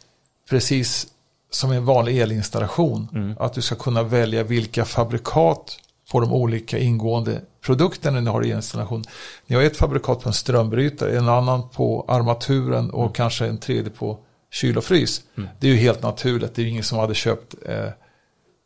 precis 0.50 1.08
som 1.52 1.72
en 1.72 1.86
vanlig 1.86 2.20
elinstallation, 2.20 3.36
att 3.40 3.54
du 3.54 3.62
ska 3.62 3.76
kunna 3.76 4.04
välja 4.04 4.44
vilka 4.44 4.86
fabrikat 4.86 5.80
på 6.12 6.20
de 6.20 6.34
olika 6.34 6.78
ingående 6.78 7.42
produkterna 7.62 8.20
ni 8.20 8.30
har 8.30 8.46
i 8.46 8.52
installation. 8.52 9.04
Ni 9.48 9.56
har 9.56 9.64
ett 9.64 9.78
fabrikat 9.78 10.22
på 10.22 10.30
en 10.30 10.34
strömbrytare, 10.34 11.18
en 11.18 11.30
annan 11.30 11.70
på 11.70 12.06
armaturen 12.08 12.92
och 12.92 13.16
kanske 13.16 13.46
en 13.46 13.58
tredje 13.58 13.92
på 13.92 14.20
kyl 14.52 14.78
och 14.78 14.84
frys. 14.84 15.22
Det 15.60 15.68
är 15.68 15.72
ju 15.72 15.78
helt 15.78 16.04
naturligt, 16.04 16.56
det 16.56 16.62
är 16.62 16.64
ju 16.64 16.70
ingen 16.70 16.84
som 16.84 16.98
hade 16.98 17.16
köpt 17.16 17.56
eh, 17.66 17.90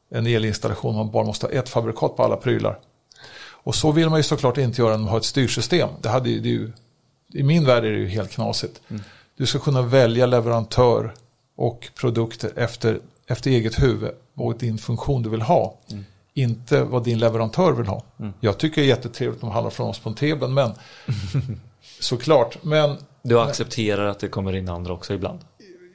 en 0.09 0.27
elinstallation 0.27 0.95
man 0.95 1.11
bara 1.11 1.25
måste 1.25 1.45
ha 1.45 1.51
ett 1.53 1.69
fabrikat 1.69 2.15
på 2.15 2.23
alla 2.23 2.37
prylar. 2.37 2.79
Och 3.63 3.75
så 3.75 3.91
vill 3.91 4.09
man 4.09 4.19
ju 4.19 4.23
såklart 4.23 4.57
inte 4.57 4.81
göra 4.81 4.91
när 4.91 4.97
man 4.97 5.07
har 5.07 5.17
ett 5.17 5.25
styrsystem. 5.25 5.89
Det 6.01 6.09
hade 6.09 6.29
ju, 6.29 6.39
det 6.39 6.49
ju, 6.49 6.71
I 7.33 7.43
min 7.43 7.65
värld 7.65 7.85
är 7.85 7.91
det 7.91 7.97
ju 7.97 8.07
helt 8.07 8.31
knasigt. 8.31 8.81
Du 9.37 9.45
ska 9.45 9.59
kunna 9.59 9.81
välja 9.81 10.25
leverantör 10.25 11.13
och 11.55 11.89
produkter 11.95 12.51
efter, 12.55 12.99
efter 13.27 13.51
eget 13.51 13.83
huvud 13.83 14.11
och 14.35 14.57
din 14.57 14.77
funktion 14.77 15.21
du 15.23 15.29
vill 15.29 15.41
ha. 15.41 15.77
Inte 16.33 16.83
vad 16.83 17.03
din 17.03 17.19
leverantör 17.19 17.71
vill 17.71 17.87
ha. 17.87 18.03
Jag 18.39 18.57
tycker 18.57 18.81
det 18.81 18.85
är 18.85 18.89
jättetrevligt 18.89 19.43
om 19.43 19.49
de 19.49 19.53
handlar 19.53 19.71
från 19.71 19.89
oss 19.89 19.99
på 19.99 20.09
en 20.09 20.15
Teben, 20.15 20.53
men 20.53 20.71
såklart. 21.99 22.57
Men 22.63 22.97
Du 23.21 23.39
accepterar 23.39 24.05
att 24.07 24.19
det 24.19 24.27
kommer 24.27 24.55
in 24.55 24.69
andra 24.69 24.93
också 24.93 25.13
ibland. 25.13 25.39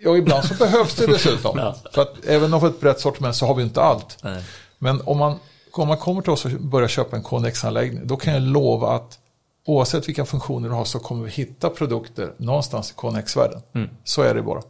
Ja, 0.04 0.16
ibland 0.16 0.44
så 0.44 0.54
behövs 0.58 0.94
det 0.94 1.06
dessutom. 1.06 1.58
Ja. 1.58 1.76
För 1.92 2.02
att 2.02 2.24
även 2.26 2.54
om 2.54 2.60
vi 2.60 2.66
har 2.66 2.74
ett 2.74 2.80
brett 2.80 3.00
sortiment 3.00 3.36
så 3.36 3.46
har 3.46 3.54
vi 3.54 3.62
inte 3.62 3.82
allt. 3.82 4.18
Nej. 4.22 4.42
Men 4.78 5.00
om 5.04 5.18
man, 5.18 5.38
om 5.72 5.88
man 5.88 5.96
kommer 5.96 6.22
till 6.22 6.30
oss 6.30 6.44
och 6.44 6.50
börjar 6.50 6.88
köpa 6.88 7.16
en 7.16 7.22
KNX-anläggning, 7.22 8.06
då 8.06 8.16
kan 8.16 8.34
jag 8.34 8.42
lova 8.42 8.92
att 8.92 9.18
oavsett 9.66 10.08
vilka 10.08 10.24
funktioner 10.24 10.68
du 10.68 10.74
har 10.74 10.84
så 10.84 10.98
kommer 10.98 11.24
vi 11.24 11.30
hitta 11.30 11.70
produkter 11.70 12.32
någonstans 12.36 12.90
i 12.90 12.94
KNX-världen. 12.94 13.60
Så 14.04 14.22
är 14.22 14.34
det 14.34 14.42
bara. 14.42 14.62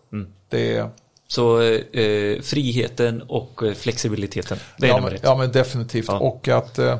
Det 0.48 0.76
är, 0.76 0.88
Så 1.28 1.60
eh, 1.62 2.40
friheten 2.42 3.22
och 3.22 3.62
eh, 3.62 3.74
flexibiliteten, 3.74 4.58
det 4.78 4.86
är 4.86 4.90
ja, 4.90 4.96
nummer 4.96 5.14
ett. 5.14 5.20
ja, 5.24 5.36
men 5.36 5.52
definitivt. 5.52 6.04
Ja. 6.08 6.18
Och 6.18 6.48
att 6.48 6.78
eh, 6.78 6.96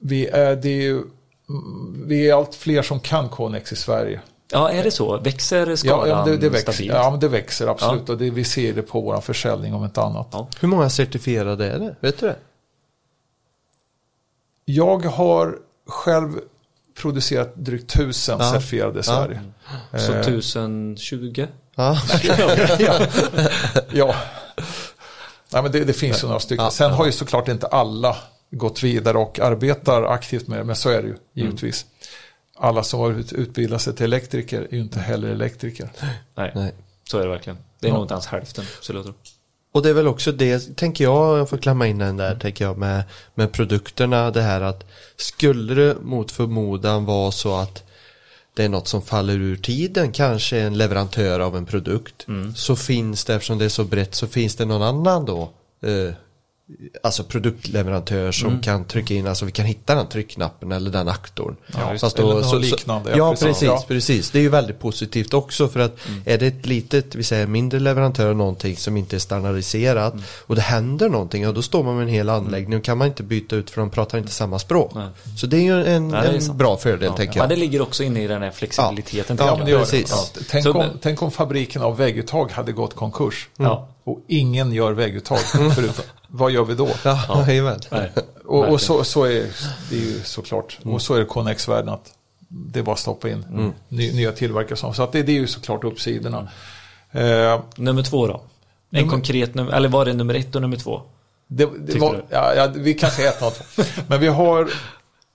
vi, 0.00 0.26
är, 0.26 0.56
det 0.56 0.68
är 0.68 0.82
ju, 0.82 0.96
mm, 1.48 2.04
vi 2.06 2.28
är 2.28 2.34
allt 2.34 2.54
fler 2.54 2.82
som 2.82 3.00
kan 3.00 3.28
KNX 3.28 3.72
i 3.72 3.76
Sverige. 3.76 4.20
Ja, 4.52 4.70
är 4.70 4.84
det 4.84 4.90
så? 4.90 5.18
Växer 5.18 5.76
skalan 5.76 6.08
Ja, 6.08 6.24
det, 6.24 6.36
det, 6.36 6.48
växer, 6.48 6.72
stabilt? 6.72 6.94
ja 6.94 7.10
men 7.10 7.20
det 7.20 7.28
växer 7.28 7.66
absolut. 7.66 8.08
Och 8.08 8.18
det, 8.18 8.30
vi 8.30 8.44
ser 8.44 8.72
det 8.72 8.82
på 8.82 9.00
vår 9.00 9.20
försäljning 9.20 9.74
om 9.74 9.84
inte 9.84 10.00
annat. 10.02 10.28
Ja. 10.32 10.48
Hur 10.60 10.68
många 10.68 10.90
certifierade 10.90 11.66
är 11.72 11.78
det? 11.78 11.96
Vet 12.00 12.18
du 12.20 12.26
det? 12.26 12.36
Jag 14.64 15.04
har 15.04 15.58
själv 15.86 16.40
producerat 16.98 17.52
drygt 17.56 17.90
tusen 17.94 18.36
Ja. 18.40 18.52
certifierade 18.52 19.00
i 19.00 19.02
Sverige. 19.02 19.40
Så 19.96 20.12
Eh, 20.12 20.20
1020? 20.20 21.46
Ja. 21.76 21.98
ja. 22.78 23.06
ja. 23.92 24.14
Nej, 25.52 25.62
men 25.62 25.72
det, 25.72 25.84
det 25.84 25.92
finns 25.92 26.22
ju 26.22 26.26
några 26.26 26.40
stycken. 26.40 26.64
Ja. 26.64 26.70
Sen 26.70 26.90
har 26.92 27.06
ju 27.06 27.12
såklart 27.12 27.48
inte 27.48 27.66
alla 27.66 28.16
gått 28.50 28.82
vidare 28.82 29.18
och 29.18 29.40
arbetar 29.40 30.02
aktivt 30.02 30.48
med 30.48 30.58
det, 30.58 30.64
men 30.64 30.76
så 30.76 30.88
är 30.90 31.02
det 31.02 31.08
ju 31.08 31.16
givetvis. 31.32 31.86
Alla 32.60 32.82
som 32.82 33.00
har 33.00 33.10
ut, 33.12 33.32
utbildat 33.32 33.82
sig 33.82 33.94
till 33.94 34.04
elektriker 34.04 34.66
är 34.70 34.74
ju 34.74 34.80
inte 34.80 35.00
heller 35.00 35.28
elektriker. 35.28 35.90
Nej, 36.34 36.52
Nej. 36.54 36.74
så 37.10 37.18
är 37.18 37.22
det 37.22 37.28
verkligen. 37.28 37.58
Det 37.80 37.86
är 37.86 37.88
Ja. 37.88 37.94
nog 37.94 38.04
inte 38.04 38.14
ens 38.14 38.26
hälften. 38.26 38.64
Och 39.72 39.82
det 39.82 39.88
är 39.88 39.94
väl 39.94 40.06
också 40.06 40.32
det, 40.32 40.76
tänker 40.76 41.04
jag, 41.04 41.38
jag 41.38 41.48
får 41.48 41.58
klämma 41.58 41.86
in 41.86 41.98
den 41.98 42.16
där, 42.16 42.34
tänker 42.36 42.64
jag, 42.64 42.78
med, 42.78 43.02
med 43.34 43.52
produkterna, 43.52 44.30
det 44.30 44.42
här 44.42 44.60
att 44.60 44.84
skulle 45.16 45.74
det 45.74 45.96
mot 46.02 46.30
förmodan 46.32 47.04
vara 47.04 47.30
så 47.30 47.54
att 47.56 47.84
det 48.54 48.64
är 48.64 48.68
något 48.68 48.88
som 48.88 49.02
faller 49.02 49.34
ur 49.34 49.56
tiden, 49.56 50.12
kanske 50.12 50.58
en 50.60 50.78
leverantör 50.78 51.40
av 51.40 51.56
en 51.56 51.66
produkt, 51.66 52.26
så 52.56 52.76
finns 52.76 53.24
det, 53.24 53.34
eftersom 53.34 53.58
det 53.58 53.64
är 53.64 53.68
så 53.68 53.84
brett, 53.84 54.14
så 54.14 54.26
finns 54.26 54.56
det 54.56 54.64
någon 54.64 54.82
annan 54.82 55.24
då, 55.24 55.50
eh, 55.82 56.14
alltså 57.02 57.24
produktleverantör 57.24 58.32
som 58.32 58.60
kan 58.60 58.84
trycka 58.84 59.14
in, 59.14 59.26
alltså 59.26 59.44
vi 59.44 59.52
kan 59.52 59.66
hitta 59.66 59.94
den 59.94 60.08
tryckknappen 60.08 60.72
eller 60.72 60.90
den 60.90 61.08
aktorn. 61.08 61.56
Ja, 61.66 61.98
Fast 62.00 62.16
det. 62.16 62.22
Eller 62.22 62.34
något 62.34 62.60
liknande, 62.60 63.10
ja, 63.10 63.16
Ja, 63.16 63.30
precis. 63.30 63.46
precis, 63.46 63.62
Ja. 63.62 63.84
precis. 63.88 64.30
Det 64.30 64.38
är 64.38 64.42
ju 64.42 64.48
väldigt 64.48 64.80
positivt 64.80 65.34
också 65.34 65.68
för 65.68 65.80
att 65.80 65.96
är 66.24 66.38
det 66.38 66.46
ett 66.46 66.66
litet, 66.66 67.14
vi 67.14 67.22
säger 67.22 67.46
mindre 67.46 67.80
leverantör 67.80 68.34
någonting 68.34 68.76
som 68.76 68.96
inte 68.96 69.16
är 69.16 69.20
standardiserat 69.20 70.14
och 70.46 70.54
det 70.54 70.60
händer 70.62 71.08
någonting, 71.08 71.42
ja 71.42 71.52
då 71.52 71.62
står 71.62 71.82
man 71.84 71.94
med 71.96 72.02
en 72.02 72.08
hel 72.08 72.28
anläggning 72.28 72.78
och 72.78 72.84
kan 72.84 72.98
man 72.98 73.06
inte 73.08 73.22
byta 73.22 73.56
ut 73.56 73.70
för 73.70 73.80
de 73.80 73.90
pratar 73.90 74.18
inte 74.18 74.32
samma 74.32 74.58
språk. 74.58 74.92
Nej. 74.94 75.08
Så 75.36 75.46
det 75.46 75.56
är 75.56 75.60
ju 75.62 75.84
en, 75.86 76.08
Nej, 76.08 76.26
är 76.28 76.50
en 76.50 76.56
bra 76.56 76.76
fördel 76.76 77.02
Ja. 77.10 77.16
tänker 77.16 77.40
jag. 77.40 77.48
det 77.48 77.56
ligger 77.56 77.80
också 77.82 78.02
inne 78.02 78.24
i 78.24 78.26
den 78.26 78.42
här 78.42 78.50
flexibiliteten. 78.50 79.36
Ja, 79.40 79.60
Ja, 79.66 79.78
precis. 79.78 80.10
Ja, 80.10 80.40
tänk, 80.50 80.64
Så- 80.64 80.72
om, 80.72 80.84
tänk 81.02 81.22
om 81.22 81.30
fabriken 81.30 81.82
av 81.82 81.96
vägguttag 81.96 82.50
hade 82.52 82.72
gått 82.72 82.94
konkurs. 82.94 83.48
Ja. 83.56 83.88
Och 84.10 84.24
ingen 84.28 84.72
gör 84.72 84.92
vägguttag 84.92 85.38
förutom. 85.74 86.04
Vad 86.28 86.50
gör 86.50 86.64
vi 86.64 86.74
då? 86.74 86.88
Ja. 87.04 87.44
Nej. 87.90 88.10
Och, 88.44 88.68
och 88.68 88.80
så, 88.80 89.04
så 89.04 89.24
är 89.24 89.46
det 89.90 89.96
är 89.96 90.00
ju 90.00 90.20
såklart. 90.24 90.78
Och 90.84 91.02
så 91.02 91.14
är 91.14 91.18
det 91.18 91.24
KNX-världen 91.24 91.88
att 91.88 92.12
det 92.48 92.78
är 92.78 92.82
bara 92.82 92.92
att 92.92 92.98
stoppa 92.98 93.28
in 93.28 93.72
ny, 93.88 94.12
nya 94.12 94.32
tillverkare. 94.32 94.94
Så 94.94 95.02
att 95.02 95.12
det, 95.12 95.22
det 95.22 95.32
är 95.32 95.36
ju 95.40 95.46
såklart 95.46 95.84
uppsidorna. 95.84 96.48
Eh, 97.12 97.60
Nummer 97.76 98.02
två 98.02 98.26
då? 98.26 98.34
En 98.34 98.40
Nummer- 98.90 99.10
konkret 99.10 99.54
nummer, 99.54 99.72
eller 99.72 99.88
var 99.88 100.04
det 100.04 100.12
nummer 100.12 100.34
ett 100.34 100.54
och 100.54 100.62
nummer 100.62 100.76
två? 100.76 101.02
det, 101.50 101.68
det 101.78 101.98
var, 101.98 102.24
ja, 102.30 102.54
ja, 102.54 102.68
vi 102.74 102.94
kan 102.94 103.10
säga 103.10 103.28
ett 103.28 103.42
och 103.42 103.54
två. 103.54 103.82
Men 104.06 104.20
vi 104.20 104.26
har 104.26 104.68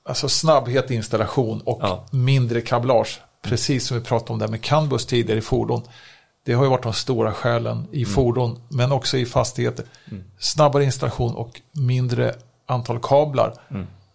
alltså 0.10 0.30
snabbhet 0.30 0.92
i 0.92 0.96
installation 0.96 1.62
och 1.62 1.80
Ja. 1.82 2.06
mindre 2.12 2.62
kablage. 2.62 3.22
Precis 3.42 3.88
som 3.88 3.98
vi 3.98 4.04
pratade 4.04 4.34
om 4.34 4.40
där 4.40 4.48
med 4.48 4.62
CAN-bus 4.64 5.06
tidigare 5.06 5.40
i 5.40 5.42
fordon. 5.42 5.82
Det 6.46 6.54
har 6.54 6.64
ju 6.64 6.70
varit 6.70 6.84
de 6.84 6.94
stora 6.94 7.34
skälen 7.34 7.88
i 7.92 8.06
fordon, 8.06 8.62
men 8.70 8.92
också 8.92 9.18
i 9.18 9.26
fastigheter. 9.26 9.86
Snabbare 10.40 10.84
installation 10.84 11.36
och 11.36 11.62
mindre 11.72 12.36
antal 12.66 13.00
kablar. 13.00 13.54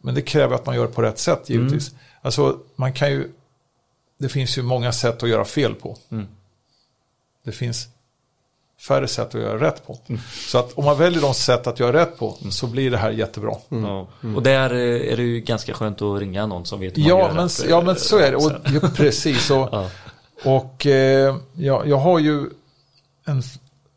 Men 0.00 0.14
det 0.14 0.22
kräver 0.22 0.54
att 0.54 0.66
man 0.66 0.74
gör 0.76 0.86
det 0.86 0.92
på 0.92 1.02
rätt 1.02 1.18
sätt 1.18 1.50
givetvis. 1.50 1.90
Alltså, 2.22 2.58
man 2.76 2.92
kan 2.92 3.10
ju, 3.10 3.32
det 4.18 4.28
finns 4.28 4.58
ju 4.58 4.62
många 4.62 4.92
sätt 4.92 5.22
att 5.22 5.28
göra 5.28 5.44
fel 5.44 5.74
på. 5.74 5.96
Det 7.44 7.52
finns 7.52 7.88
färre 8.88 9.08
sätt 9.08 9.34
att 9.34 9.40
göra 9.40 9.60
rätt 9.60 9.86
på. 9.86 9.98
Så 10.46 10.58
att 10.58 10.72
om 10.72 10.84
man 10.84 10.98
väljer 10.98 11.20
de 11.22 11.34
sätt 11.34 11.66
att 11.66 11.80
göra 11.80 12.00
rätt 12.00 12.18
på 12.18 12.36
så 12.50 12.66
blir 12.66 12.90
det 12.90 12.96
här 12.96 13.10
jättebra. 13.10 13.54
Ja. 13.68 14.06
Och 14.36 14.42
där 14.42 14.74
eh, 14.74 15.12
är 15.12 15.16
det 15.16 15.22
ju 15.22 15.40
ganska 15.40 15.74
skönt 15.74 16.02
att 16.02 16.20
ringa 16.20 16.46
någon 16.46 16.66
som 16.66 16.80
vet 16.80 16.96
hur 16.96 17.02
man 17.02 17.08
Ja 17.08 17.18
gör 17.18 17.32
men, 17.32 17.44
rätt, 17.44 17.66
ja, 17.68 17.80
men 17.80 17.96
så 17.96 18.18
är 18.18 18.30
det. 18.30 18.36
Och, 18.36 18.94
precis. 18.94 19.50
Och, 19.50 19.68
Ja. 19.72 19.90
Och 20.44 20.86
eh, 20.86 21.36
ja, 21.56 21.82
jag 21.86 21.96
har 21.98 22.18
ju 22.18 22.46
en 23.24 23.42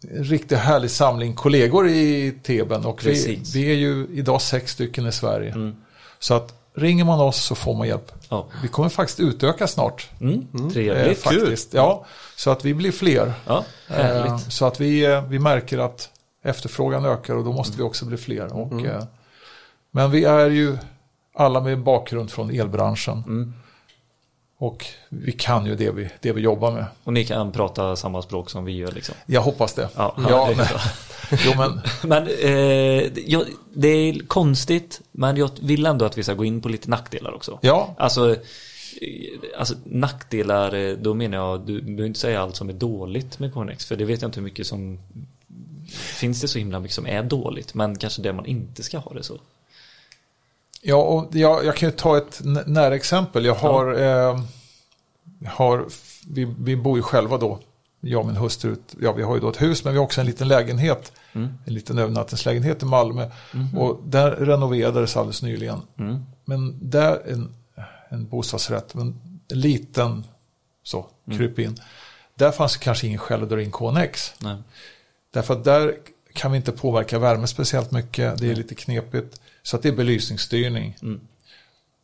riktigt 0.09 0.57
härlig 0.57 0.91
samling 0.91 1.33
kollegor 1.35 1.87
i 1.89 2.33
Teben 2.43 2.85
och 2.85 3.05
vi, 3.05 3.41
vi 3.53 3.71
är 3.71 3.75
ju 3.75 4.07
idag 4.13 4.41
sex 4.41 4.71
stycken 4.71 5.07
i 5.07 5.11
Sverige. 5.11 5.73
Så 6.19 6.33
att 6.33 6.53
ringer 6.73 7.03
man 7.05 7.19
oss 7.19 7.43
så 7.45 7.55
får 7.55 7.75
man 7.75 7.87
hjälp. 7.87 8.11
Ja. 8.29 8.47
Vi 8.61 8.67
kommer 8.67 8.89
faktiskt 8.89 9.19
utöka 9.19 9.67
snart. 9.67 10.09
Mm, 10.21 10.47
Eh, 10.55 10.69
trevligt. 10.69 11.19
faktiskt. 11.21 11.73
Ja, 11.73 12.05
så 12.35 12.51
att 12.51 12.65
vi 12.65 12.73
blir 12.73 12.91
fler. 12.91 13.33
Ja, 13.47 13.63
Eh, 13.89 14.37
så 14.37 14.65
att 14.65 14.79
vi, 14.81 15.05
eh, 15.05 15.25
vi 15.27 15.39
märker 15.39 15.77
att 15.77 16.09
efterfrågan 16.43 17.05
ökar 17.05 17.35
och 17.35 17.43
då 17.45 17.51
måste 17.53 17.77
vi 17.77 17.83
också 17.83 18.05
bli 18.05 18.17
fler. 18.17 18.53
Och, 18.53 18.85
eh, 18.85 19.03
men 19.91 20.11
vi 20.11 20.23
är 20.23 20.49
ju 20.49 20.77
alla 21.35 21.61
med 21.61 21.79
bakgrund 21.79 22.31
från 22.31 22.49
elbranschen. 22.59 23.53
Och 24.61 24.85
vi 25.09 25.31
kan 25.31 25.65
ju 25.65 25.75
det 25.75 25.91
vi, 25.91 26.09
det 26.19 26.31
vi 26.31 26.41
jobbar 26.41 26.71
med. 26.71 26.85
Och 27.03 27.13
ni 27.13 27.25
kan 27.25 27.51
prata 27.51 27.95
samma 27.95 28.21
språk 28.21 28.49
som 28.49 28.65
vi 28.65 28.71
gör 28.71 28.91
liksom. 28.91 29.15
Jag 29.25 29.41
hoppas 29.41 29.73
det. 29.73 29.89
Ja, 29.95 30.15
ja, 30.29 30.47
det 30.49 30.55
men, 30.55 30.67
jo, 31.45 31.51
men 31.57 31.81
Men 32.03 32.27
eh, 32.27 33.19
jag, 33.25 33.45
det 33.73 33.87
är 33.87 34.27
konstigt, 34.27 35.01
men 35.11 35.37
jag 35.37 35.49
vill 35.61 35.85
ändå 35.85 36.05
att 36.05 36.17
vi 36.17 36.23
ska 36.23 36.33
gå 36.33 36.45
in 36.45 36.61
på 36.61 36.69
lite 36.69 36.89
nackdelar 36.89 37.35
också. 37.35 37.59
ja, 37.61 37.95
Alltså, 37.97 38.31
eh, 38.31 38.37
alltså 39.57 39.75
nackdelar, 39.83 40.75
eh, 40.75 40.93
då 40.93 41.13
menar 41.13 41.37
jag, 41.37 41.61
du 41.61 41.81
behöver 41.81 42.05
inte 42.05 42.19
säga 42.19 42.41
allt 42.41 42.55
som 42.55 42.69
är 42.69 42.73
dåligt 42.73 43.39
med 43.39 43.53
Connex, 43.53 43.85
för 43.85 43.95
det 43.95 44.05
vet 44.05 44.21
jag 44.21 44.29
inte 44.29 44.39
hur 44.39 44.45
mycket 44.45 44.67
som 44.67 44.99
Finns 45.91 46.41
det 46.41 46.47
så 46.47 46.59
himla 46.59 46.79
mycket 46.79 46.95
som 46.95 47.07
är 47.07 47.23
dåligt, 47.23 47.73
men 47.73 47.97
kanske 47.97 48.21
det 48.21 48.33
man 48.33 48.45
inte 48.45 48.83
ska 48.83 48.97
ha 48.97 49.13
det 49.13 49.23
så. 49.23 49.37
Ja, 50.81 50.95
och 50.95 51.35
jag, 51.35 51.65
jag 51.65 51.75
kan 51.75 51.89
ju 51.89 51.95
ta 51.95 52.17
ett 52.17 52.41
nära 52.65 52.95
exempel. 52.95 53.45
Jag 53.45 53.55
har, 53.55 53.93
eh, 53.93 54.43
jag 55.39 55.51
har 55.51 55.85
vi, 56.27 56.55
vi 56.59 56.75
bor 56.75 56.97
ju 56.97 57.03
själva 57.03 57.37
då, 57.37 57.59
jag 58.01 58.19
och 58.19 58.25
min 58.25 58.35
hustru, 58.35 58.75
ja 59.01 59.11
vi 59.11 59.23
har 59.23 59.35
ju 59.35 59.41
då 59.41 59.49
ett 59.49 59.61
hus 59.61 59.83
men 59.83 59.93
vi 59.93 59.99
har 59.99 60.05
också 60.05 60.21
en 60.21 60.27
liten 60.27 60.47
lägenhet, 60.47 61.11
en 61.65 61.73
liten 61.73 61.97
övernattningslägenhet 61.97 62.83
i 62.83 62.85
Malmö. 62.85 63.29
Och 63.77 63.99
där 64.05 64.31
renoverades 64.31 65.17
alldeles 65.17 65.41
nyligen. 65.41 65.81
Mm. 65.97 66.25
Men 66.45 66.89
där, 66.89 67.21
en, 67.27 67.55
en 68.09 68.27
bostadsrätt, 68.27 68.93
men 68.93 69.21
en 69.51 69.59
liten 69.59 70.23
så, 70.83 71.05
kryp 71.37 71.59
in. 71.59 71.77
Där 72.35 72.51
fanns 72.51 72.73
det 72.73 72.83
kanske 72.83 73.07
ingen 73.07 73.19
skäl 73.19 73.43
att 73.43 73.49
dra 73.49 73.61
in 73.61 73.71
KNX. 73.71 74.33
Nej. 74.39 74.55
Därför 75.33 75.53
att 75.53 75.63
där 75.63 75.95
kan 76.33 76.51
vi 76.51 76.57
inte 76.57 76.71
påverka 76.71 77.19
värme 77.19 77.47
speciellt 77.47 77.91
mycket. 77.91 78.37
Det 78.37 78.51
är 78.51 78.55
lite 78.55 78.75
knepigt. 78.75 79.41
Så 79.63 79.77
det 79.77 79.87
är 79.89 79.93
belysningsstyrning. 79.93 80.97
Mm. 81.01 81.19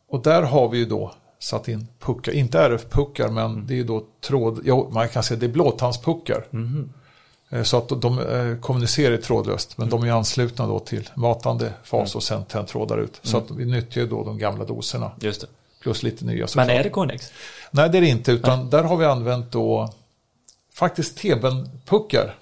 Och 0.08 0.22
där 0.22 0.42
har 0.42 0.68
vi 0.68 0.78
ju 0.78 0.84
då 0.86 1.12
satt 1.38 1.68
in 1.68 1.86
puckar. 1.98 2.32
Inte 2.32 2.58
RF-puckar 2.58 3.28
men 3.28 3.44
Mm. 3.52 3.66
det 3.66 3.74
är 3.74 3.76
ju 3.76 3.84
då 3.84 4.04
tråd. 4.20 4.60
Jo, 4.64 4.88
man 4.92 5.08
kan 5.08 5.22
säga 5.22 5.40
det 5.40 5.46
är 5.46 5.50
blåtandspuckar. 5.50 6.46
Eh, 7.50 7.62
Så 7.62 7.76
att 7.78 7.88
de 8.02 8.18
eh, 8.18 8.60
kommunicerar 8.60 9.16
trådlöst. 9.16 9.78
Men 9.78 9.88
de 9.90 10.02
är 10.04 10.10
anslutna 10.12 10.66
då 10.66 10.78
till 10.78 11.08
matande 11.14 11.72
fas 11.84 12.14
och 12.14 12.22
sen 12.22 12.44
tändtrådar 12.44 12.98
ut. 12.98 13.20
Så 13.22 13.38
att 13.38 13.50
vi 13.50 13.64
nyttjar 13.64 14.06
då 14.06 14.24
de 14.24 14.38
gamla 14.38 14.64
doserna. 14.64 15.10
Just 15.20 15.40
det. 15.40 15.46
Plus 15.80 16.02
lite 16.02 16.24
nya 16.24 16.38
Men 16.38 16.48
såklart. 16.48 16.68
är 16.70 16.82
det 16.84 16.90
Connex? 16.90 17.32
Nej 17.70 17.90
det 17.90 17.98
är 17.98 18.02
det 18.02 18.08
inte. 18.08 18.32
Utan 18.32 18.70
där 18.70 18.82
har 18.82 18.96
vi 18.96 19.04
använt 19.04 19.52
då 19.52 19.92
faktiskt 20.74 21.18
Teben-puckar. 21.18 22.34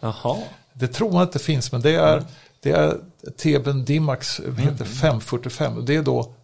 Det 0.72 0.88
tror 0.88 1.12
man 1.12 1.22
inte 1.22 1.38
finns, 1.38 1.72
men 1.72 1.80
det 1.80 1.94
är, 1.94 2.22
det 2.66 2.72
är 2.72 2.96
Teben 3.36 3.84
Dimax 3.84 4.40
heter 4.58 4.84
545. 4.84 5.84
Det 5.84 5.96
är 5.96 6.02
då 6.02 6.34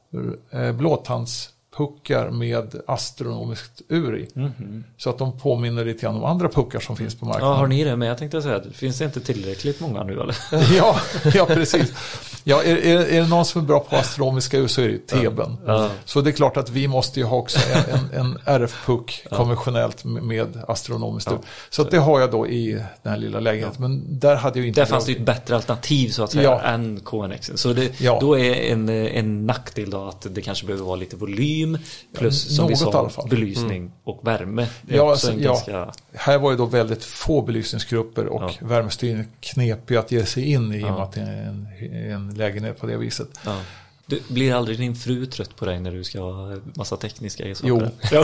eh, 0.51 0.73
blåtandspuckar 0.73 2.31
med 2.31 2.75
astronomiskt 2.87 3.83
ur 3.89 4.17
i. 4.19 4.29
Så 4.97 5.11
att 5.11 5.19
de 5.19 5.39
påminner 5.39 5.85
lite 5.85 6.03
grann 6.03 6.15
om 6.17 6.25
andra 6.25 6.49
puckar 6.49 6.81
som 6.81 6.97
finns 6.97 7.15
på 7.15 7.27
Ja, 7.27 7.29
marknaden. 7.29 7.57
har 7.59 7.67
ni 7.67 7.85
det 7.85 7.97
med? 7.97 8.11
Jag 8.11 8.19
tänkte 8.19 8.43
säga, 8.43 8.63
finns 8.73 8.99
det 8.99 9.05
inte 9.05 9.21
tillräckligt 9.21 9.81
många 9.81 10.05
nu 10.05 10.13
eller? 10.21 10.37
ja, 10.77 10.97
ja, 11.35 11.47
precis. 11.47 11.93
Ja, 12.45 12.63
är, 12.63 12.77
är, 12.77 13.01
är 13.01 13.21
det 13.21 13.29
någon 13.29 13.45
som 13.45 13.63
är 13.63 13.67
bra 13.67 13.81
på 13.81 13.97
astronomiska 13.97 14.59
ur 14.59 14.67
så 14.67 14.81
är 14.81 14.89
det 14.89 14.99
Teben. 14.99 15.57
Ja. 15.67 15.91
Så 16.05 16.21
det 16.21 16.31
är 16.31 16.33
klart 16.33 16.57
att 16.57 16.71
vi 16.71 16.89
måste 16.89 17.21
ju 17.21 17.27
ha 17.27 17.37
också 17.37 17.59
en, 17.93 18.21
en, 18.21 18.39
RF-puck 18.45 19.27
konventionellt 19.31 20.05
med, 20.05 20.63
astronomiskt 20.69 21.33
ur. 21.33 21.39
Så 21.71 21.85
det 21.85 21.99
har 21.99 22.21
jag 22.21 22.31
då 22.31 22.47
i 22.47 22.73
den 23.03 23.13
här 23.13 23.17
lilla 23.17 23.41
lägenheten. 23.41 23.83
Men 23.83 24.19
där 24.21 24.37
hade 24.37 24.59
jag 24.59 24.69
inte... 24.69 24.81
Där 24.81 24.87
fanns 24.87 25.05
det 25.05 25.13
ju 25.13 25.19
ett 25.19 25.27
bättre 25.27 25.57
alternativ 25.57 26.09
så 26.09 26.25
att 26.25 26.33
säga 26.33 26.61
än 26.61 27.01
KNX. 27.01 27.51
Så 27.55 27.73
det, 27.73 27.93
då 28.21 28.39
är 28.39 28.55
en, 28.55 28.89
en 28.89 29.47
nackdel 29.47 29.91
då 29.91 30.05
att 30.05 30.27
det 30.31 30.43
kanske 30.43 30.67
behöver 30.67 30.85
vara 30.85 30.97
lite 30.97 31.17
volym 31.17 31.79
plus 32.15 32.57
som 32.57 32.69
vi 32.69 32.77
sa 32.77 33.11
belysning 33.31 33.93
och 34.05 34.21
värme. 34.27 34.67
Ja, 34.89 35.17
ja. 35.25 35.33
ganska... 35.33 35.93
Här 36.15 36.39
var 36.39 36.51
ju 36.51 36.57
då 36.57 36.67
väldigt 36.67 37.05
få 37.05 37.43
belysningsgrupper 37.43 38.27
och 38.27 38.43
Ja. 38.43 38.51
värmestyrning 38.61 39.27
knepig 39.41 39.97
att 39.97 40.13
ge 40.13 40.27
sig 40.27 40.53
in 40.53 40.73
i 40.73 40.85
och 40.85 40.89
med 40.89 41.03
att 41.03 41.13
det 41.13 41.21
är 41.21 41.43
en, 41.43 41.67
en 42.13 42.32
lägenhet 42.37 42.81
på 42.81 42.87
det 42.87 42.97
viset. 42.97 43.29
Ja. 43.45 43.57
Du, 44.07 44.23
blir 44.29 44.55
aldrig 44.55 44.79
din 44.79 44.97
fru 44.97 45.27
trött 45.27 45.57
på 45.57 45.65
dig 45.65 45.81
när 45.81 45.91
du 45.91 46.05
ska 46.05 46.21
ha 46.21 46.57
massa 46.75 46.97
tekniska 46.97 47.55
saker? 47.55 47.69
Jo. 47.69 47.83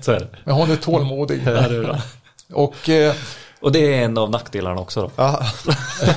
Så 0.00 0.12
är 0.12 0.20
det. 0.20 0.28
Men 0.44 0.54
hon 0.54 0.70
är 0.70 0.76
tålmodig. 0.76 1.42
Ja, 1.46 1.50
det 1.50 1.76
är 1.76 1.82
bra. 1.82 2.00
och 2.52 2.88
eh, 2.88 3.14
Och 3.60 3.72
det 3.72 3.94
är 3.94 4.04
en 4.04 4.18
av 4.18 4.30
nackdelarna 4.30 4.80
också 4.80 5.00
då. 5.00 5.10
Ja, 5.16 5.42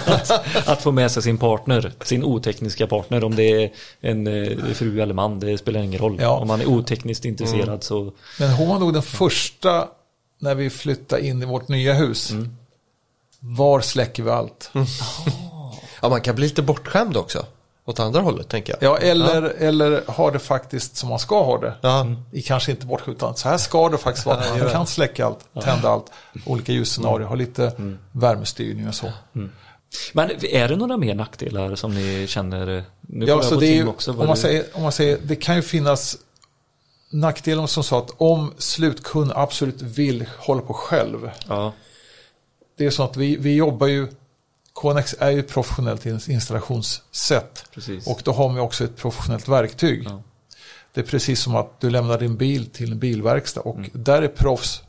Att 0.66 0.82
få 0.82 0.92
med 0.92 1.12
sig 1.12 1.24
sin 1.24 1.38
partner, 1.38 1.92
sin 2.02 2.24
otekniska 2.24 2.88
partner, 2.88 3.24
om 3.24 3.36
det 3.36 3.64
är 3.64 3.72
en 4.02 4.28
eh, 4.28 4.74
fru 4.74 5.02
eller 5.02 5.14
man, 5.14 5.40
det 5.40 5.58
spelar 5.58 5.82
ingen 5.82 6.00
roll. 6.00 6.18
Ja. 6.22 6.30
Om 6.40 6.48
man 6.48 6.62
är 6.62 6.66
otekniskt 6.66 7.26
intresserad 7.26 7.84
så, 7.84 8.12
Men 8.40 8.50
hon 8.50 8.68
var 8.70 8.80
nog 8.80 8.94
den 8.94 9.04
första 9.04 9.88
när 10.40 10.56
vi 10.56 10.70
flyttade 10.70 11.26
in 11.28 11.42
i 11.42 11.46
vårt 11.46 11.68
nya 11.68 11.94
hus. 11.94 12.32
Mm. 12.32 12.56
Var 13.40 13.82
släcker 13.82 14.24
vi 14.24 14.30
allt? 14.30 14.72
ja, 16.02 16.10
man 16.10 16.22
kan 16.22 16.36
bli 16.36 16.44
lite 16.48 16.62
bortskämd 16.62 17.18
också. 17.18 17.46
Åt 17.86 18.00
andra 18.00 18.22
hållet 18.22 18.50
tänker 18.50 18.76
jag. 18.80 18.92
Ja, 18.92 18.98
eller, 18.98 19.42
eller 19.44 20.04
har 20.08 20.32
det 20.32 20.40
faktiskt 20.40 20.96
som 20.98 21.10
man 21.10 21.20
ska 21.20 21.44
ha 21.44 21.58
det. 21.58 21.74
Ja. 21.82 22.06
I 22.32 22.42
kanske 22.42 22.72
inte 22.72 22.86
bortskjutan. 22.86 23.36
Så 23.36 23.50
här 23.50 23.58
ska 23.58 23.90
det 23.90 23.98
faktiskt 23.98 24.26
vara. 24.26 24.38
att 24.40 24.60
Man 24.60 24.70
kan 24.70 24.88
släcka 24.88 25.26
allt, 25.26 25.40
tända 25.64 25.90
allt, 25.90 26.12
olika 26.46 26.72
ljusscenarier, 26.72 27.28
ha 27.28 27.36
lite 27.36 27.72
värmestyrning 28.12 28.88
och 28.88 28.96
så. 28.96 29.12
Men 30.14 30.32
är 30.46 30.68
det 30.68 30.76
några 30.76 30.98
mer 30.98 31.16
nackdelar 31.16 31.76
som 31.76 31.96
ni 31.96 32.28
känner? 32.28 32.84
Nu 33.02 33.26
Ja, 33.26 33.42
så 33.42 33.56
på 33.56 33.62
det 33.62 33.68
är 33.68 33.74
ju, 33.76 33.88
också. 33.88 34.12
om, 34.12 34.18
man 34.18 34.28
du- 34.28 34.36
säger, 34.36 34.66
om 34.74 34.84
man 34.84 34.92
säger, 34.92 35.18
det 35.24 35.36
kan 35.36 35.56
ju 35.56 35.62
finnas 35.62 36.18
nackdelar 37.12 37.68
som 37.68 37.84
sa 37.84 37.98
att 38.00 38.12
om 38.18 38.54
slutkund 38.58 39.32
absolut 39.36 39.82
vill 39.82 40.26
hålla 40.38 40.62
på 40.62 40.74
själv. 40.74 41.32
Ja, 41.48 41.74
Det 42.78 42.86
är 42.86 42.90
så 42.90 43.04
att 43.04 43.18
vi, 43.18 43.36
vi 43.38 43.56
jobbar 43.56 43.88
ju, 43.88 44.08
KNX 44.82 45.16
är 45.20 45.30
ju 45.30 45.40
ett 45.40 45.48
professionellt 45.50 46.06
ins- 46.06 46.30
installationssätt. 46.30 47.66
precis. 47.74 48.08
Och 48.08 48.22
då 48.24 48.32
har 48.32 48.50
man 48.50 48.60
också 48.60 48.84
ett 48.84 48.96
professionellt 48.98 49.48
verktyg. 49.48 50.04
Ja. 50.10 50.22
Det 50.94 51.02
är 51.02 51.06
precis 51.06 51.42
som 51.42 51.56
att 51.56 51.80
du 51.82 51.90
lämnar 51.90 52.20
din 52.20 52.38
bil 52.38 52.66
till 52.70 52.92
en 52.92 53.00
bilverkstad 53.00 53.62
och 53.62 53.76
Mm. 53.78 53.90
där 53.94 54.22
är 54.22 54.28
proffs 54.28 54.82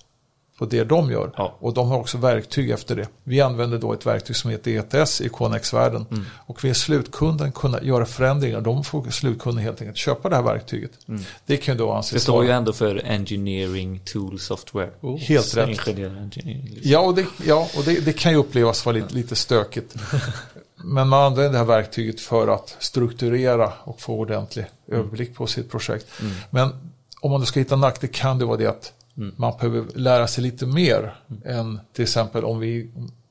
på 0.61 0.66
det 0.66 0.84
de 0.84 1.11
gör. 1.11 1.32
Ja. 1.36 1.56
Och 1.61 1.74
de 1.74 1.88
har 1.88 1.98
också 1.98 2.18
verktyg 2.18 2.70
efter 2.70 2.96
det. 2.96 3.08
Vi 3.24 3.40
använder 3.40 3.78
då 3.78 3.92
ett 3.92 4.06
verktyg 4.06 4.36
som 4.36 4.50
heter 4.50 4.70
ETS 4.94 5.20
i 5.20 5.28
KNX-världen. 5.28 6.06
Mm. 6.11 6.24
Och 6.46 6.64
vill 6.64 6.74
slutkunden 6.74 7.52
kunna 7.52 7.82
göra 7.82 8.06
förändringar, 8.06 8.61
de 8.61 8.84
får 8.84 9.11
slutkunden 9.11 9.64
helt 9.64 9.80
enkelt 9.80 9.96
köpa 9.96 10.28
det 10.28 10.36
här 10.36 10.42
verktyget. 10.42 10.90
Det 11.46 11.56
kan 11.56 11.74
ju 11.74 11.78
då 11.78 11.92
anses 11.92 12.12
Mm. 12.12 12.16
det 12.18 12.20
står 12.22 12.42
ju 12.42 12.48
vara- 12.48 12.58
ändå 12.58 12.72
för 12.72 13.02
Engineering 13.04 14.00
Tool 14.04 14.38
Software. 14.40 14.90
Helt 15.18 15.44
Så 15.46 15.61
rätt. 15.61 15.68
Liksom. 15.68 15.94
Ja, 16.82 17.00
och, 17.00 17.14
det, 17.14 17.26
ja, 17.46 17.68
och 17.76 17.84
det, 17.84 18.00
det 18.04 18.12
kan 18.12 18.32
ju 18.32 18.38
upplevas 18.38 18.86
vara 18.86 18.96
lite, 18.96 19.14
lite 19.14 19.36
stökigt. 19.36 19.94
Men 20.84 21.08
man 21.08 21.24
använder 21.24 21.52
det 21.52 21.58
här 21.58 21.64
verktyget 21.64 22.20
för 22.20 22.48
att 22.48 22.76
strukturera 22.78 23.72
och 23.84 24.00
få 24.00 24.18
ordentlig 24.18 24.64
överblick 24.88 25.34
på 25.34 25.46
sitt 25.46 25.70
projekt. 25.70 26.06
Men 26.50 26.68
om 27.20 27.30
man 27.30 27.40
då 27.40 27.46
ska 27.46 27.61
hitta 27.61 27.76
nackdel 27.76 28.11
kan 28.12 28.38
det 28.38 28.44
vara 28.44 28.56
det 28.56 28.66
att 28.66 28.92
man 29.37 29.53
behöver 29.61 29.99
lära 29.99 30.27
sig 30.27 30.45
lite 30.45 30.66
mer 30.66 31.14
än 31.45 31.81
till 31.93 32.03
exempel 32.03 32.45
om 32.45 32.59
vi 32.59 32.91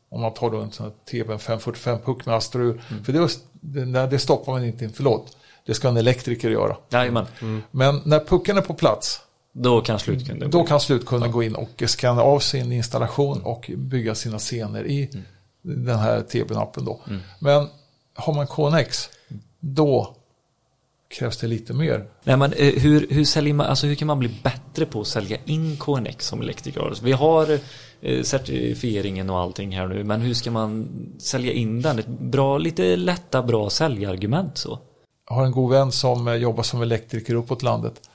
om 0.09 0.21
man 0.21 0.33
tar 0.33 0.51
då 0.51 0.57
en 0.57 0.71
sån 0.71 0.85
här 0.85 1.23
TB 1.23 1.31
545-puck 1.31 2.25
med 2.25 2.35
Astrur. 2.35 2.81
För 3.03 3.13
det, 3.13 3.29
det, 3.51 4.07
det 4.07 4.19
stoppar 4.19 4.51
man 4.51 4.65
inte 4.65 4.83
in, 4.83 4.91
förlåt. 4.93 5.37
Det 5.65 5.73
ska 5.73 5.87
en 5.87 5.97
elektriker 5.97 6.49
göra. 6.49 6.75
Jajamän, 6.89 7.25
Men 7.71 8.01
när 8.05 8.19
pucken 8.19 8.57
är 8.57 8.61
på 8.61 8.73
plats 8.73 9.21
då 9.51 9.81
kan 9.81 9.99
slutkunden 9.99 10.51
då 10.51 10.61
gå. 10.61 10.67
kan 10.67 10.79
slutkunden 10.79 11.31
gå 11.31 11.43
in 11.43 11.55
och 11.55 11.83
scanna 11.87 12.21
av 12.21 12.39
sin 12.39 12.71
installation 12.71 13.41
och 13.41 13.71
bygga 13.77 14.15
sina 14.15 14.39
scener 14.39 14.87
i 14.87 15.09
den 15.61 15.99
här 15.99 16.21
TB-appen 16.21 16.85
då. 16.85 16.99
Men 17.39 17.67
har 18.15 18.33
man 18.33 18.47
KNX, 18.47 19.09
då 19.59 20.15
krävs 21.09 21.37
det 21.37 21.47
lite 21.47 21.73
mer. 21.73 22.05
Nej, 22.23 22.37
men, 22.37 22.53
eh, 22.53 22.73
hur, 22.73 23.07
hur, 23.09 23.25
säljer 23.25 23.53
man, 23.53 23.65
alltså, 23.65 23.87
hur 23.87 23.95
kan 23.95 24.07
man 24.07 24.19
bli 24.19 24.29
bättre 24.43 24.85
på 24.85 25.01
att 25.01 25.07
sälja 25.07 25.37
in 25.45 25.77
KNX 25.77 26.27
som 26.27 26.41
elektriker? 26.41 26.93
Vi 27.03 27.11
har 27.11 27.59
eh, 28.01 28.23
certifieringen 28.23 29.29
och 29.29 29.39
allting 29.39 29.75
här 29.75 29.87
nu, 29.87 30.03
men 30.03 30.21
hur 30.21 30.33
ska 30.33 30.51
man 30.51 30.87
sälja 31.19 31.53
in 31.53 31.81
den? 31.81 31.99
Ett 31.99 32.07
bra, 32.07 32.57
lite 32.57 32.95
lätta, 32.95 33.43
bra 33.43 33.69
säljargument 33.69 34.57
så. 34.57 34.79
Jag 35.29 35.35
har 35.35 35.45
en 35.45 35.51
god 35.51 35.71
vän 35.71 35.91
som 35.91 36.27
eh, 36.27 36.35
jobbar 36.35 36.63
som 36.63 36.81
elektriker 36.81 37.33
uppåt 37.33 37.63
landet. 37.63 38.09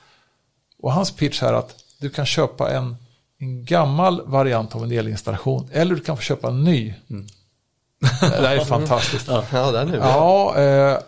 Och 0.79 0.93
hans 0.93 1.11
pitch 1.11 1.43
är 1.43 1.53
att 1.53 1.77
du 2.01 2.11
kan 2.11 2.27
köpa 2.27 2.71
en 2.71 2.97
en 3.39 3.65
gammal 3.65 4.23
variant 4.27 4.75
av 4.75 4.85
en 4.85 4.93
elinstallation 4.93 5.69
eller 5.73 5.95
du 5.95 6.01
kan 6.01 6.17
få 6.17 6.23
köpa 6.23 6.49
en 6.49 6.65
ny. 6.65 6.95
Det 8.21 8.27
här 8.27 8.57
är 8.57 8.65
fantastiskt. 8.65 9.29
Ja, 9.29 9.71
den 9.73 9.95
är 9.95 9.99
bra. 9.99 10.07
Ja, 10.07 10.57
eh, 10.59 10.99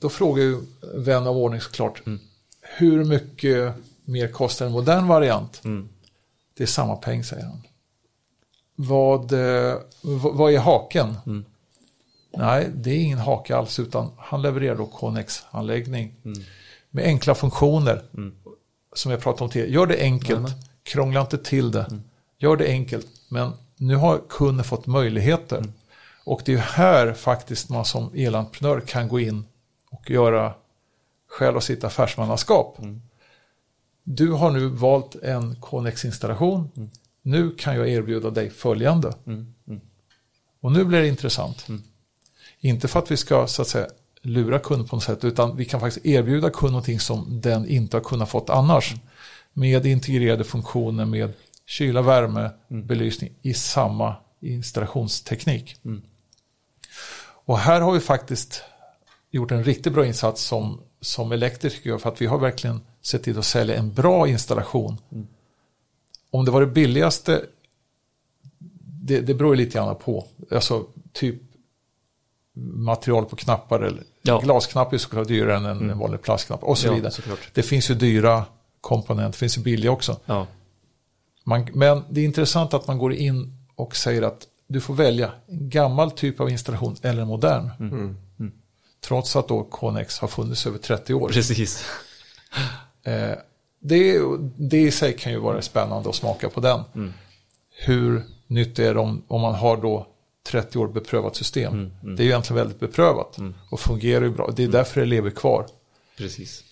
då 0.00 0.08
frågar 0.08 0.42
ju 0.42 0.60
vän 0.94 1.26
av 1.26 1.36
ordning 1.36 1.60
såklart. 1.60 2.02
Hur 2.60 3.04
mycket 3.04 3.74
mer 4.04 4.28
kostar 4.28 4.66
en 4.66 4.72
modern 4.72 5.06
variant? 5.06 5.62
Det 6.56 6.62
är 6.62 6.66
samma 6.66 6.96
peng 6.96 7.24
säger 7.24 7.44
han. 7.44 7.62
Vad, 8.74 9.32
eh, 9.32 9.76
vad 10.32 10.52
är 10.52 10.58
haken? 10.58 11.16
Nej, 12.36 12.70
det 12.74 12.90
är 12.90 12.98
ingen 12.98 13.18
hake 13.18 13.56
alls 13.56 13.78
utan 13.78 14.10
han 14.18 14.42
levererar 14.42 14.76
då 14.76 14.86
Connex-anläggning 14.86 16.14
med 16.90 17.04
enkla 17.04 17.34
funktioner 17.34 18.02
som 18.94 19.10
jag 19.10 19.20
pratade 19.20 19.44
om 19.44 19.50
tidigare. 19.50 19.72
Gör 19.72 19.86
det 19.86 20.00
enkelt, 20.00 20.48
krångla 20.82 21.20
inte 21.20 21.38
till 21.38 21.70
det. 21.70 22.00
Gör 22.38 22.56
det 22.56 22.66
enkelt, 22.68 23.06
men 23.28 23.52
nu 23.76 23.96
har 23.96 24.20
kunden 24.28 24.64
fått 24.64 24.86
möjligheter. 24.86 25.64
Och 26.24 26.42
det 26.44 26.52
är 26.52 26.58
här 26.58 27.12
faktiskt 27.12 27.70
man 27.70 27.84
som 27.84 28.14
elentreprenör 28.14 28.80
kan 28.80 29.08
gå 29.08 29.20
in 29.20 29.44
och 29.90 30.10
göra 30.10 30.54
själv 31.28 31.56
och 31.56 31.62
sitt 31.62 31.84
affärsmannaskap. 31.84 32.78
Du 34.02 34.32
har 34.32 34.50
nu 34.50 34.66
valt 34.66 35.14
en 35.14 35.56
Connex-installation. 35.56 36.90
Nu 37.22 37.50
kan 37.50 37.76
jag 37.76 37.88
erbjuda 37.88 38.30
dig 38.30 38.50
följande. 38.50 39.12
Och 40.60 40.72
nu 40.72 40.84
blir 40.84 41.00
det 41.00 41.08
intressant. 41.08 41.66
Inte 42.60 42.88
för 42.88 42.98
att 42.98 43.10
vi 43.10 43.16
ska 43.16 43.46
så 43.46 43.62
att 43.62 43.68
säga 43.68 43.86
lura 44.22 44.58
kunden 44.58 44.88
på 44.88 44.96
något 44.96 45.04
sätt 45.04 45.24
utan 45.24 45.56
vi 45.56 45.64
kan 45.64 45.80
faktiskt 45.80 46.06
erbjuda 46.06 46.50
kunden 46.50 46.72
någonting 46.72 47.00
som 47.00 47.40
den 47.40 47.68
inte 47.68 47.96
har 47.96 48.04
kunnat 48.04 48.30
fått 48.30 48.50
annars. 48.50 48.94
Med 49.52 49.86
integrerade 49.86 50.44
funktioner 50.44 51.04
med 51.04 51.32
kyla, 51.66 52.02
värme, 52.02 52.50
belysning 52.68 53.32
i 53.42 53.54
samma 53.54 54.16
installationsteknik. 54.40 55.76
Och 57.44 57.58
här 57.58 57.80
har 57.80 57.92
vi 57.92 58.00
faktiskt 58.00 58.64
gjort 59.30 59.50
en 59.50 59.64
riktigt 59.64 59.92
bra 59.92 60.06
insats 60.06 60.42
som, 60.42 60.80
som 61.00 61.32
elektriker 61.32 61.98
för 61.98 62.08
att 62.10 62.22
vi 62.22 62.26
har 62.26 62.38
verkligen 62.38 62.80
sett 63.02 63.22
till 63.22 63.38
att 63.38 63.44
sälja 63.44 63.76
en 63.76 63.92
bra 63.94 64.28
installation. 64.28 64.96
Om 66.30 66.44
det 66.44 66.50
var 66.50 66.60
det 66.60 66.66
billigaste, 66.66 67.42
det, 69.02 69.20
det 69.20 69.34
beror 69.34 69.56
ju 69.56 69.64
lite 69.64 69.78
grann 69.78 69.96
på. 69.96 70.26
Alltså 70.50 70.86
typ 71.12 71.36
material 72.62 73.24
på 73.24 73.36
knappar 73.36 73.80
eller 73.80 74.02
Ja. 74.22 74.40
glasknapp 74.40 74.92
är 74.92 74.98
såklart 74.98 75.28
dyrare 75.28 75.56
än 75.56 75.64
en 75.90 75.98
vanlig 75.98 76.22
plastknapp 76.22 76.62
och 76.64 76.78
så 76.78 76.86
Ja, 76.86 76.92
vidare. 76.94 77.10
såklart. 77.12 77.38
Det 77.54 77.62
finns 77.62 77.90
ju 77.90 77.94
dyra 77.94 78.44
komponenter, 78.80 79.32
det 79.32 79.36
finns 79.38 79.58
ju 79.58 79.62
billiga 79.62 79.90
också. 79.90 80.16
Ja. 80.26 80.46
Man, 81.44 81.66
men 81.74 82.02
det 82.10 82.20
är 82.20 82.24
intressant 82.24 82.74
att 82.74 82.86
man 82.86 82.98
går 82.98 83.12
in 83.14 83.56
och 83.74 83.96
säger 83.96 84.22
att 84.22 84.46
du 84.66 84.80
får 84.80 84.94
välja 84.94 85.32
en 85.46 85.68
gammal 85.70 86.10
typ 86.10 86.40
av 86.40 86.50
installation 86.50 86.96
eller 87.02 87.22
en 87.22 87.28
modern. 87.28 87.70
Mm. 87.80 88.16
Trots 89.00 89.36
att 89.36 89.48
då 89.48 89.64
Connex 89.64 90.18
har 90.18 90.28
funnits 90.28 90.66
över 90.66 90.78
30 90.78 91.14
år. 91.14 91.28
Precis. 91.28 91.84
Eh, 93.02 93.32
det, 93.82 94.18
det 94.56 94.80
i 94.80 94.90
sig 94.90 95.16
kan 95.16 95.32
ju 95.32 95.38
vara 95.38 95.62
spännande 95.62 96.08
att 96.08 96.14
smaka 96.14 96.48
på 96.48 96.60
den. 96.60 96.80
Mm. 96.94 97.12
Hur 97.70 98.22
nytt 98.46 98.78
är 98.78 98.94
det 98.94 99.00
om, 99.00 99.22
om 99.28 99.40
man 99.40 99.54
har 99.54 99.76
då 99.76 100.06
30 100.46 100.78
år 100.78 100.88
beprövat 100.88 101.36
system. 101.36 101.72
Mm, 101.72 102.16
Det 102.16 102.22
är 102.22 102.24
ju 102.24 102.30
egentligen 102.30 102.56
väldigt 102.56 102.80
beprövat 102.80 103.36
och 103.70 103.80
fungerar 103.80 104.24
ju 104.24 104.30
bra. 104.30 104.50
Det 104.56 104.64
är 104.64 104.68
därför 104.68 105.00
det 105.00 105.06
lever 105.06 105.30
kvar. 105.30 105.66
Precis. 106.18 106.64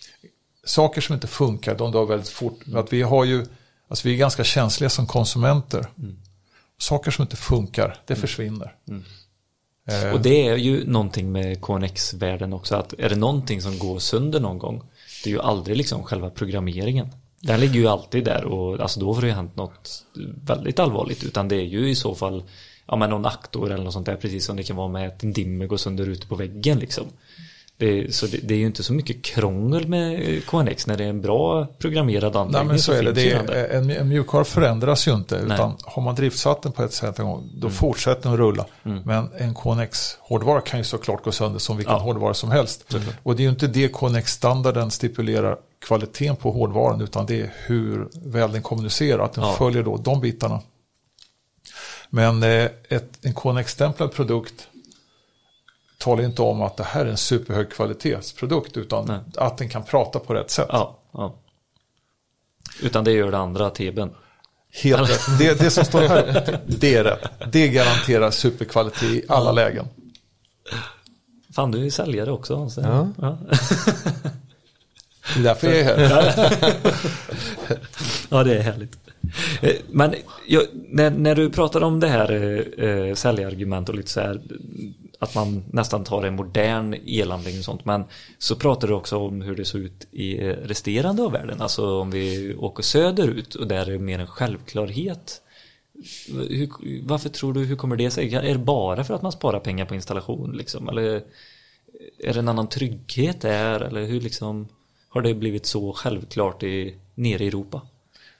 saker 0.64 1.00
som 1.00 1.14
inte 1.14 1.26
funkar, 1.26 1.74
de 1.74 1.92
dör 1.92 2.04
väldigt 2.04 2.28
fort. 2.28 2.60
Att 2.74 2.92
vi, 2.92 3.02
har 3.02 3.24
ju, 3.24 3.46
alltså 3.88 4.08
vi 4.08 4.14
är 4.14 4.18
ganska 4.18 4.44
känsliga 4.44 4.90
som 4.90 5.06
konsumenter. 5.06 5.86
Saker 6.78 7.10
som 7.10 7.22
inte 7.22 7.36
funkar, 7.36 8.00
det 8.06 8.16
försvinner. 8.16 8.74
Eh. 9.88 10.12
Och 10.12 10.20
det 10.20 10.48
är 10.48 10.56
ju 10.56 10.86
någonting 10.86 11.32
med 11.32 11.60
KNX-världen 11.60 12.52
också 12.52 12.76
att 12.76 12.94
är 12.98 13.08
det 13.08 13.16
någonting 13.16 13.62
som 13.62 13.78
går 13.78 13.98
sönder 13.98 14.40
någon 14.40 14.58
gång 14.58 14.82
det 15.24 15.30
är 15.30 15.34
ju 15.34 15.40
aldrig 15.40 15.76
liksom 15.76 16.04
själva 16.04 16.30
programmeringen. 16.30 17.08
Den 17.40 17.60
ligger 17.60 17.74
ju 17.74 17.86
alltid 17.86 18.24
där 18.24 18.44
och 18.44 18.80
alltså 18.80 19.00
då 19.00 19.12
har 19.12 19.20
det 19.20 19.26
ju 19.26 19.32
hänt 19.32 19.56
något 19.56 20.04
väldigt 20.44 20.78
allvarligt 20.78 21.24
utan 21.24 21.48
det 21.48 21.56
är 21.56 21.64
ju 21.64 21.90
i 21.90 21.94
så 21.94 22.14
fall 22.14 22.42
ja 22.86 22.96
men 22.96 23.10
någon 23.10 23.26
aktor 23.26 23.72
eller 23.72 23.84
något 23.84 23.92
sånt 23.92 24.06
där 24.06 24.16
precis 24.16 24.44
som 24.44 24.56
det 24.56 24.62
kan 24.62 24.76
vara 24.76 24.88
med 24.88 25.08
att 25.08 25.22
en 25.22 25.32
dimmer 25.32 25.66
går 25.66 25.76
sönder 25.76 26.08
ute 26.08 26.26
på 26.26 26.34
väggen 26.34 26.78
liksom. 26.78 27.04
Det, 27.80 28.14
så 28.14 28.26
det, 28.26 28.36
det 28.42 28.54
är 28.54 28.58
ju 28.58 28.66
inte 28.66 28.82
så 28.82 28.92
mycket 28.92 29.22
krångel 29.22 29.88
med 29.88 30.42
KNX 30.46 30.86
när 30.86 30.96
det 30.96 31.04
är 31.04 31.08
en 31.08 31.20
bra 31.20 31.66
programmerad 31.78 32.32
Nej 32.32 32.40
anläggning. 32.42 32.68
men 32.68 32.78
så 32.78 32.92
är 32.92 33.02
det, 33.02 33.12
det 33.12 33.30
är, 33.32 33.42
där. 33.46 33.68
en, 33.68 33.90
en 33.90 34.08
mjukvara 34.08 34.44
förändras 34.44 35.08
ju 35.08 35.14
inte. 35.14 35.36
Utan 35.36 35.76
har 35.84 36.02
man 36.02 36.14
driftsatt 36.14 36.62
den 36.62 36.72
på 36.72 36.82
ett 36.82 36.92
sätt 36.92 37.18
en 37.18 37.26
gång, 37.26 37.50
då 37.54 37.70
fortsätter 37.70 38.22
den 38.22 38.32
att 38.32 38.38
rulla. 38.38 38.66
Men 38.82 39.28
en 39.38 39.54
KNX-hårdvara 39.54 40.60
kan 40.60 40.80
ju 40.80 40.84
såklart 40.84 41.24
gå 41.24 41.32
sönder 41.32 41.58
som 41.58 41.76
vilken 41.76 41.94
Ja. 41.94 42.00
hårdvara 42.00 42.34
som 42.34 42.50
helst. 42.50 42.94
Och 43.22 43.36
det 43.36 43.42
är 43.42 43.44
ju 43.44 43.50
inte 43.50 43.66
det 43.66 43.88
KNX-standarden 43.92 44.90
stipulerar 44.90 45.56
kvaliteten 45.86 46.36
på 46.36 46.50
hårdvaran, 46.50 47.00
utan 47.00 47.26
det 47.26 47.40
är 47.40 47.52
hur 47.66 48.08
väl 48.24 48.52
den 48.52 48.62
kommunicerar, 48.62 49.24
att 49.24 49.32
den 49.32 49.44
Ja. 49.44 49.52
följer 49.58 49.82
då 49.82 49.96
de 49.96 50.20
bitarna. 50.20 50.60
Men 52.10 52.42
eh, 52.42 52.64
ett, 52.88 53.18
en 53.22 53.34
KNX-stämplad 53.34 54.12
produkt 54.12 54.68
talar 55.98 56.24
inte 56.24 56.42
om 56.42 56.62
att 56.62 56.76
det 56.76 56.84
här 56.84 57.06
är 57.06 57.10
en 57.10 57.16
superhögkvalitetsprodukt, 57.16 58.76
utan 58.76 59.04
Nej. 59.06 59.18
att 59.36 59.58
den 59.58 59.68
kan 59.68 59.82
prata 59.84 60.18
på 60.18 60.34
rätt 60.34 60.50
sätt. 60.50 60.68
Ja, 60.72 60.98
ja. 61.12 61.34
Utan 62.82 63.04
det 63.04 63.12
gör 63.12 63.30
det 63.30 63.38
andra 63.38 63.70
TBn. 63.70 64.08
Helt 64.82 65.10
rätt. 65.10 65.38
Det, 65.38 65.60
det 65.60 65.70
som 65.70 65.84
står 65.84 66.00
här, 66.00 66.60
det 66.66 66.94
är 66.94 67.04
rätt. 67.04 67.52
Det 67.52 67.68
garanterar 67.68 68.30
superkvalitet 68.30 69.02
i 69.02 69.24
alla 69.28 69.52
lägen. 69.52 69.86
Fan 71.54 71.70
du 71.70 71.86
är 71.86 71.90
säljare 71.90 72.30
också. 72.32 72.70
Ja. 72.76 73.08
Ja. 73.20 73.38
Det 75.34 75.40
är 75.40 75.44
därför 75.44 75.68
jag 75.68 75.78
är 75.78 76.08
här. 76.08 76.52
Ja, 78.28 78.44
det 78.44 78.58
är 78.58 78.62
härligt. 78.62 78.96
Eh, 79.60 79.74
Men 79.90 80.14
jag, 80.46 80.62
när, 80.72 81.10
när 81.10 81.34
du 81.34 81.50
pratar 81.50 81.80
om 81.82 82.00
det 82.00 82.08
här 82.08 82.32
eh, 82.78 82.88
eh, 82.88 83.14
säljargument 83.14 83.88
och 83.88 83.94
lite 83.94 84.10
så 84.10 84.20
här 84.20 84.40
att 85.18 85.34
man 85.34 85.64
nästan 85.70 86.04
tar 86.04 86.22
en 86.22 86.36
modern 86.36 86.94
elanläggning 87.06 87.58
och 87.58 87.64
sånt. 87.64 87.84
Men 87.84 88.04
så 88.38 88.56
pratar 88.56 88.88
du 88.88 88.94
också 88.94 89.16
om 89.16 89.40
hur 89.40 89.56
det 89.56 89.64
såg 89.64 89.80
ut 89.80 90.06
i 90.10 90.38
eh, 90.38 90.52
resterande 90.52 91.22
av 91.22 91.32
världen. 91.32 91.60
Alltså 91.60 92.00
om 92.00 92.10
vi 92.10 92.54
åker 92.54 92.82
söderut 92.82 93.54
och 93.54 93.68
där 93.68 93.86
är 93.86 93.92
det 93.92 93.98
mer 93.98 94.18
en 94.18 94.26
självklarhet. 94.26 95.42
Hur, 96.28 96.68
varför 97.06 97.28
tror 97.28 97.52
du, 97.52 97.64
hur 97.64 97.76
kommer 97.76 97.96
det 97.96 98.10
sig? 98.10 98.34
Är 98.34 98.52
det 98.52 98.58
bara 98.58 99.04
för 99.04 99.14
att 99.14 99.22
man 99.22 99.32
sparar 99.32 99.60
pengar 99.60 99.84
på 99.84 99.94
installation 99.94 100.56
liksom? 100.56 100.88
Eller 100.88 101.22
är 102.18 102.32
det 102.32 102.38
en 102.38 102.48
annan 102.48 102.68
trygghet 102.68 103.40
där? 103.40 103.80
Eller 103.80 104.04
hur 104.04 104.20
liksom 104.20 104.68
har 105.08 105.22
det 105.22 105.34
blivit 105.34 105.66
så 105.66 105.92
självklart 105.92 106.62
i, 106.62 106.94
nere 107.14 107.44
i 107.44 107.48
Europa? 107.48 107.80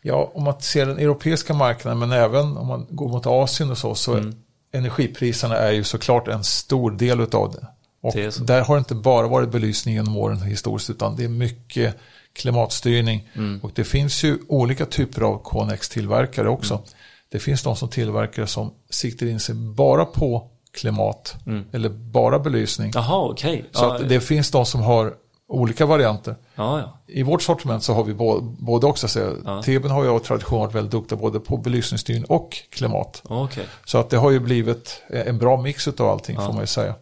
Ja, 0.03 0.31
om 0.35 0.45
man 0.45 0.61
ser 0.61 0.87
den 0.87 0.99
europeiska 0.99 1.55
marknaden, 1.55 1.99
men 1.99 2.13
även 2.13 2.57
om 2.57 2.67
man 2.67 2.87
går 2.91 3.09
mot 3.09 3.27
Asien 3.27 3.71
och 3.71 3.79
så, 3.79 3.95
så 3.95 4.15
är 4.15 4.33
energipriserna 4.73 5.57
är 5.57 5.73
ju 5.73 5.85
såklart 5.85 6.29
en 6.29 6.45
stor 6.45 6.91
del 6.91 7.21
av 7.21 7.53
det. 7.53 7.67
Och 8.01 8.15
Det 8.15 8.47
där 8.47 8.61
har 8.63 8.75
det 8.75 8.79
inte 8.79 8.95
bara 8.95 9.27
varit 9.29 9.51
belysning 9.51 9.95
genom 9.95 10.17
åren 10.17 10.43
historiskt, 10.43 10.91
utan 10.91 11.17
det 11.17 11.25
är 11.25 11.29
mycket 11.29 11.97
klimatstyrning. 12.33 13.29
Och 13.63 13.71
det 13.75 13.85
finns 13.85 14.25
ju 14.25 14.39
olika 14.49 14.87
typer 14.87 15.23
av 15.23 15.43
KNX-tillverkare 15.45 16.49
också. 16.49 16.83
Det 17.29 17.39
finns 17.39 17.63
de 17.63 17.77
som 17.77 17.89
tillverkar 17.89 18.47
som 18.47 18.75
siktar 18.91 19.27
in 19.27 19.41
sig 19.41 19.55
bara 19.55 20.05
på 20.05 20.51
klimat 20.73 21.37
eller 21.73 21.89
bara 21.89 22.39
belysning. 22.39 22.93
Jaha, 22.95 23.31
okej. 23.31 23.65
Så 23.73 23.85
Ja, 23.85 23.99
det 23.99 24.21
finns 24.21 24.51
de 24.51 24.67
som 24.67 24.81
har 24.81 25.15
olika 25.49 25.87
varianter. 25.87 26.35
ja, 26.55 26.79
ja. 26.81 26.99
I 27.07 27.23
vårt 27.23 27.43
sortiment 27.43 27.83
så 27.83 27.95
har 27.95 28.05
vi 28.05 28.15
både, 28.15 28.41
både 28.59 28.87
också. 28.87 29.09
Så 29.09 29.33
Ja. 29.45 29.63
TBn 29.63 29.91
har 29.91 30.05
ju 30.05 30.11
av 30.11 30.19
tradition 30.19 30.59
varit 30.61 30.75
väldigt 30.75 30.93
duktiga 30.93 31.19
både 31.19 31.41
på 31.41 31.57
belysningsstyrning 31.57 32.25
och 32.25 32.57
klimat. 32.71 33.23
Okej. 33.25 33.67
Så 33.85 33.99
att 33.99 34.11
det 34.11 34.17
har 34.17 34.31
ju 34.31 34.41
blivit 34.41 35.03
en 35.11 35.39
bra 35.39 35.57
mix 35.63 35.89
av 35.89 36.07
allting 36.09 36.37
får 36.37 36.53
man 36.53 36.61
ju 36.61 36.67
säga. 36.67 36.95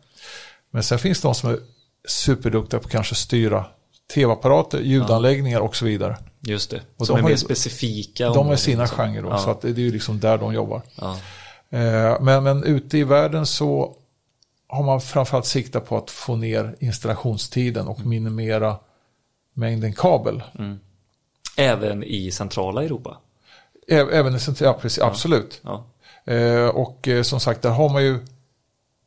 Men 0.71 0.83
sen 0.83 0.99
finns 0.99 1.21
det 1.21 1.29
de 1.29 1.35
som 1.35 1.51
är 1.51 1.59
superduktiga 2.09 2.81
på 2.81 2.89
kanske 2.89 3.15
styra 3.15 3.65
tv-apparater, 4.15 4.81
ljudanläggningar 4.81 5.61
och 5.61 5.77
så 5.77 5.85
vidare. 5.85 6.17
Just 6.41 6.71
det. 6.71 6.81
Och 6.97 7.07
Som 7.07 7.17
de 7.17 7.21
är 7.21 7.23
mer 7.25 7.31
ju- 7.31 7.37
specifika. 7.37 8.25
De 8.29 8.39
områden, 8.39 8.59
sina 8.59 8.83
liksom. 8.83 8.99
genrer 8.99 9.23
då, 9.23 9.29
Ja. 9.29 9.39
så 9.39 9.51
att 9.51 9.61
det 9.61 9.69
är 9.69 9.75
ju 9.79 9.93
liksom 9.93 10.21
där 10.21 10.39
de 10.39 10.55
jobbar. 10.55 10.83
Ja. 10.95 11.17
Eh, 11.71 12.21
Men, 12.21 12.45
men 12.45 12.65
ute 12.65 12.99
i 12.99 13.05
världen 13.05 13.47
så 13.47 13.95
har 14.69 14.83
man 14.83 15.01
framförallt 15.01 15.47
siktat 15.47 15.87
på 15.89 15.97
att 15.97 16.11
få 16.11 16.37
ner 16.37 16.77
installationstiden 16.81 17.89
och 17.89 18.07
minimera 18.07 18.77
mängden 19.55 19.93
kabel. 19.93 20.43
Även 21.57 22.03
i 22.05 22.31
centrala 22.31 22.83
Europa. 22.85 23.17
Ä- 23.89 24.11
Även 24.13 24.35
i 24.35 24.39
central, 24.41 24.67
ja, 24.67 24.79
precis, 24.81 25.03
absolut. 25.03 25.61
Ja. 25.65 25.85
Eh, 26.33 26.67
och 26.67 27.09
eh, 27.09 27.23
som 27.23 27.41
sagt, 27.41 27.63
där 27.63 27.71
har 27.71 27.89
man 27.89 28.03
ju 28.05 28.19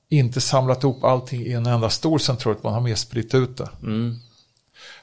inte 0.09 0.41
samlat 0.41 0.83
ihop 0.83 1.03
allting 1.03 1.41
i 1.41 1.53
en 1.53 1.65
enda 1.65 1.89
stor 1.89 2.17
central, 2.19 2.55
man 2.61 2.73
har 2.73 2.81
mer 2.81 2.95
spritt 2.95 3.35
ut 3.35 3.57
det. 3.57 3.69
Mm. 3.83 4.15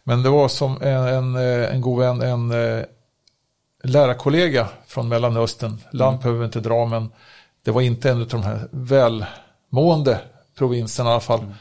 Men 0.05 0.23
det 0.23 0.29
var 0.31 0.49
som 0.49 0.83
en, 0.83 1.07
en, 1.07 1.37
eh, 1.37 1.75
en 1.75 1.81
god 1.81 1.99
vän, 1.99 2.23
en, 2.23 2.51
eh, 2.51 2.85
lärarkollega 3.85 4.69
från 4.87 5.09
Mellanöstern, 5.09 5.79
land 5.93 6.19
behöver 6.19 6.39
vi 6.39 6.45
inte 6.45 6.61
dra, 6.61 6.87
men 6.87 7.13
det 7.65 7.71
var 7.71 7.81
inte 7.81 8.11
en 8.11 8.21
av 8.23 8.29
de 8.29 8.43
här 8.43 8.69
välmående 8.71 10.21
provinserna 10.59 11.11
i 11.11 11.13
alla 11.13 11.21
fall, 11.21 11.55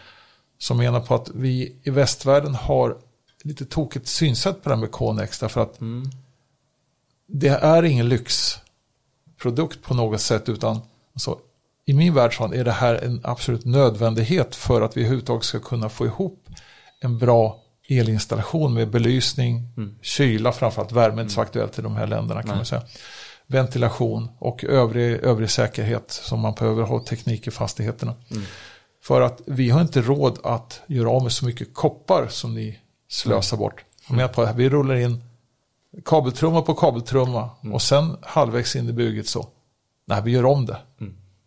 som 0.58 0.78
menar 0.78 1.00
på 1.00 1.16
att 1.16 1.30
vi 1.34 1.76
i 1.84 1.90
västvärlden 1.90 2.56
har 2.56 2.98
lite 3.44 3.66
tokigt 3.66 4.08
synsätt 4.08 4.64
på 4.64 4.70
det 4.70 4.76
här 4.76 4.82
med 4.82 4.92
Konex, 4.92 5.40
därför 5.40 5.62
att 5.62 5.80
det 7.28 7.48
är 7.48 7.84
ingen 7.84 8.10
lyxprodukt 8.10 9.82
på 9.82 9.94
något 9.94 10.22
sätt, 10.22 10.50
utan 10.50 10.82
alltså, 11.14 11.40
i 11.86 11.94
min 11.94 12.14
värld 12.14 12.34
är 12.54 12.64
det 12.64 12.72
här 12.72 12.96
en 12.96 13.22
absolut 13.24 13.66
nödvändighet 13.66 14.56
för 14.56 14.82
att 14.82 14.98
vi 14.98 15.02
överhuvudtaget 15.02 15.44
ska 15.44 15.60
kunna 15.60 15.90
få 15.90 16.06
ihop 16.06 16.50
en 17.00 17.18
bra 17.18 17.62
elinstallation 17.88 18.74
med 18.74 18.90
belysning, 18.90 19.68
kyla, 20.02 20.52
framförallt 20.52 20.92
värme, 20.92 21.22
inte 21.22 21.34
så 21.34 21.42
aktuellt 21.42 21.80
i 21.80 21.82
de 21.82 21.96
här 21.96 22.08
länderna 22.08 22.44
kan 22.44 22.56
man 22.56 22.66
säga. 22.66 22.84
Ventilation 23.48 24.30
och 24.40 24.64
övrig, 24.64 25.24
övrig 25.24 25.50
säkerhet 25.50 26.12
som 26.12 26.40
man 26.40 26.54
behöver 26.54 26.84
ha 26.84 27.00
teknik 27.00 27.48
i 27.48 27.52
fastigheterna. 27.52 28.14
För 29.06 29.22
att 29.22 29.42
vi 29.46 29.70
har 29.70 29.82
inte 29.82 30.02
råd 30.02 30.40
att 30.44 30.82
göra 30.88 31.10
av 31.10 31.24
med 31.24 31.32
så 31.32 31.46
mycket 31.46 31.74
koppar 31.74 32.28
som 32.28 32.54
ni 32.56 32.80
slösar 33.08 33.58
bort. 33.58 33.84
Jag 34.08 34.16
menar 34.16 34.30
på 34.30 34.42
det 34.42 34.48
här, 34.48 34.54
vi 34.54 34.70
rullar 34.70 34.96
in 34.96 35.24
kabeltrumma 36.06 36.62
på 36.62 36.74
kabeltrumma 36.74 37.50
och 37.74 37.82
sen 37.82 38.18
halvvägs 38.22 38.76
in 38.76 38.90
i 38.90 38.94
bygget 38.94 39.28
så, 39.28 39.48
nej 40.06 40.22
vi 40.26 40.32
gör 40.32 40.46
om 40.46 40.66
det. 40.66 40.78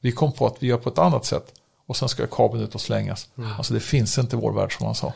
Vi 0.00 0.12
kom 0.12 0.32
på 0.32 0.46
att 0.46 0.62
vi 0.62 0.66
gör 0.66 0.76
på 0.76 0.88
ett 0.88 0.98
annat 0.98 1.24
sätt 1.24 1.54
och 1.86 1.96
sen 1.96 2.08
ska 2.08 2.26
kabeln 2.26 2.64
ut 2.64 2.74
och 2.74 2.80
slängas. 2.80 3.28
Alltså 3.56 3.74
det 3.74 3.80
finns 3.80 4.18
inte 4.18 4.36
i 4.36 4.38
vår 4.38 4.52
värld 4.52 4.76
som 4.76 4.86
man 4.86 4.94
sa. 4.94 5.12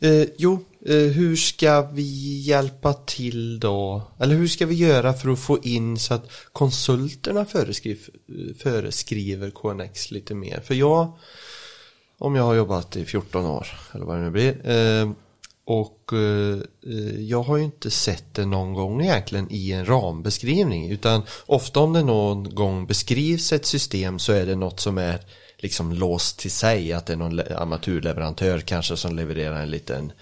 Eh, 0.00 0.28
jo, 0.38 0.64
Eh, 0.86 0.96
hur 0.96 1.36
ska 1.36 1.82
vi 1.82 2.38
hjälpa 2.40 2.92
till 2.92 3.60
då? 3.60 4.02
Eller 4.20 4.34
hur 4.34 4.48
ska 4.48 4.66
vi 4.66 4.74
göra 4.74 5.12
för 5.12 5.28
att 5.30 5.38
få 5.38 5.58
in 5.62 5.98
så 5.98 6.14
att 6.14 6.30
konsulterna 6.52 7.44
föreskriv, 7.44 8.08
föreskriver 8.58 9.50
KNX 9.50 10.10
lite 10.10 10.34
mer? 10.34 10.60
För 10.60 10.74
jag, 10.74 11.12
om 12.18 12.34
jag 12.34 12.42
har 12.42 12.54
jobbat 12.54 12.96
i 12.96 13.04
14 13.04 13.46
år, 13.46 13.66
eller 13.92 14.04
vad 14.04 14.16
det 14.16 14.22
nu 14.22 14.30
blir, 14.30 14.70
eh, 14.70 15.10
och 15.64 16.12
eh, 16.12 16.58
eh, 16.86 17.20
jag 17.20 17.42
har 17.42 17.56
ju 17.56 17.64
inte 17.64 17.90
sett 17.90 18.34
det 18.34 18.46
någon 18.46 18.74
gång 18.74 19.02
egentligen 19.02 19.46
i 19.50 19.72
en 19.72 19.86
rambeskrivning, 19.86 20.90
utan 20.90 21.22
ofta 21.46 21.80
om 21.80 21.92
det 21.92 22.02
någon 22.02 22.54
gång 22.54 22.86
beskrivs 22.86 23.52
ett 23.52 23.66
system 23.66 24.18
så 24.18 24.32
är 24.32 24.46
det 24.46 24.56
något 24.56 24.80
som 24.80 24.98
är 24.98 25.20
liksom 25.58 25.92
låst 25.92 26.38
till 26.38 26.50
sig, 26.50 26.92
att 26.92 27.06
det 27.06 27.12
är 27.12 27.16
någon 27.16 27.38
armaturleverantör 27.38 27.62
amatörleverantör 27.62 28.60
kanske 28.60 28.96
som 28.96 29.16
levererar 29.16 29.62
en 29.62 29.70
liten 29.70 30.12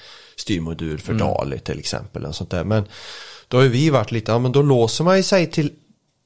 styrmodul 0.41 0.99
för 0.99 1.15
DALI 1.15 1.59
till 1.59 1.79
exempel. 1.79 2.27
Och 2.27 2.35
sånt 2.35 2.51
där. 2.51 2.65
Men 2.65 2.85
då 3.49 3.57
har 3.57 3.65
vi 3.65 3.91
varit 3.91 4.13
lite, 4.13 4.33
ja 4.33 4.39
men 4.39 4.53
då 4.53 4.63
låser 4.63 5.05
man 5.05 5.17
ju 5.17 5.23
sig 5.23 5.47
till 5.47 5.73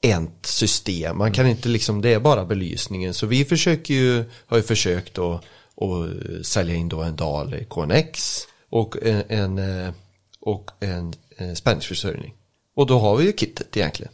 ett 0.02 0.46
system. 0.46 1.18
Man 1.18 1.32
kan 1.32 1.46
inte 1.46 1.68
liksom, 1.68 2.02
det 2.02 2.14
är 2.14 2.20
bara 2.20 2.44
belysningen. 2.44 3.14
Så 3.14 3.26
vi 3.26 3.44
försöker 3.44 3.94
ju, 3.94 4.24
har 4.46 4.56
ju 4.56 4.62
försökt 4.62 5.18
att, 5.18 5.44
att 5.80 6.46
sälja 6.46 6.74
in 6.74 6.88
då 6.88 7.02
en 7.02 7.16
DALI 7.16 7.64
KNX 7.64 8.40
och 8.70 8.96
en, 9.02 9.22
en, 9.28 9.58
eh, 9.58 9.92
och 10.40 10.70
en, 10.80 11.14
en 11.36 11.56
spänningsförsörjning. 11.56 12.34
Och 12.76 12.86
då 12.86 12.98
har 12.98 13.16
vi 13.16 13.24
ju 13.24 13.32
kittet 13.32 13.76
egentligen. 13.76 14.12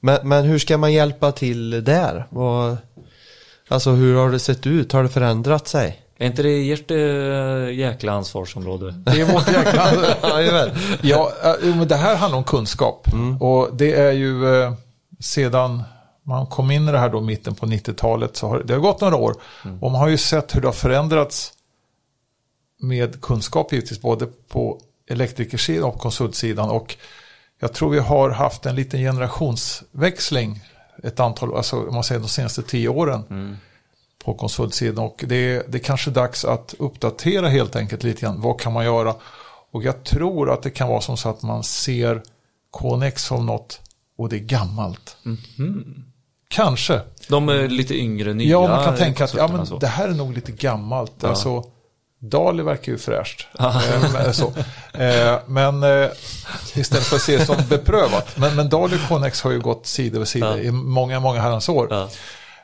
Men, 0.00 0.28
men 0.28 0.44
hur 0.44 0.58
ska 0.58 0.78
man 0.78 0.92
hjälpa 0.92 1.32
till 1.32 1.84
där? 1.84 2.26
Vad, 2.30 2.76
alltså 3.68 3.90
hur 3.90 4.14
har 4.14 4.30
det 4.30 4.38
sett 4.38 4.66
ut? 4.66 4.92
Har 4.92 5.02
det 5.02 5.08
förändrat 5.08 5.68
sig? 5.68 6.01
Är 6.22 6.26
inte 6.26 6.42
det 6.42 6.72
ert 6.72 6.90
äh, 6.90 7.78
jäkla 7.78 8.12
ansvarsområde? 8.12 8.94
Det 9.04 9.20
är 9.20 9.32
vårt 9.32 9.48
jäkla... 9.48 9.92
Jajamän. 10.40 10.70
Ja, 11.02 11.32
eh, 11.44 11.76
men 11.76 11.88
det 11.88 11.96
här 11.96 12.16
handlar 12.16 12.38
om 12.38 12.44
kunskap. 12.44 13.06
Och 13.40 13.76
det 13.76 13.92
är 13.92 14.12
ju 14.12 14.62
eh, 14.62 14.72
sedan 15.20 15.82
man 16.22 16.46
kom 16.46 16.70
in 16.70 16.88
i 16.88 16.92
det 16.92 16.98
här 16.98 17.08
då 17.08 17.20
mitten 17.20 17.54
på 17.54 17.66
90-talet 17.66 18.36
så 18.36 18.48
har 18.48 18.62
det 18.62 18.72
har 18.74 18.80
gått 18.80 19.00
några 19.00 19.16
år. 19.16 19.34
Och 19.80 19.90
man 19.90 20.00
har 20.00 20.08
ju 20.08 20.18
sett 20.18 20.56
hur 20.56 20.60
det 20.60 20.68
har 20.68 20.72
förändrats 20.72 21.52
med 22.80 23.20
kunskap 23.20 23.72
givetvis 23.72 24.00
både 24.00 24.26
på 24.48 24.80
elektrikersidan 25.10 25.84
och 25.84 25.98
konsultsidan. 25.98 26.70
Och 26.70 26.96
jag 27.60 27.72
tror 27.72 27.90
vi 27.90 27.98
har 27.98 28.30
haft 28.30 28.66
en 28.66 28.74
liten 28.74 29.00
generationsväxling 29.00 30.60
ett 31.02 31.20
antal, 31.20 31.56
alltså 31.56 31.88
om 31.88 31.94
man 31.94 32.04
säger 32.04 32.20
de 32.20 32.28
senaste 32.28 32.62
tio 32.62 32.88
åren 32.88 33.58
på 34.24 34.34
konsultsidan. 34.34 35.04
Och 35.04 35.24
det, 35.26 35.72
det 35.72 35.78
är 35.78 35.82
kanske 35.82 36.10
dags 36.10 36.44
att 36.44 36.74
uppdatera 36.78 37.48
helt 37.48 37.76
enkelt 37.76 38.02
lite 38.02 38.20
grann. 38.20 38.40
Vad 38.40 38.60
kan 38.60 38.72
man 38.72 38.84
göra? 38.84 39.14
Och 39.72 39.82
jag 39.82 40.04
tror 40.04 40.50
att 40.50 40.62
det 40.62 40.70
kan 40.70 40.88
vara 40.88 41.00
som 41.00 41.16
så 41.16 41.28
att 41.28 41.42
man 41.42 41.62
ser 41.62 42.22
KNX 42.78 43.24
som 43.24 43.46
något 43.46 43.80
och 44.18 44.28
det 44.28 44.36
är 44.36 44.40
gammalt. 44.40 45.16
Kanske. 46.48 47.00
De 47.28 47.48
är 47.48 47.68
lite 47.68 47.94
yngre, 47.94 48.34
nya 48.34 48.50
Ja, 48.50 48.68
man 48.68 48.84
kan 48.84 48.96
tänka 48.96 49.24
att 49.24 49.34
ja, 49.34 49.48
men 49.48 49.66
så. 49.66 49.78
det 49.78 49.86
här 49.86 50.08
är 50.08 50.12
nog 50.12 50.34
lite 50.34 50.52
gammalt. 50.52 51.24
Alltså, 51.24 51.64
Dali 52.18 52.62
verkar 52.62 52.92
ju 52.92 52.98
fräscht. 52.98 53.46
Eh, 53.58 54.12
men, 54.12 54.34
så. 54.34 54.52
Eh, 54.92 55.38
men 55.46 55.82
eh, 55.82 56.10
istället 56.74 57.04
för 57.04 57.16
att 57.16 57.22
se 57.22 57.36
det 57.36 57.46
som 57.46 57.56
beprövat. 57.68 58.36
Men, 58.36 58.56
men 58.56 58.68
Dali 58.68 58.96
och 58.96 59.20
KNX 59.20 59.42
har 59.42 59.50
ju 59.50 59.60
gått 59.60 59.86
sida 59.86 60.18
vid 60.18 60.28
sida 60.28 60.58
i 60.58 60.70
många, 60.70 61.20
många 61.20 61.40
herrans 61.40 61.68
år. 61.68 62.08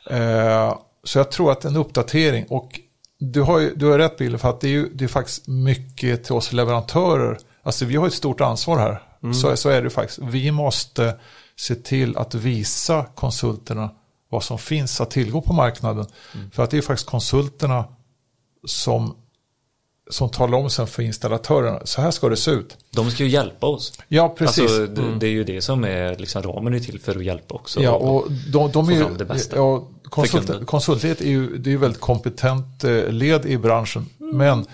Ja. 0.07 0.85
Så 1.09 1.19
jag 1.19 1.31
tror 1.31 1.53
att 1.53 1.65
en 1.65 1.77
uppdatering 1.77 2.47
och 2.49 2.81
du 3.19 3.43
har 3.43 3.59
ju 3.59 3.75
du 3.75 3.87
har 3.87 3.99
rätt 3.99 4.17
Bill 4.17 4.39
för 4.39 4.51
att 4.51 4.61
det 4.61 4.69
är 4.69 4.71
ju 4.71 4.89
det 4.95 5.05
är 5.05 5.09
faktiskt 5.09 5.47
mycket 5.47 6.25
till 6.25 6.33
oss 6.33 6.53
leverantörer. 6.53 7.39
Alltså 7.63 7.85
vi 7.85 7.97
har 7.97 8.07
ett 8.07 8.15
stort 8.15 8.41
ansvar 8.41 8.79
här. 8.79 9.03
Så, 9.33 9.57
så 9.57 9.69
är 9.69 9.83
det 9.83 9.91
faktiskt. 9.91 10.19
Vi 10.19 10.51
måste 10.51 11.19
se 11.57 11.75
till 11.75 12.17
att 12.17 12.35
visa 12.35 13.07
konsulterna 13.15 13.91
vad 14.31 14.45
som 14.45 14.59
finns 14.59 15.01
att 15.01 15.11
tillgå 15.11 15.41
på 15.41 15.53
marknaden. 15.53 16.07
För 16.53 16.63
att 16.63 16.71
det 16.71 16.79
är 16.79 16.83
faktiskt 16.83 17.09
konsulterna 17.09 17.85
som, 18.67 19.17
som 20.11 20.29
talar 20.29 20.59
om 20.59 20.71
sen 20.71 20.87
för 20.87 21.03
installatörerna. 21.03 21.81
Så 21.85 22.01
här 22.01 22.11
ska 22.11 22.29
det 22.29 22.37
se 22.37 22.51
ut. 22.51 22.77
De 22.91 23.11
ska 23.11 23.25
ju 23.25 23.31
hjälpa 23.31 23.67
oss. 23.67 23.93
Ja, 24.09 24.29
precis. 24.29 24.63
Alltså, 24.63 24.87
det, 24.87 25.19
det 25.19 25.27
är 25.27 25.31
ju 25.31 25.45
det 25.45 25.63
som 25.63 25.85
är 25.85 26.17
liksom 26.17 26.43
ramen 26.43 26.75
är 26.75 26.81
till 26.81 27.01
för 27.01 27.17
att 27.17 27.25
hjälpa 27.25 27.55
också. 27.55 27.83
Ja, 27.83 27.93
och 27.93 28.33
de, 28.53 28.71
de 28.73 28.89
är 28.89 29.05
få 29.05 29.11
ju, 29.11 29.17
det 29.17 29.25
bästa 29.25 29.57
ja, 29.57 29.89
konsult, 30.09 30.47
kunden. 30.47 30.67
konsultledet 30.67 31.21
är 31.21 31.29
ju, 31.29 31.59
det 31.59 31.71
är 31.71 31.73
ju 31.73 31.79
väldigt 31.79 32.01
kompetent 32.01 32.85
eh, 32.85 33.09
led 33.09 33.47
i 33.47 33.59
branschen. 33.59 34.07
Men, 34.19 34.67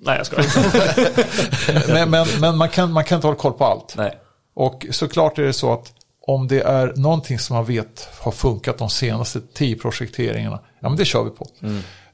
Nej, 0.00 0.16
jag 0.16 0.26
skojar. 0.26 1.88
men, 1.92 2.10
men, 2.10 2.26
men 2.40 2.56
man, 2.56 2.68
kan, 2.68 2.92
man 2.92 3.04
kan 3.04 3.16
inte 3.16 3.26
hålla 3.26 3.38
koll 3.38 3.52
på 3.52 3.64
allt. 3.64 3.94
Nej. 3.96 4.18
Och 4.54 4.86
såklart 4.90 5.38
är 5.38 5.42
det 5.42 5.52
så 5.52 5.72
att 5.72 5.92
om 6.26 6.48
det 6.48 6.60
är 6.60 6.92
någonting 6.96 7.38
som 7.38 7.56
man 7.56 7.64
vet 7.64 8.08
har 8.20 8.32
funkat 8.32 8.78
de 8.78 8.90
senaste 8.90 9.40
tio 9.40 9.76
projekteringarna, 9.76 10.60
ja 10.80 10.88
men 10.88 10.98
det 10.98 11.04
kör 11.04 11.24
vi 11.24 11.30
på. 11.30 11.46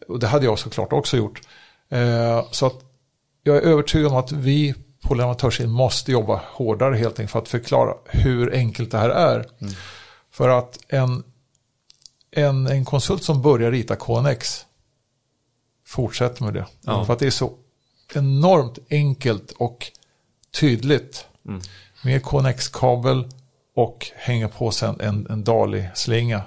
Och 0.08 0.18
det 0.18 0.26
hade 0.26 0.44
jag 0.44 0.58
såklart 0.58 0.92
också 0.92 1.16
gjort. 1.16 1.40
Eh, 1.90 2.44
så 2.50 2.66
att 2.66 2.74
jag 3.42 3.56
är 3.56 3.60
övertygad 3.60 4.12
om 4.12 4.16
att 4.16 4.32
vi 4.32 4.74
på 5.04 5.14
leverantörssidan 5.14 5.72
måste 5.72 6.12
jobba 6.12 6.40
hårdare 6.46 6.96
helt 6.96 7.20
enkelt 7.20 7.30
för 7.30 7.38
att 7.38 7.48
förklara 7.48 7.94
hur 8.04 8.54
enkelt 8.54 8.90
det 8.90 8.98
här 8.98 9.10
är. 9.10 9.46
För 10.32 10.48
att 10.48 10.78
en, 10.88 11.22
en, 12.34 12.66
en 12.66 12.84
konsult 12.84 13.22
som 13.22 13.42
börjar 13.42 13.70
rita 13.70 13.96
KNX 13.96 14.66
fortsätter 15.86 16.44
med 16.44 16.54
det. 16.54 16.66
Ja. 16.80 17.04
För 17.04 17.12
att 17.12 17.18
det 17.18 17.26
är 17.26 17.30
så 17.30 17.52
enormt 18.14 18.78
enkelt 18.90 19.52
och 19.52 19.86
tydligt. 20.60 21.26
Med 22.02 22.24
KNX-kabel 22.24 23.28
och 23.74 24.06
hänga 24.16 24.48
på 24.48 24.70
sen 24.70 25.00
en, 25.00 25.26
en 25.30 25.44
Dali-slinga. 25.44 26.42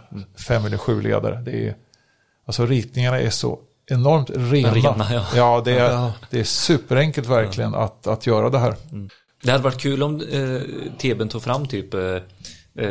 Fem 0.48 0.66
eller 0.66 0.78
sju 0.78 1.02
ledare. 1.02 1.42
Det 1.42 1.68
är, 1.68 1.76
alltså 2.46 2.66
ritningarna 2.66 3.20
är 3.20 3.30
så 3.30 3.60
enormt 3.86 4.30
rena. 4.30 4.74
Rena, 4.74 5.26
ja. 5.36 5.62
det, 5.66 5.80
är, 5.80 6.12
det 6.30 6.40
är 6.40 6.44
superenkelt 6.44 7.28
verkligen 7.28 7.76
att, 7.76 8.08
att 8.08 8.28
göra 8.28 8.50
det 8.50 8.60
här. 8.60 8.76
Det 9.44 9.52
hade 9.52 9.64
varit 9.64 9.82
kul 9.82 10.04
om 10.04 10.22
eh, 10.22 10.62
TBn 10.98 11.28
tog 11.28 11.44
fram 11.44 11.68
typ 11.68 11.94
eh, 11.94 12.18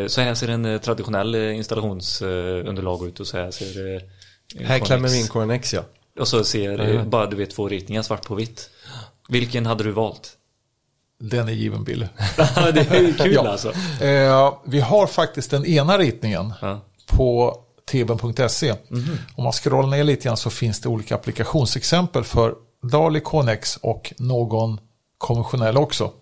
så 0.08 0.20
här 0.20 0.34
ser 0.34 0.48
en 0.48 0.64
eh, 0.64 0.80
traditionell 0.80 1.34
eh, 1.34 1.56
installationsunderlag 1.56 3.06
ut 3.08 3.20
och 3.20 3.26
så 3.26 3.36
här 3.36 3.50
ser 3.50 3.94
eh, 3.94 4.66
Här 4.66 4.78
klämmer 4.78 5.08
vi 5.08 5.20
in 5.20 5.26
KNX 5.28 5.74
ja. 5.74 5.82
Och 6.20 6.28
så 6.28 6.44
ser 6.44 6.94
eh, 6.94 7.04
bara 7.04 7.26
du 7.26 7.36
vet 7.36 7.50
två 7.50 7.68
ritningar 7.68 8.02
svart 8.02 8.26
på 8.26 8.34
vitt. 8.34 8.70
Vilken 9.28 9.66
hade 9.66 9.84
du 9.84 9.90
valt? 9.90 10.32
Den 11.20 11.48
är 11.48 11.52
given 11.52 11.84
Bill. 11.84 12.08
det 12.74 12.80
är 12.80 13.18
kul 13.18 13.32
Ja. 13.34 13.48
alltså. 13.48 13.72
Eh, 14.04 14.54
vi 14.66 14.80
har 14.80 15.06
faktiskt 15.06 15.50
den 15.50 15.66
ena 15.66 15.98
ritningen 15.98 16.52
Ja. 16.62 16.80
på 17.06 17.56
tben.se. 17.90 18.74
Om 19.36 19.44
man 19.44 19.52
scrollar 19.52 19.88
ner 19.88 20.04
lite 20.04 20.24
grann 20.24 20.36
så 20.36 20.50
finns 20.50 20.80
det 20.80 20.88
olika 20.88 21.14
applikationsexempel 21.14 22.24
för 22.24 22.54
Dali 22.82 23.20
KNX 23.20 23.76
och 23.76 24.12
någon 24.18 24.80
konventionell 25.18 25.76
också. 25.76 26.12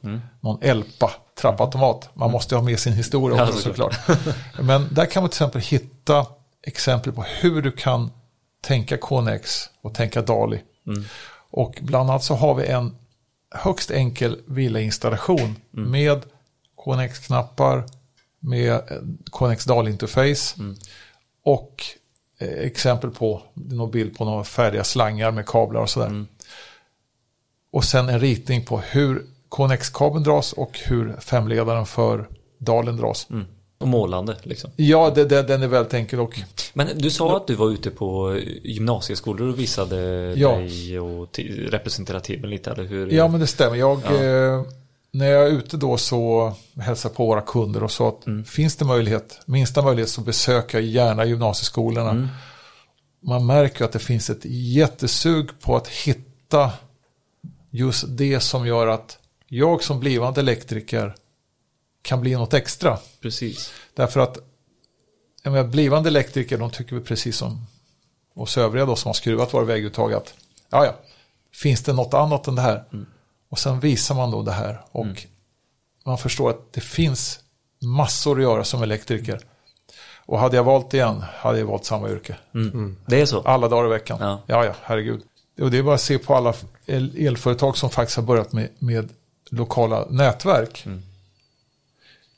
Någon 0.41 0.63
Elpa 0.63 1.11
trappautomat. 1.41 2.09
Man 2.15 2.31
måste 2.31 2.55
ha 2.55 2.63
med 2.63 2.79
sin 2.79 2.93
historia 2.93 3.37
Ja, 3.39 3.49
också 3.49 3.59
såklart. 3.59 3.95
såklart. 4.07 4.37
Men 4.61 4.89
där 4.91 5.07
kan 5.07 5.23
man 5.23 5.31
till 5.31 5.37
exempel 5.37 5.61
hitta 5.61 6.27
exempel 6.63 7.13
på 7.13 7.23
hur 7.23 7.63
du 7.63 7.73
kan 7.73 8.11
tänka 8.61 8.97
KNX 8.97 9.71
och 9.83 9.95
tänka 9.95 10.23
Dali. 10.23 10.61
Och 11.51 11.79
bland 11.81 12.11
annat 12.11 12.25
så 12.25 12.35
har 12.35 12.55
vi 12.55 12.67
en 12.67 12.97
högst 13.51 13.91
enkel 13.91 14.41
villainstallation 14.47 15.57
med 15.71 16.23
KNX-knappar 16.85 17.85
med 18.41 18.73
eh, 18.73 18.81
KNX 19.33 19.65
DAL-interface 19.65 20.55
och 21.45 21.83
eh, 22.39 22.49
exempel 22.49 23.11
på, 23.11 23.43
det 23.55 23.75
någon 23.75 23.91
bild 23.91 24.17
på 24.19 24.25
några 24.25 24.45
färdiga 24.45 24.85
slangar 24.85 25.31
med 25.31 25.47
kablar 25.47 25.81
och 25.81 25.91
sådär. 25.91 26.25
Och 27.75 27.85
sen 27.85 28.09
en 28.09 28.21
ritning 28.21 28.65
på 28.65 28.79
hur 28.79 29.23
KNX-kabeln 29.51 30.23
dras 30.25 30.53
och 30.53 30.79
hur 30.85 31.17
femledaren 31.21 31.87
för 31.87 32.29
dalen 32.59 32.97
dras. 32.97 33.29
Och 33.79 33.89
målande 33.89 34.37
liksom. 34.43 34.71
Ja, 34.77 35.13
det, 35.15 35.25
det, 35.25 35.43
den 35.43 35.63
är 35.63 35.67
väldigt 35.67 35.95
enkel 35.95 36.21
och 36.21 36.41
Men 36.73 36.89
du 36.99 37.11
sa 37.11 37.37
att 37.37 37.47
du 37.47 37.55
var 37.55 37.71
ute 37.71 37.91
på 37.91 38.39
gymnasieskolor 38.63 39.49
och 39.49 39.59
visade 39.59 39.97
Ja. 40.37 40.57
dig 40.57 41.01
och 41.01 41.41
representerade 41.69 42.25
teamen 42.25 42.51
lite, 42.51 42.71
eller 42.71 42.85
hur? 42.85 43.11
Ja, 43.13 43.29
men 43.29 43.41
det 43.41 43.47
stämmer. 43.47 43.77
Jag, 43.77 43.99
eh, 43.99 44.63
när 45.11 45.27
jag 45.27 45.47
är 45.47 45.51
ute 45.51 45.77
då 45.77 45.97
så 45.97 46.53
hälsar 46.81 47.11
på 47.11 47.27
våra 47.27 47.41
kunder 47.41 47.83
och 47.83 47.91
så 47.93 48.09
att 48.09 48.49
finns 48.49 48.77
det 48.77 48.85
möjlighet, 48.85 49.41
minsta 49.47 49.83
möjlighet 49.83 50.09
så 50.09 50.21
besöka 50.21 50.81
gärna 50.81 51.25
gymnasieskolorna. 51.25 52.29
Man 53.23 53.47
märker 53.47 53.85
att 53.85 53.93
det 53.93 53.99
finns 53.99 54.31
ett 54.31 54.45
jättesug 54.45 55.61
på 55.61 55.77
att 55.77 55.89
hitta 55.89 56.71
just 57.75 58.05
det 58.09 58.41
som 58.41 58.67
gör 58.67 58.87
att 58.87 59.19
jag 59.49 59.83
som 59.83 60.01
blivande 60.01 60.41
elektriker 60.41 61.15
kan 62.03 62.21
bli 62.21 62.35
något 62.35 62.55
extra. 62.55 62.99
Precis. 63.21 63.73
Därför 63.95 64.21
att 64.21 64.39
jag 65.43 65.53
menar, 65.53 65.69
blivande 65.69 66.09
elektriker, 66.09 66.59
de 66.59 66.71
tycker 66.71 66.97
väl 66.97 67.05
precis 67.05 67.37
som 67.37 67.67
oss 68.35 68.59
övriga 68.59 68.87
då 68.87 68.97
som 68.97 69.09
har 69.09 69.15
skruvat 69.15 69.55
våra 69.55 69.65
vägguttag 69.65 70.13
att 70.13 70.35
ja, 70.71 70.85
ja, 70.85 70.95
finns 71.53 71.83
det 71.83 71.93
något 71.93 72.15
annat 72.15 72.47
än 72.47 72.55
det 72.55 72.63
här? 72.63 72.85
Och 73.49 73.59
sen 73.59 73.81
visar 73.81 74.15
man 74.15 74.31
då 74.31 74.43
det 74.43 74.53
här 74.53 74.81
och 74.91 75.27
man 76.05 76.19
förstår 76.19 76.51
att 76.51 76.73
det 76.73 76.81
finns 76.81 77.41
massor 77.83 78.37
att 78.37 78.43
göra 78.43 78.65
som 78.65 78.83
elektriker. 78.83 79.41
Och 80.27 80.39
hade 80.39 80.57
jag 80.57 80.65
valt 80.65 80.95
igen 80.95 81.25
hade 81.35 81.59
jag 81.59 81.67
valt 81.67 81.85
samma 81.85 82.11
yrke. 82.11 82.37
Det 83.07 83.21
är 83.21 83.27
så? 83.27 83.41
Alla 83.41 83.69
dagar 83.69 83.87
i 83.87 83.89
veckan. 83.91 84.19
Ja. 84.21 84.43
Ja, 84.47 84.65
ja, 84.65 84.75
herregud. 84.83 85.23
Och 85.61 85.71
det 85.71 85.79
är 85.79 85.83
bara 85.83 85.95
att 85.95 86.01
se 86.01 86.19
på 86.19 86.35
alla 86.35 86.55
el- 86.87 87.27
elföretag 87.27 87.77
som 87.77 87.91
faktiskt 87.91 88.17
har 88.17 88.25
börjat 88.25 88.53
med, 88.53 88.69
med 88.79 89.09
lokala 89.51 90.07
nätverk. 90.11 90.85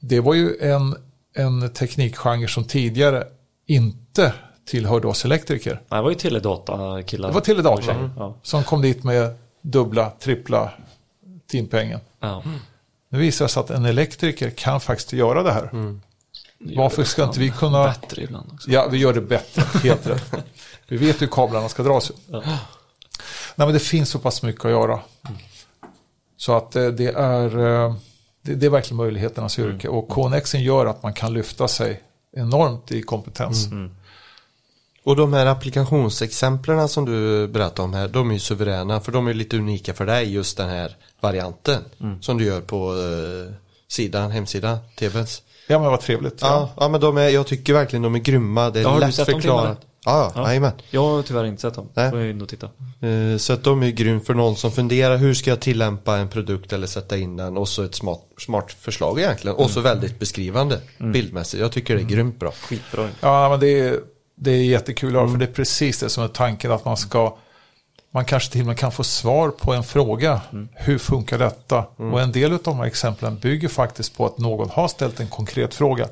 Det 0.00 0.20
var 0.20 0.34
ju 0.34 0.56
en, 0.60 0.96
en 1.34 1.70
teknikgenre 1.72 2.48
som 2.48 2.64
tidigare 2.64 3.26
inte 3.66 4.32
tillhörde 4.64 5.06
oss 5.08 5.24
elektriker. 5.24 5.72
Nej, 5.88 5.98
det 5.98 6.02
var 6.02 6.10
ju 6.10 6.16
teledata-killar. 6.16 7.28
Det 7.28 7.34
var 7.34 7.40
teledata 7.40 8.10
Ja. 8.16 8.36
som 8.42 8.64
kom 8.64 8.82
dit 8.82 9.04
med 9.04 9.34
dubbla, 9.62 10.10
trippla 10.20 10.72
timpengen. 11.46 12.00
Ja. 12.20 12.42
Nu 13.08 13.18
visar 13.18 13.44
det 13.44 13.48
sig 13.48 13.60
att 13.60 13.70
en 13.70 13.84
elektriker 13.84 14.50
kan 14.50 14.80
faktiskt 14.80 15.12
göra 15.12 15.42
det 15.42 15.52
här. 15.52 15.70
Varför 16.58 17.04
ska 17.04 17.24
inte 17.24 17.40
vi 17.40 17.50
kunna... 17.50 17.84
Bättre 17.84 18.22
ibland 18.22 18.50
också. 18.52 18.70
Ja, 18.70 18.88
vi 18.90 18.98
gör 18.98 19.12
det 19.14 19.20
bättre, 19.20 19.62
helt 19.88 20.06
rätt. 20.06 20.32
Vi 20.88 20.96
vet 20.96 21.22
hur 21.22 21.26
kablarna 21.26 21.68
ska 21.68 21.82
dras. 21.82 22.12
Ja. 22.30 22.42
Nej, 23.56 23.66
men 23.66 23.72
det 23.74 23.80
finns 23.80 24.10
så 24.10 24.18
pass 24.18 24.42
mycket 24.42 24.64
att 24.64 24.70
göra. 24.70 25.00
Så 26.36 26.56
att 26.56 26.76
eh, 26.76 26.86
det 26.86 27.06
är, 27.08 27.58
eh, 27.58 27.94
det, 28.42 28.54
det 28.54 28.66
är 28.66 28.70
verkligen 28.70 28.96
möjligheternas 28.96 29.58
yrke. 29.58 29.88
Och 29.88 30.08
KNXen 30.08 30.62
gör 30.62 30.86
att 30.86 31.02
man 31.02 31.12
kan 31.12 31.32
lyfta 31.34 31.68
sig 31.68 32.02
enormt 32.36 32.92
i 32.92 33.02
kompetens. 33.02 33.68
Och 35.04 35.16
de 35.16 35.32
här 35.32 35.46
applikationsexemplen 35.46 36.88
som 36.88 37.04
du 37.04 37.48
berättade 37.48 37.82
om 37.82 37.94
här, 37.94 38.08
de 38.08 38.30
är 38.30 38.34
ju 38.34 38.40
suveräna 38.40 39.00
för 39.00 39.12
de 39.12 39.26
är 39.28 39.34
lite 39.34 39.56
unika 39.56 39.94
för 39.94 40.06
dig 40.06 40.32
just 40.32 40.56
den 40.56 40.68
här 40.68 40.96
varianten 41.20 41.84
som 42.20 42.38
du 42.38 42.44
gör 42.44 42.60
på 42.60 42.92
eh, 42.92 43.54
sidan, 43.88 44.30
hemsidan, 44.30 44.78
TVns. 44.98 45.42
Ja, 45.68 45.78
men 45.78 45.90
vad 45.90 46.00
trevligt. 46.00 46.38
Ja, 46.40 46.70
ja 46.76 46.88
men 46.88 47.00
de 47.00 47.16
är, 47.16 47.28
jag 47.28 47.46
tycker 47.46 47.72
verkligen 47.72 48.02
de 48.02 48.14
är 48.14 48.18
grymma, 48.18 48.70
det 48.70 48.80
är 48.80 48.82
Ja, 48.82 48.98
lätt 48.98 49.14
förklarat. 49.14 49.80
Ja, 50.06 50.32
ja, 50.34 50.48
jajamän. 50.48 50.72
Jag 50.90 51.00
har 51.02 51.22
tyvärr 51.22 51.44
inte 51.44 51.62
sett 51.62 51.74
dem. 51.74 51.88
Nej. 51.94 52.10
Får 52.10 52.18
jag 52.20 52.30
in 52.30 52.42
och 52.42 52.48
titta. 52.48 52.66
Eh, 53.00 53.36
Så 53.38 53.52
att 53.52 53.64
de 53.64 53.82
är 53.82 53.90
grym 53.90 54.20
för 54.20 54.34
någon 54.34 54.56
som 54.56 54.72
funderar 54.72 55.16
hur 55.16 55.34
ska 55.34 55.50
jag 55.50 55.60
tillämpa 55.60 56.16
en 56.16 56.28
produkt 56.28 56.72
eller 56.72 56.86
sätta 56.86 57.16
in 57.16 57.36
den 57.36 57.56
och 57.56 57.68
så 57.68 57.82
ett 57.82 57.94
smart, 57.94 58.20
smart 58.38 58.72
förslag 58.80 59.18
egentligen 59.20 59.56
och 59.56 59.70
så 59.70 59.80
väldigt 59.80 60.18
beskrivande 60.18 60.80
bildmässigt. 60.98 61.60
Jag 61.60 61.72
tycker 61.72 61.94
det 61.94 62.00
är 62.00 62.04
grymt 62.04 62.38
bra. 62.40 62.50
Skitbra. 62.50 63.08
Ja, 63.20 63.48
men 63.48 63.60
det 63.60 63.80
är, 63.80 64.00
det 64.36 64.50
är 64.50 64.64
jättekul 64.64 65.16
att 65.16 65.22
höra, 65.22 65.30
för 65.30 65.38
det 65.38 65.44
är 65.44 65.52
precis 65.52 66.00
det 66.00 66.08
som 66.08 66.24
är 66.24 66.28
tanken 66.28 66.72
att 66.72 66.84
man 66.84 66.96
ska 66.96 67.36
man 68.14 68.24
kanske 68.24 68.52
till 68.52 68.60
och 68.60 68.66
med 68.66 68.78
kan 68.78 68.92
få 68.92 69.04
svar 69.04 69.48
på 69.50 69.72
en 69.74 69.84
fråga. 69.84 70.40
Hur 70.74 70.98
funkar 70.98 71.38
detta? 71.38 71.84
Och 71.96 72.20
en 72.20 72.32
del 72.32 72.52
av 72.52 72.58
de 72.64 72.76
här 72.78 72.84
exemplen 72.86 73.38
bygger 73.38 73.68
faktiskt 73.68 74.16
på 74.16 74.26
att 74.26 74.38
någon 74.38 74.70
har 74.70 74.88
ställt 74.88 75.20
en 75.20 75.28
konkret 75.28 75.74
fråga. 75.74 76.08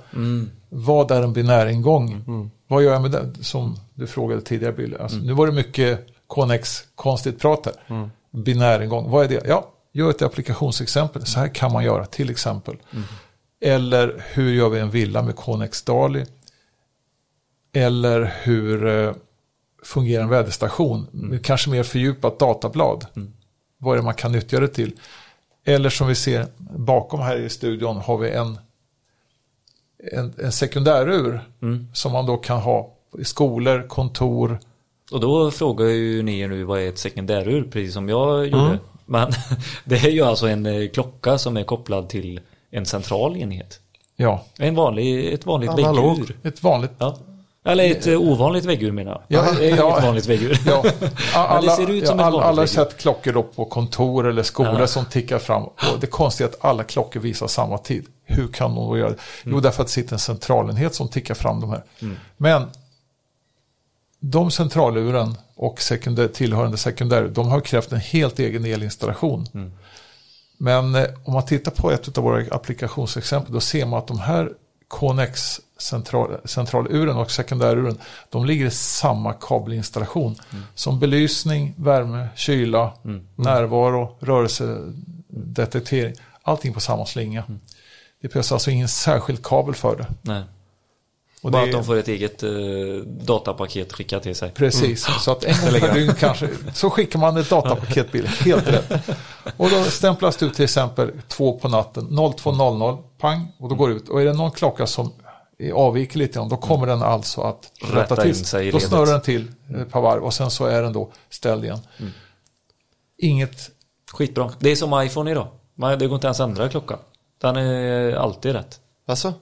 Vad 0.77 1.11
är 1.11 1.23
en 1.23 1.33
binäringång? 1.33 2.25
Vad 2.69 2.83
gör 2.83 2.93
jag 2.93 3.03
med 3.03 3.11
det? 3.11 3.45
Som 3.45 3.77
du 3.95 4.07
frågade 4.07 4.41
tidigare 4.43 4.73
Bill. 4.73 4.97
Alltså, 4.97 5.19
Nu 5.19 5.33
var 5.33 5.47
det 5.47 5.53
mycket 5.53 6.07
Connex 6.27 6.85
konstigt 6.95 7.41
prat 7.41 7.67
här. 7.89 8.11
Binäringång, 8.31 9.11
vad 9.11 9.25
är 9.25 9.29
det? 9.29 9.47
Ja, 9.47 9.71
gör 9.93 10.11
ett 10.11 10.23
applikationsexempel. 10.23 11.27
Så 11.27 11.39
här 11.41 11.49
kan 11.49 11.73
man 11.73 11.85
göra 11.85 12.07
till 12.07 12.31
exempel. 12.31 12.77
Eller 13.61 14.25
hur 14.33 14.53
gör 14.53 14.69
vi 14.69 14.81
en 14.81 14.91
villa 14.91 15.23
med 15.23 15.37
Connex 15.37 15.83
Dali? 15.83 16.25
Eller 17.75 18.35
hur 18.43 18.87
eh, 18.87 19.15
fungerar 19.83 20.23
en 20.23 20.29
väderstation? 20.29 21.07
Med 21.11 21.45
kanske 21.45 21.71
mer 21.71 21.83
fördjupat 21.83 22.39
datablad. 22.39 23.07
Vad 23.79 23.93
är 23.93 23.97
det 23.97 24.05
man 24.05 24.15
kan 24.15 24.33
nyttja 24.33 24.61
det 24.61 24.69
till? 24.69 24.93
Eller 25.65 25.91
som 25.91 26.07
vi 26.07 26.15
ser 26.15 26.47
bakom 26.59 27.21
här 27.21 27.37
i 27.37 27.49
studion 27.49 27.97
har 27.97 28.19
vi 28.19 28.31
en, 28.31 28.59
en, 30.13 30.35
en 30.43 30.53
sekundärur 30.53 31.41
som 31.93 32.13
man 32.13 32.27
då 32.27 32.37
kan 32.37 32.59
ha 32.61 32.91
i 33.19 33.25
skolor, 33.25 33.89
kontor. 33.89 34.59
Och 35.13 35.21
då 35.21 35.51
frågar 35.51 35.87
ju 35.87 36.23
ni 36.23 36.49
nu 36.49 36.65
vad 36.65 36.81
är 36.81 36.89
ett 36.89 36.99
sekundärur, 36.99 37.63
precis 37.73 37.95
som 37.95 38.09
jag 38.09 38.47
gjorde. 38.47 38.79
Men 39.07 39.33
det 39.85 39.97
är 39.97 40.11
ju 40.11 40.23
alltså 40.23 40.47
en 40.47 40.67
eh, 40.67 40.89
klocka 40.89 41.39
som 41.39 41.57
är 41.57 41.63
kopplad 41.65 42.09
till 42.09 42.41
en 42.71 42.87
central 42.87 43.37
enhet. 43.37 43.81
Ja, 44.17 44.45
En 44.59 44.75
vanlig, 44.75 45.33
ett 45.33 45.47
vanligt 45.47 45.71
Analog. 45.71 46.19
väggur. 46.19 46.37
ett 46.43 46.63
vanligt. 46.63 46.91
Ja. 46.99 47.17
Eller 47.67 47.91
ett 47.91 48.07
eh, 48.07 48.21
ovanligt 48.21 48.65
väggur 48.65 48.93
menar 48.93 49.23
jag. 49.29 49.45
Ja, 49.45 49.61
är 49.61 49.77
ja. 49.77 49.99
ett 49.99 50.05
vanligt 50.05 50.27
väggur. 50.27 50.59
Ja, 50.67 50.85
alla, 51.35 51.77
ser 51.77 51.91
ut 51.91 52.07
som 52.07 52.19
ja, 52.19 52.25
alla, 52.25 52.43
alla 52.43 52.63
har 52.63 52.67
sett 52.67 52.97
klockor 52.97 53.33
då 53.33 53.43
på 53.43 53.65
kontor 53.65 54.27
eller 54.29 54.43
skolor 54.43 54.81
Ja. 54.81 54.87
som 54.87 55.05
tickar 55.05 55.39
fram. 55.39 55.63
Och 55.63 56.01
det 56.01 56.07
konstiga 56.07 56.49
är 56.49 56.53
att 56.53 56.65
alla 56.65 56.85
klockor 56.85 57.21
visar 57.21 57.47
samma 57.47 57.79
tid. 57.79 58.07
Hur 58.25 58.49
kan 58.49 58.75
de 58.75 58.89
då 58.89 58.99
göra 58.99 59.09
det? 59.09 59.19
Mm. 59.45 59.55
Jo, 59.55 59.61
därför 59.61 59.83
att 59.83 59.87
det 59.87 59.93
sitter 59.93 60.13
en 60.13 60.19
centralenhet 60.19 60.95
som 60.95 61.09
tickar 61.09 61.35
fram 61.35 61.61
de 61.61 61.71
här. 61.71 61.85
Men 62.37 62.69
de 64.21 64.51
centraluren 64.51 65.35
och 65.55 65.81
sekundär, 65.81 66.29
tillhörande 66.29 66.77
sekundär, 66.77 67.29
de 67.35 67.49
har 67.49 67.61
krävt 67.61 67.93
en 67.93 68.01
helt 68.01 68.39
egen 68.39 68.65
elinstallation. 68.65 69.47
Mm. 69.55 69.73
Men 70.59 70.95
eh, 70.95 71.05
om 71.25 71.33
man 71.33 71.45
tittar 71.47 71.71
på 71.71 71.91
ett 71.91 72.19
av 72.19 72.25
våra 72.25 72.55
applikationsexempel, 72.55 73.53
då 73.53 73.61
ser 73.61 73.87
man 73.87 73.99
att 73.99 74.07
de 74.07 74.19
här 74.19 74.53
Connex 74.89 75.61
central, 75.79 76.37
centraluren 76.45 77.17
och 77.17 77.31
sekundäruren, 77.31 77.99
de 78.31 78.45
ligger 78.45 78.67
i 78.67 78.71
samma 78.71 79.33
kabelinstallation. 79.33 80.37
Som 80.75 81.01
belysning, 81.01 81.75
värme, 81.77 82.29
kyla, 82.35 82.93
närvaro, 83.37 84.17
rörelsedetektering. 84.21 86.15
Allting 86.43 86.75
på 86.75 86.81
samma 86.81 87.07
slinga. 87.07 87.45
Det 88.25 88.29
behövs 88.29 88.53
alltså 88.53 88.71
ingen 88.71 88.89
särskild 88.89 89.43
kabel 89.43 89.75
för 89.75 89.97
det. 89.97 90.07
Nej. 90.23 90.43
Och 91.43 91.51
Bara 91.51 91.63
det 91.63 91.69
att 91.69 91.73
de 91.73 91.85
får 91.85 91.97
ett 91.97 92.09
eget 92.09 92.43
eh, 92.43 92.51
datapaket 93.07 93.93
skickat 93.93 94.23
till 94.23 94.37
sig. 94.37 94.51
Precis, 94.51 95.07
så 95.21 95.33
att 95.33 95.45
en 95.45 95.55
gång 95.73 95.81
per 95.81 95.95
dygn 95.95 96.15
kanske, 96.15 96.49
så 96.75 96.91
skickar 96.91 97.19
man 97.19 97.37
ett 97.37 97.51
datapaketbil, 97.51 98.27
helt 98.45 98.69
rätt. 98.69 98.93
Och 99.57 99.71
då 99.71 99.85
stämplas 99.85 100.43
ut 100.43 100.55
till 100.55 100.65
exempel 100.65 101.13
två 101.29 101.59
på 101.59 101.69
natten, 101.69 102.09
02.00, 102.09 103.03
pang, 103.19 103.53
och 103.59 103.69
då 103.69 103.75
går 103.75 103.89
det 103.89 103.95
ut. 103.95 104.09
Och 104.09 104.21
är 104.21 104.25
det 104.25 104.33
någon 104.33 104.51
klocka 104.51 104.87
som 104.87 105.13
avviker 105.75 106.19
lite 106.19 106.35
grann, 106.35 106.49
då 106.49 106.57
kommer 106.57 106.87
den 106.87 107.03
alltså 107.03 107.41
att 107.41 107.73
rätta, 107.83 108.01
Rätta 108.01 108.17
till. 108.17 108.45
sig 108.45 108.73
Då 108.73 108.81
snurrar 108.81 109.07
den 109.07 109.21
till 109.21 109.53
ett 109.81 109.91
par 109.91 110.01
varv 110.01 110.23
och 110.25 110.35
sen 110.35 110.51
så 110.51 110.67
är 110.67 110.83
den 110.83 110.93
då 110.93 111.13
ställd 111.31 111.65
igen. 111.65 111.81
Inget, 113.19 113.71
Skitbra. 114.13 114.53
Det 114.59 114.71
är 114.71 114.77
som 114.77 115.03
iPhone 115.03 115.31
idag. 115.31 115.49
Det 115.99 116.07
går 116.07 116.15
inte 116.15 116.27
ens 116.27 116.41
att 116.41 116.49
ändra 116.49 116.69
klockan. 116.69 116.99
Den 117.41 117.57
är 117.57 118.15
alltid 118.15 118.53
rätt. 118.53 118.81
Alltså? 119.07 119.35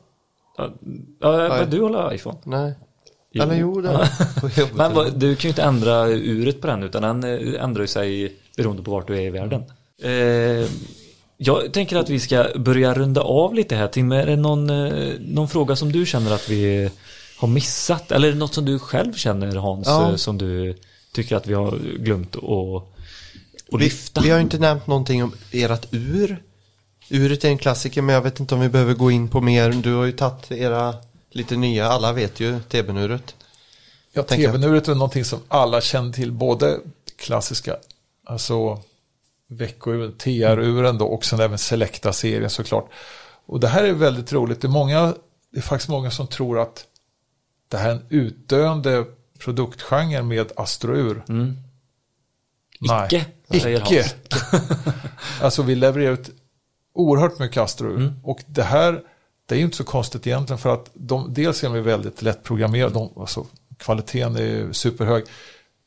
Ja, 0.57 1.49
men 1.49 1.71
du 1.71 1.81
håller 1.81 2.15
iPhone. 2.15 2.39
Nej. 2.45 2.75
Jo. 3.33 3.43
Eller 3.43 3.55
jo, 3.55 3.81
det 3.81 4.09
Men 4.75 4.95
vad- 4.95 5.19
du 5.19 5.37
kan 5.37 5.43
ju 5.43 5.49
inte 5.49 5.63
ändra 5.63 6.09
uret 6.09 6.61
på 6.61 6.67
den 6.67 6.83
utan 6.83 7.03
den 7.21 7.25
eh, 7.55 7.65
ändrar 7.65 7.83
ju 7.83 7.87
sig 7.89 8.37
beroende 8.57 8.83
på 8.83 8.91
vart 8.91 9.07
du 9.07 9.17
är 9.17 9.21
i 9.21 9.31
världen. 9.31 9.63
Eh, 10.03 10.69
jag 11.37 11.73
tänker 11.73 11.97
att 11.97 12.09
vi 12.11 12.21
ska 12.21 12.47
börja 12.57 12.95
runda 12.95 13.21
av 13.21 13.55
lite 13.55 13.77
här 13.77 13.89
Tim. 13.89 14.13
Är 14.13 14.27
det 14.27 14.37
någon, 14.37 14.71
eh, 14.71 15.13
någon 15.21 15.49
fråga 15.49 15.77
som 15.77 15.93
du 15.93 16.07
känner 16.07 16.35
att 16.35 16.49
vi 16.51 16.91
har 17.39 17.49
missat? 17.49 18.13
Eller 18.13 18.29
är 18.29 18.33
det 18.33 18.39
något 18.39 18.55
som 18.55 18.65
du 18.65 18.79
själv 18.79 19.13
känner 19.13 19.57
Hans 19.57 19.87
Ja. 19.87 20.17
som 20.19 20.39
du 20.39 20.77
tycker 21.15 21.37
att 21.37 21.47
vi 21.47 21.55
har 21.55 21.79
glömt 21.99 22.37
att, 22.37 22.43
att 22.43 23.81
vi, 23.81 23.85
lyfta? 23.85 24.21
vi 24.21 24.31
har 24.31 24.37
ju 24.37 24.43
inte 24.43 24.59
nämnt 24.59 24.87
någonting 24.87 25.23
om 25.25 25.33
ert 25.53 25.87
ur. 25.91 26.43
Uret 27.15 27.45
är 27.45 27.49
en 27.49 27.59
klassiker 27.59 28.03
men 28.03 28.15
jag 28.15 28.23
vet 28.23 28.41
inte 28.41 28.55
om 28.55 28.61
vi 28.61 28.69
behöver 28.69 28.95
gå 28.95 29.11
in 29.11 29.29
på 29.29 29.41
mer. 29.41 29.71
Du 29.73 29.95
har 29.95 30.05
ju 30.05 30.13
tagit 30.13 30.53
era 30.53 30.95
lite 31.31 31.57
nya, 31.57 31.89
alla 31.89 32.13
vet 32.13 32.41
ju 32.41 32.61
TBN-uret. 32.61 33.35
Ja, 34.13 34.23
tv-nuret 34.23 34.89
är 34.89 34.95
någonting 34.95 35.25
som 35.25 35.41
alla 35.49 35.81
känner 35.81 36.13
till, 36.13 36.33
både 36.33 36.79
klassiska, 37.17 37.77
alltså 38.25 38.83
veckouren, 39.49 40.13
TR-uren 40.13 40.99
då 40.99 41.07
och 41.07 41.25
sen 41.25 41.41
även 41.41 41.59
Selecta-serien 41.59 42.51
såklart. 42.51 42.91
Och 43.47 43.61
det 43.61 43.69
här 43.69 43.85
är 43.85 43.93
väldigt 43.93 44.33
roligt, 44.33 44.61
det 44.61 44.67
är, 44.67 44.71
många, 44.71 45.15
det 45.51 45.59
är 45.59 45.63
faktiskt 45.63 45.89
många 45.89 46.11
som 46.11 46.27
tror 46.27 46.59
att 46.59 46.87
det 47.69 47.77
här 47.77 47.89
är 47.89 47.95
en 47.95 48.07
utdöende 48.09 49.05
produktgenre 49.39 50.23
med 50.23 50.53
astrour. 50.57 51.25
Mm. 51.29 51.57
Nej. 52.81 53.07
Icke, 53.51 53.71
Icke. 53.71 54.05
Alltså 55.41 55.63
vi 55.63 55.75
levererar 55.75 56.13
ut 56.13 56.31
oerhört 56.95 57.39
mycket 57.39 57.63
astrour. 57.63 57.97
Mm. 57.97 58.21
Och 58.23 58.41
det 58.47 58.63
här, 58.63 59.01
det 59.47 59.55
är 59.55 59.59
ju 59.59 59.65
inte 59.65 59.77
så 59.77 59.85
konstigt 59.85 60.27
egentligen 60.27 60.59
för 60.59 60.75
att 60.75 60.91
de, 60.95 61.35
dels 61.35 61.65
är 61.65 61.69
de 61.69 61.83
väldigt 61.83 62.23
lättprogrammerade, 62.23 62.95
de, 62.95 63.11
alltså, 63.17 63.47
kvaliteten 63.79 64.37
är 64.37 64.73
superhög. 64.73 65.25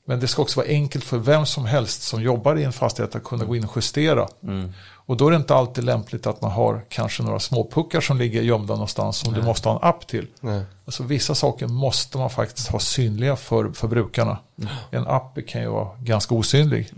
Men 0.08 0.20
det 0.20 0.28
ska 0.28 0.41
också 0.41 0.60
vara 0.60 0.68
enkelt 0.68 1.03
för 1.03 1.18
vem 1.18 1.45
som 1.45 1.66
helst 1.66 2.01
som 2.01 2.22
jobbar 2.22 2.56
i 2.56 2.64
en 2.64 2.74
fastighet 2.74 3.16
att 3.16 3.24
kunna 3.24 3.45
gå 3.45 3.56
in 3.56 3.64
och 3.64 3.72
justera. 3.76 4.28
Mm. 4.43 4.74
Och 5.08 5.18
då 5.18 5.28
är 5.28 5.32
det 5.32 5.38
inte 5.38 5.56
alltid 5.56 5.84
lämpligt 5.84 6.28
att 6.28 6.41
man 6.41 6.51
har 6.51 6.86
kanske 6.89 7.24
några 7.24 7.39
småpuckar 7.39 8.01
som 8.01 8.18
ligger 8.18 8.41
gömda 8.41 8.74
någonstans 8.74 9.18
som 9.18 9.34
du 9.34 9.41
måste 9.41 9.70
ha 9.70 9.76
en 9.76 9.89
app 9.89 10.08
till. 10.08 10.28
Nej. 10.39 10.64
Alltså 10.86 11.03
vissa 11.03 11.36
saker 11.36 11.68
måste 11.68 12.18
man 12.18 12.30
faktiskt 12.30 12.68
ha 12.68 12.80
synliga 12.80 13.36
för, 13.36 13.72
för 13.72 13.88
brukarna. 13.88 14.38
Mm. 14.60 14.74
En 14.91 15.08
app 15.08 15.38
kan 15.47 15.62
ju 15.62 15.68
vara 15.68 15.89
ganska 15.99 16.36
osynlig. 16.36 16.91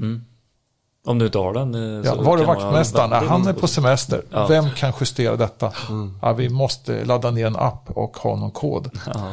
Om 1.08 1.20
du 1.20 1.26
inte 1.26 1.38
har 1.38 1.53
den. 1.53 1.76
eh, 1.76 2.05
Ja, 2.05 2.16
var 2.16 2.38
är 2.38 2.45
man 2.45 2.55
vaktmästaren? 2.55 3.10
Nej, 3.10 3.28
han 3.28 3.47
är 3.47 3.53
på 3.53 3.68
semester. 3.68 4.24
Ja. 4.32 4.38
Mm. 4.38 4.49
Vem 4.49 4.74
kan 4.76 4.93
justera 4.99 5.36
detta? 5.36 5.72
Ja, 6.22 6.34
vi 6.34 6.49
måste 6.49 7.05
ladda 7.05 7.32
ner 7.32 7.45
en 7.47 7.55
app 7.55 7.89
och 7.91 8.18
ha 8.18 8.36
någon 8.36 8.51
kod. 8.51 8.89
Ja. 9.05 9.32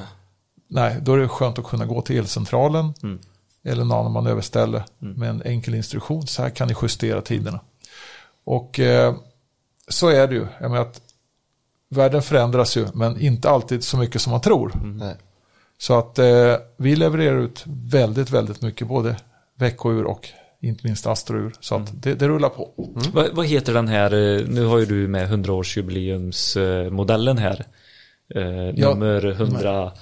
Nej, 0.69 0.97
då 1.03 1.13
är 1.15 1.19
det 1.19 1.29
skönt 1.29 1.59
att 1.59 1.65
kunna 1.65 1.87
gå 1.87 2.01
till 2.03 2.19
elcentralen 2.19 2.95
Mm. 3.03 3.19
eller 3.65 3.85
någon 3.85 3.99
annan 3.99 4.13
manöverställe 4.13 4.85
med 4.99 5.31
en 5.31 5.43
enkel 5.43 5.75
instruktion. 5.75 6.27
Så 6.27 6.43
här 6.43 6.51
kan 6.51 6.69
ni 6.69 6.75
justera 6.83 7.21
tiderna. 7.21 7.61
Och 8.45 8.81
eh, 8.81 9.15
så 9.89 10.09
är 10.09 10.27
det 10.29 10.35
ju. 10.35 10.47
Jag 10.61 10.71
menar 10.71 10.83
att 10.83 11.01
världen 11.91 12.23
förändras 12.23 12.77
ju, 12.77 12.87
men 12.95 13.21
inte 13.21 13.51
alltid 13.51 13.85
så 13.85 13.97
mycket 13.97 14.23
som 14.23 14.31
man 14.31 14.41
tror. 14.41 14.73
Nej. 14.85 15.17
Så 15.79 15.99
att 15.99 16.19
eh, 16.19 16.55
vi 16.77 16.97
levererar 16.97 17.37
ut 17.39 17.63
väldigt, 17.67 18.31
väldigt 18.31 18.63
mycket, 18.63 18.89
både 18.89 19.17
veckour 19.59 20.05
och 20.05 20.29
inte 20.69 20.87
minst 20.87 21.07
astrour. 21.07 21.53
Så 21.61 21.75
att 21.75 22.03
det, 22.03 22.15
det 22.15 22.29
rullar 22.29 22.49
på. 22.49 22.71
Vad, 23.13 23.35
vad 23.35 23.47
heter 23.47 23.75
den 23.75 23.89
här, 23.89 24.13
eh, 24.15 24.41
nu 24.49 24.65
har 24.65 24.79
ju 24.79 24.87
du 24.87 25.09
med 25.09 25.31
100-årsjubileumsmodellen 25.31 27.39
här. 27.39 27.65
Eh, 28.35 28.71
Ja, 28.77 28.91
nummer 28.95 29.27
100, 29.27 29.93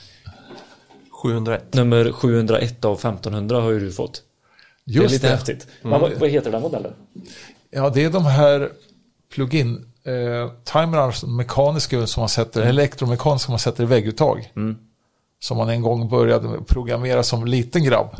701. 1.22 1.74
nummer 1.74 2.12
701 2.12 2.84
av 2.84 2.92
1500 2.94 3.60
har 3.60 3.70
ju 3.70 3.80
du 3.80 3.92
fått. 3.92 4.22
det 4.84 4.98
är 4.98 5.02
Just 5.02 5.12
lite 5.12 5.26
det. 5.26 5.30
häftigt. 5.32 5.66
Men 5.82 6.00
vad, 6.00 6.12
vad 6.12 6.28
heter 6.30 6.50
den 6.52 6.62
modellen? 6.62 6.92
Ja, 7.70 7.90
det 7.90 8.04
är 8.04 8.10
de 8.10 8.24
här 8.26 8.70
plug-in 9.34 9.86
eh, 10.04 10.50
alltså 11.04 11.26
mekaniska 11.26 12.06
som 12.06 12.20
man 12.20 12.28
sätter, 12.28 12.62
elektromekaniska 12.62 13.44
som 13.46 13.52
man 13.52 13.58
sätter 13.58 13.82
i 13.82 13.86
vägguttag. 13.86 14.52
Mm. 14.56 14.76
Som 15.40 15.56
man 15.56 15.68
en 15.68 15.82
gång 15.82 16.08
började 16.08 16.48
programmera 16.68 17.22
som 17.22 17.44
liten 17.44 17.84
grabb. 17.84 18.16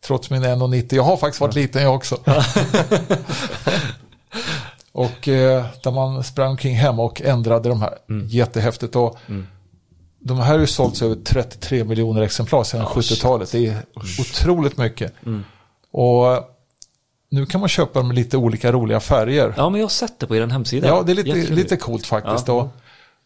Mm. 0.00 0.06
Trots 0.06 0.30
min 0.30 0.44
1,90. 0.44 0.94
Jag 0.94 1.02
har 1.02 1.16
faktiskt 1.16 1.40
varit 1.40 1.54
liten 1.54 1.82
jag 1.82 1.94
också. 1.94 2.14
och 4.92 5.28
eh, 5.28 5.66
där 5.82 5.90
man 5.90 6.24
sprang 6.24 6.50
omkring 6.50 6.74
hemma 6.76 7.02
och 7.02 7.22
ändrade 7.22 7.68
de 7.68 7.82
här. 7.82 7.94
Mm. 8.10 8.26
Jättehäftigt. 8.28 8.96
Och 8.96 9.18
De 10.20 10.38
här 10.38 10.52
har 10.52 10.58
ju 10.58 10.66
sålts 10.66 11.02
över 11.02 11.14
33 11.24 11.84
miljoner 11.84 12.22
exemplar 12.22 12.64
sedan 12.64 12.86
70-talet. 12.86 13.52
Det 13.52 13.66
är 13.66 13.76
otroligt 14.20 14.76
mycket. 14.78 15.12
Mm. 15.26 15.44
Och 15.92 16.32
eh, 16.32 16.42
nu 17.30 17.46
kan 17.46 17.60
man 17.60 17.68
köpa 17.68 17.98
dem 17.98 18.08
med 18.08 18.14
lite 18.16 18.36
olika 18.36 18.72
roliga 18.72 19.00
färger. 19.00 19.54
Ja, 19.56 19.70
men 19.70 19.80
jag 19.80 19.84
har 19.84 19.90
sett 19.90 20.18
det 20.18 20.26
på 20.26 20.36
er 20.36 20.46
hemsida. 20.46 20.88
Ja, 20.88 21.02
det 21.02 21.12
är 21.12 21.16
lite, 21.16 21.52
lite 21.54 21.76
coolt 21.76 22.06
faktiskt. 22.06 22.48
Ja. 22.48 22.70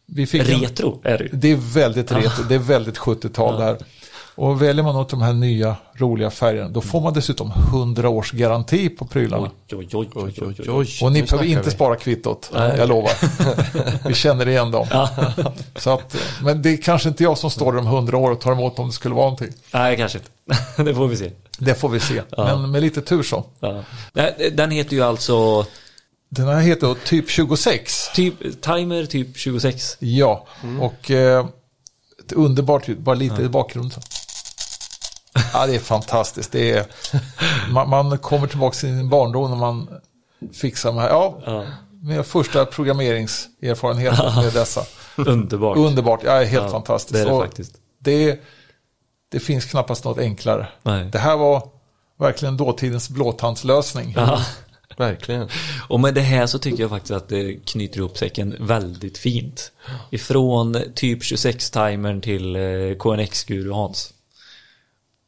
Vi 0.07 0.27
fick 0.27 0.49
en- 0.49 0.61
Retro 0.61 1.01
är 1.05 1.19
det 1.19 1.25
ju. 1.25 1.31
det 1.33 1.49
är 1.53 1.57
väldigt 1.57 2.13
retro, 2.13 2.43
det 2.49 2.55
är 2.55 2.59
väldigt 2.59 2.99
70-tal 2.99 3.59
det 3.59 3.65
här. 3.65 3.79
Och 4.35 4.63
väljer 4.63 4.85
man 4.85 4.97
åt 4.97 5.09
de 5.09 5.23
här 5.23 5.33
nya 5.33 5.77
roliga 5.95 6.31
färgerna, 6.31 6.69
då 6.69 6.81
får 6.81 7.01
man 7.01 7.15
dessutom 7.15 7.51
100 7.51 8.09
års 8.09 8.33
garanti 8.33 8.89
på 8.89 9.05
prylarna. 9.07 9.51
Oj, 9.71 9.77
oj, 9.77 9.89
oj, 9.93 10.09
oj, 10.15 10.55
oj, 10.59 10.71
oj. 10.71 10.89
Och 11.03 11.13
ni 11.13 11.23
behöver 11.23 11.45
inte 11.45 11.63
vi. 11.63 11.71
spara 11.71 11.97
kvittot, 11.97 12.51
Nej. 12.55 12.75
jag 12.79 12.89
lovar. 12.89 13.13
Vi 14.09 14.15
känner 14.15 14.49
igen 14.49 14.71
dem. 14.71 14.87
Så 15.77 15.91
att, 15.91 16.17
men 16.43 16.63
det 16.63 16.71
är 16.71 16.77
kanske 16.77 17.09
inte 17.09 17.23
jag 17.23 17.39
som 17.39 17.51
står 17.51 17.73
där 17.73 17.79
om 17.79 17.87
100 17.87 18.17
år 18.17 18.31
och 18.31 18.41
tar 18.41 18.53
emot 18.53 18.79
om 18.79 18.87
det 18.87 18.93
skulle 18.93 19.15
vara 19.15 19.25
någonting. 19.25 19.53
Nej, 19.73 19.97
kanske 19.97 20.19
inte. 20.19 20.83
det 20.83 20.95
får 20.95 21.09
vi 21.09 21.17
se. 21.17 21.31
Det 21.59 21.75
får 21.75 21.89
vi 21.89 22.01
se, 22.01 22.23
men 22.37 22.71
med 22.71 22.83
lite 22.83 23.01
tur 23.01 23.23
så. 23.23 23.45
Ja. 23.61 23.83
Den 24.53 24.71
heter 24.71 24.97
ju 24.97 25.03
alltså 25.03 25.67
Den 26.29 26.49
här 26.49 26.61
heter 26.61 26.87
då 26.87 26.95
typ 26.95 27.31
26. 27.31 28.09
typ, 28.15 28.63
Timer 28.63 29.07
typ 29.07 29.37
26. 29.37 29.97
Ja, 29.99 30.47
och 30.81 31.11
eh, 31.11 31.47
ett 32.25 32.33
underbart 32.33 32.89
ljud, 32.89 33.01
bara 33.01 33.15
lite 33.15 33.43
i 33.43 33.49
bakgrunden. 33.49 34.01
Ja, 35.53 35.67
det 35.67 35.75
är 35.75 35.79
fantastiskt. 35.79 36.53
Det 36.53 36.71
är, 36.73 36.87
man, 37.71 37.89
man 37.89 38.19
kommer 38.19 38.47
tillbaka 38.47 38.73
till 38.73 38.81
sin 38.81 39.09
barndom 39.09 39.51
när 39.51 39.59
man 39.59 39.89
fixar 40.53 40.93
här. 40.93 41.09
Ja, 41.09 41.39
Ja. 41.47 41.65
min 42.03 42.25
första 42.25 42.65
programmeringserfarenhet 42.67 44.19
med 44.37 44.53
dessa. 44.55 44.85
Underbart. 45.17 45.77
Underbart, 45.77 46.21
ja, 46.25 46.35
det 46.35 46.41
är 46.41 46.45
helt 46.47 46.65
Ja, 46.65 46.71
fantastiskt. 46.71 47.13
det 47.15 47.21
är 47.21 47.25
det 47.27 47.33
Och 47.33 47.43
faktiskt. 47.43 47.75
Det, 47.99 48.41
det 49.29 49.41
finns 49.41 49.65
knappast 49.65 50.05
något 50.05 50.19
enklare. 50.19 50.67
Nej. 50.83 51.09
Det 51.13 51.19
här 51.19 51.37
var 51.37 51.69
verkligen 52.19 52.57
dåtidens 52.57 53.11
blåtandslösning. 53.11 54.13
Ja. 54.17 54.41
Verkligen. 54.97 55.49
Och 55.89 56.01
med 56.01 56.15
det 56.15 56.21
här 56.21 56.47
så 56.47 56.59
tycker 56.59 56.81
jag 56.83 56.91
faktiskt 56.91 57.13
att 57.13 57.29
det 57.29 57.55
knyter 57.67 57.99
ihop 57.99 58.19
säcken 58.19 58.57
väldigt 58.61 59.19
fint. 59.19 59.73
Ifrån 60.11 60.77
typ 60.95 61.23
26-timern 61.23 62.21
till 62.21 62.57
eh, 62.57 62.63
KNX-guru 62.99 63.71
Hans. 63.73 64.13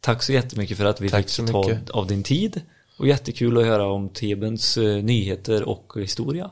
Tack 0.05 0.23
så 0.23 0.33
jättemycket 0.33 0.77
för 0.79 0.85
att 0.85 1.01
vi 1.01 1.09
Tack 1.09 1.31
fick 1.31 1.47
ta 1.53 1.59
mycket. 1.63 1.91
av 1.91 2.07
din 2.07 2.23
tid. 2.23 2.61
Och 2.99 3.07
jättekul 3.09 3.59
att 3.59 3.65
höra 3.67 3.87
om 3.87 4.09
Tebens 4.09 4.77
eh, 4.77 4.83
nyheter 5.03 5.69
och 5.69 5.93
historia. 5.97 6.51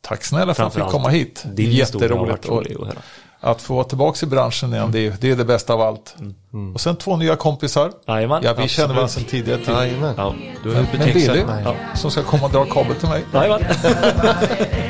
Tack 0.00 0.24
snälla 0.24 0.54
för 0.54 0.62
att 0.62 0.74
jag 0.76 0.84
fick 0.84 0.92
komma 0.92 1.08
hit. 1.08 1.44
Din 1.54 1.70
Jätteroligt. 1.72 2.48
att 2.48 2.66
höra. 2.86 2.92
Att 3.40 3.62
få 3.62 3.74
vara 3.74 3.84
tillbaka 3.84 4.26
i 4.26 4.28
branschen 4.28 4.72
igen, 4.74 4.92
det 4.92 5.06
är, 5.06 5.16
det 5.20 5.30
är 5.30 5.36
det 5.36 5.44
bästa 5.44 5.74
av 5.74 5.80
allt. 5.80 6.14
Mm. 6.52 6.74
Och 6.74 6.80
sen 6.80 6.96
två 6.96 7.16
nya 7.16 7.36
kompisar. 7.36 7.92
Jajamän, 8.06 8.42
Ja, 8.42 8.42
vi 8.42 8.48
absolut. 8.50 8.70
känner 8.70 8.88
varandra 8.88 9.08
sedan 9.08 9.24
tidigare. 9.24 9.64
Till. 9.64 9.72
Jajamän. 9.72 10.14
Ja. 10.16 10.34
Du 10.62 10.74
har 10.74 10.86
Men 10.98 11.12
Billy, 11.14 11.44
mig. 11.44 11.64
som 11.94 12.10
ska 12.10 12.22
komma 12.22 12.44
och 12.46 12.50
dra 12.52 12.64
kabel 12.64 12.96
till 12.96 13.08
mig. 13.08 13.24
Jajamän. 13.34 13.60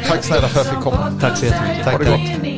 Tack 0.08 0.24
snälla 0.24 0.48
för 0.48 0.60
att 0.60 0.66
jag 0.66 0.74
fick 0.74 0.84
komma. 0.84 1.18
Tack 1.20 1.38
så 1.38 1.44
jättemycket. 1.44 1.84
Ha 1.84 1.98
det 1.98 2.04
gott. 2.04 2.55